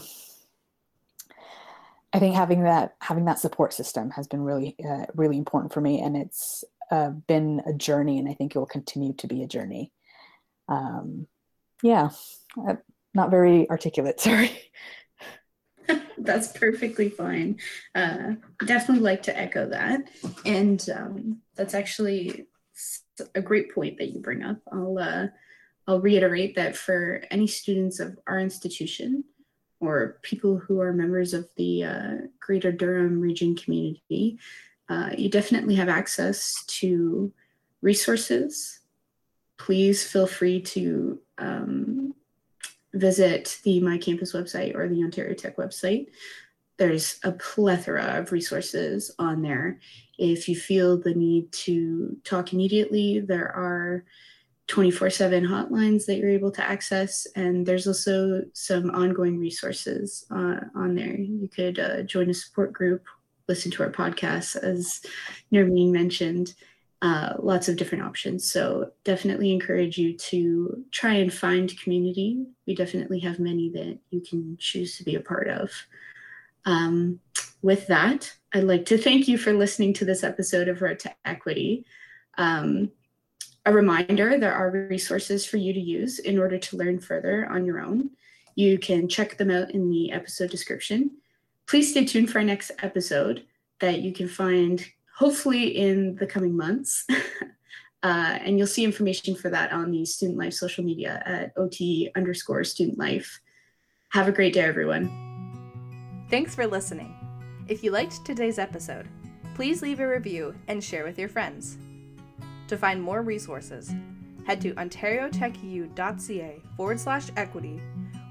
i 2.12 2.20
think 2.20 2.36
having 2.36 2.64
that 2.64 2.96
having 3.00 3.26
that 3.26 3.40
support 3.40 3.74
system 3.74 4.12
has 4.12 4.28
been 4.28 4.42
really 4.42 4.76
uh, 4.86 5.06
really 5.16 5.38
important 5.38 5.74
for 5.74 5.80
me 5.80 6.02
and 6.02 6.18
it's 6.18 6.64
been 7.28 7.62
a 7.66 7.74
journey 7.74 8.20
and 8.20 8.28
i 8.28 8.34
think 8.34 8.54
it 8.54 8.60
will 8.60 8.66
continue 8.66 9.14
to 9.14 9.28
be 9.28 9.44
a 9.44 9.48
journey. 9.48 9.92
Um, 10.68 11.28
yeah 11.82 12.10
not 13.14 13.32
very 13.32 13.70
articulate 13.70 14.20
sorry 14.30 14.52
that's 16.18 16.48
perfectly 16.50 17.10
fine. 17.10 17.58
Uh, 17.96 18.34
definitely 18.66 19.04
like 19.04 19.24
to 19.24 19.38
echo 19.38 19.68
that. 19.70 20.10
And 20.46 20.86
um, 20.90 21.42
that's 21.56 21.74
actually 21.74 22.48
a 23.36 23.42
great 23.42 23.74
point 23.74 23.98
that 23.98 24.14
you 24.14 24.20
bring 24.20 24.44
up. 24.44 24.58
I'll, 24.72 24.98
uh, 24.98 25.28
I'll 25.88 26.02
reiterate 26.02 26.56
that 26.56 26.76
for 26.76 27.24
any 27.32 27.48
students 27.48 28.00
of 28.00 28.18
our 28.28 28.40
institution 28.40 29.24
or 29.80 30.20
people 30.22 30.58
who 30.58 30.82
are 30.82 30.94
members 30.94 31.34
of 31.34 31.50
the 31.56 31.84
uh, 31.84 32.14
Greater 32.40 32.72
Durham 32.72 33.20
region 33.20 33.56
community, 33.56 34.38
uh, 34.90 35.12
you 35.18 35.30
definitely 35.30 35.76
have 35.76 35.90
access 35.90 36.64
to 36.66 37.32
resources. 37.82 38.80
Please 39.58 40.06
feel 40.06 40.28
free 40.28 40.62
to 40.62 41.20
um, 41.38 42.14
visit 42.94 43.60
the 43.64 43.80
My 43.80 43.98
Campus 43.98 44.34
website 44.34 44.76
or 44.76 44.88
the 44.88 45.04
Ontario 45.04 45.34
Tech 45.34 45.58
website. 45.58 46.08
There's 46.78 47.20
a 47.24 47.34
plethora 47.34 48.20
of 48.20 48.32
resources 48.32 49.12
on 49.20 49.42
there. 49.42 49.80
If 50.18 50.48
you 50.48 50.56
feel 50.56 50.98
the 50.98 51.14
need 51.14 51.52
to 51.52 52.18
talk 52.24 52.54
immediately, 52.54 53.20
there 53.20 53.52
are 53.52 54.06
24 54.68 55.10
7 55.10 55.46
hotlines 55.46 56.06
that 56.06 56.18
you're 56.18 56.30
able 56.30 56.52
to 56.52 56.64
access. 56.64 57.28
And 57.36 57.66
there's 57.66 57.88
also 57.88 58.44
some 58.54 58.92
ongoing 58.92 59.40
resources 59.40 60.26
uh, 60.32 60.60
on 60.76 60.96
there. 60.96 61.18
You 61.18 61.50
could 61.54 61.80
uh, 61.80 62.04
join 62.04 62.30
a 62.30 62.34
support 62.34 62.72
group, 62.72 63.04
listen 63.48 63.72
to 63.72 63.84
our 63.84 63.92
podcasts, 63.92 64.56
as 64.56 65.02
Nermeen 65.52 65.92
mentioned 65.92 66.54
uh, 67.02 67.34
lots 67.40 67.70
of 67.70 67.78
different 67.78 68.04
options. 68.04 68.50
So 68.50 68.92
definitely 69.04 69.54
encourage 69.54 69.98
you 69.98 70.18
to 70.18 70.84
try 70.92 71.14
and 71.14 71.34
find 71.34 71.80
community. 71.80 72.46
We 72.68 72.76
definitely 72.76 73.20
have 73.20 73.40
many 73.40 73.70
that 73.70 74.00
you 74.10 74.22
can 74.22 74.58
choose 74.60 74.98
to 74.98 75.04
be 75.04 75.16
a 75.16 75.22
part 75.22 75.48
of. 75.48 75.72
Um, 76.66 77.20
with 77.62 77.88
that, 77.88 78.34
I'd 78.54 78.64
like 78.64 78.86
to 78.88 78.98
thank 78.98 79.28
you 79.28 79.38
for 79.38 79.54
listening 79.54 79.94
to 79.94 80.06
this 80.06 80.24
episode 80.24 80.68
of 80.68 80.82
Road 80.82 81.00
to 81.00 81.14
Equity. 81.24 81.86
Um, 82.38 82.92
a 83.66 83.72
reminder 83.72 84.38
there 84.38 84.54
are 84.54 84.72
resources 84.72 85.46
for 85.46 85.58
you 85.58 85.74
to 85.74 85.80
use 85.80 86.20
in 86.20 86.40
order 86.40 86.58
to 86.58 86.78
learn 86.78 87.00
further 87.00 87.48
on 87.50 87.66
your 87.66 87.80
own. 87.80 88.12
You 88.56 88.78
can 88.78 89.08
check 89.08 89.38
them 89.38 89.52
out 89.52 89.72
in 89.72 89.90
the 89.90 90.12
episode 90.12 90.50
description. 90.50 91.12
Please 91.68 91.92
stay 91.92 92.04
tuned 92.04 92.30
for 92.30 92.40
our 92.40 92.44
next 92.44 92.72
episode 92.80 93.46
that 93.80 94.02
you 94.02 94.12
can 94.12 94.28
find 94.28 94.86
hopefully 95.20 95.78
in 95.78 96.16
the 96.16 96.26
coming 96.26 96.56
months. 96.56 97.06
uh, 98.04 98.40
and 98.42 98.58
you'll 98.58 98.66
see 98.66 98.86
information 98.86 99.36
for 99.36 99.50
that 99.50 99.74
on 99.74 99.92
the 99.92 100.06
Student 100.06 100.40
Life 100.40 100.54
social 100.54 100.84
media 100.84 101.22
at 101.26 101.52
OT 101.58 102.10
underscore 102.16 102.64
student 102.64 102.98
life. 102.98 103.42
Have 104.12 104.30
a 104.30 104.32
great 104.32 104.54
day, 104.54 104.62
everyone. 104.62 106.26
Thanks 106.30 106.56
for 106.56 106.66
listening. 106.66 107.14
If 107.68 107.84
you 107.84 107.92
liked 107.92 108.26
today's 108.26 108.58
episode, 108.58 109.10
please 109.56 109.82
leave 109.82 110.00
a 110.00 110.08
review 110.08 110.56
and 110.70 110.82
share 110.82 111.04
with 111.04 111.20
your 111.20 111.30
friends. 111.30 111.78
To 112.70 112.78
find 112.78 113.02
more 113.02 113.22
resources, 113.22 113.94
head 114.48 114.62
to 114.62 114.74
ontariotechU.ca 114.76 116.62
forward 116.78 117.00
slash 117.00 117.28
equity 117.36 117.82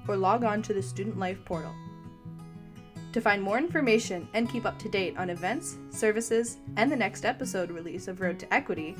or 0.07 0.17
log 0.17 0.43
on 0.43 0.63
to 0.63 0.73
the 0.73 0.81
Student 0.81 1.19
Life 1.19 1.45
portal. 1.45 1.73
To 3.13 3.21
find 3.21 3.41
more 3.41 3.57
information 3.57 4.27
and 4.33 4.49
keep 4.49 4.65
up 4.65 4.77
to 4.79 4.89
date 4.89 5.17
on 5.17 5.31
events, 5.31 5.77
services, 5.89 6.57
and 6.77 6.91
the 6.91 6.95
next 6.95 7.25
episode 7.25 7.71
release 7.71 8.07
of 8.07 8.21
Road 8.21 8.39
to 8.39 8.53
Equity, 8.53 8.95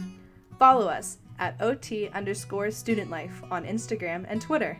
follow 0.57 0.87
us 0.87 1.19
at 1.37 1.61
OT 1.61 2.09
underscore 2.09 2.71
student 2.71 3.11
life 3.11 3.43
on 3.51 3.65
Instagram 3.65 4.25
and 4.27 4.41
Twitter. 4.41 4.79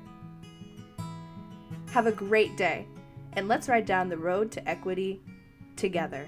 Have 1.92 2.08
a 2.08 2.12
great 2.12 2.58
day, 2.58 2.88
and 3.34 3.48
let's 3.48 3.70
ride 3.70 3.86
down 3.86 4.10
the 4.10 4.18
road 4.18 4.52
to 4.52 4.68
equity 4.68 5.22
together. 5.76 6.28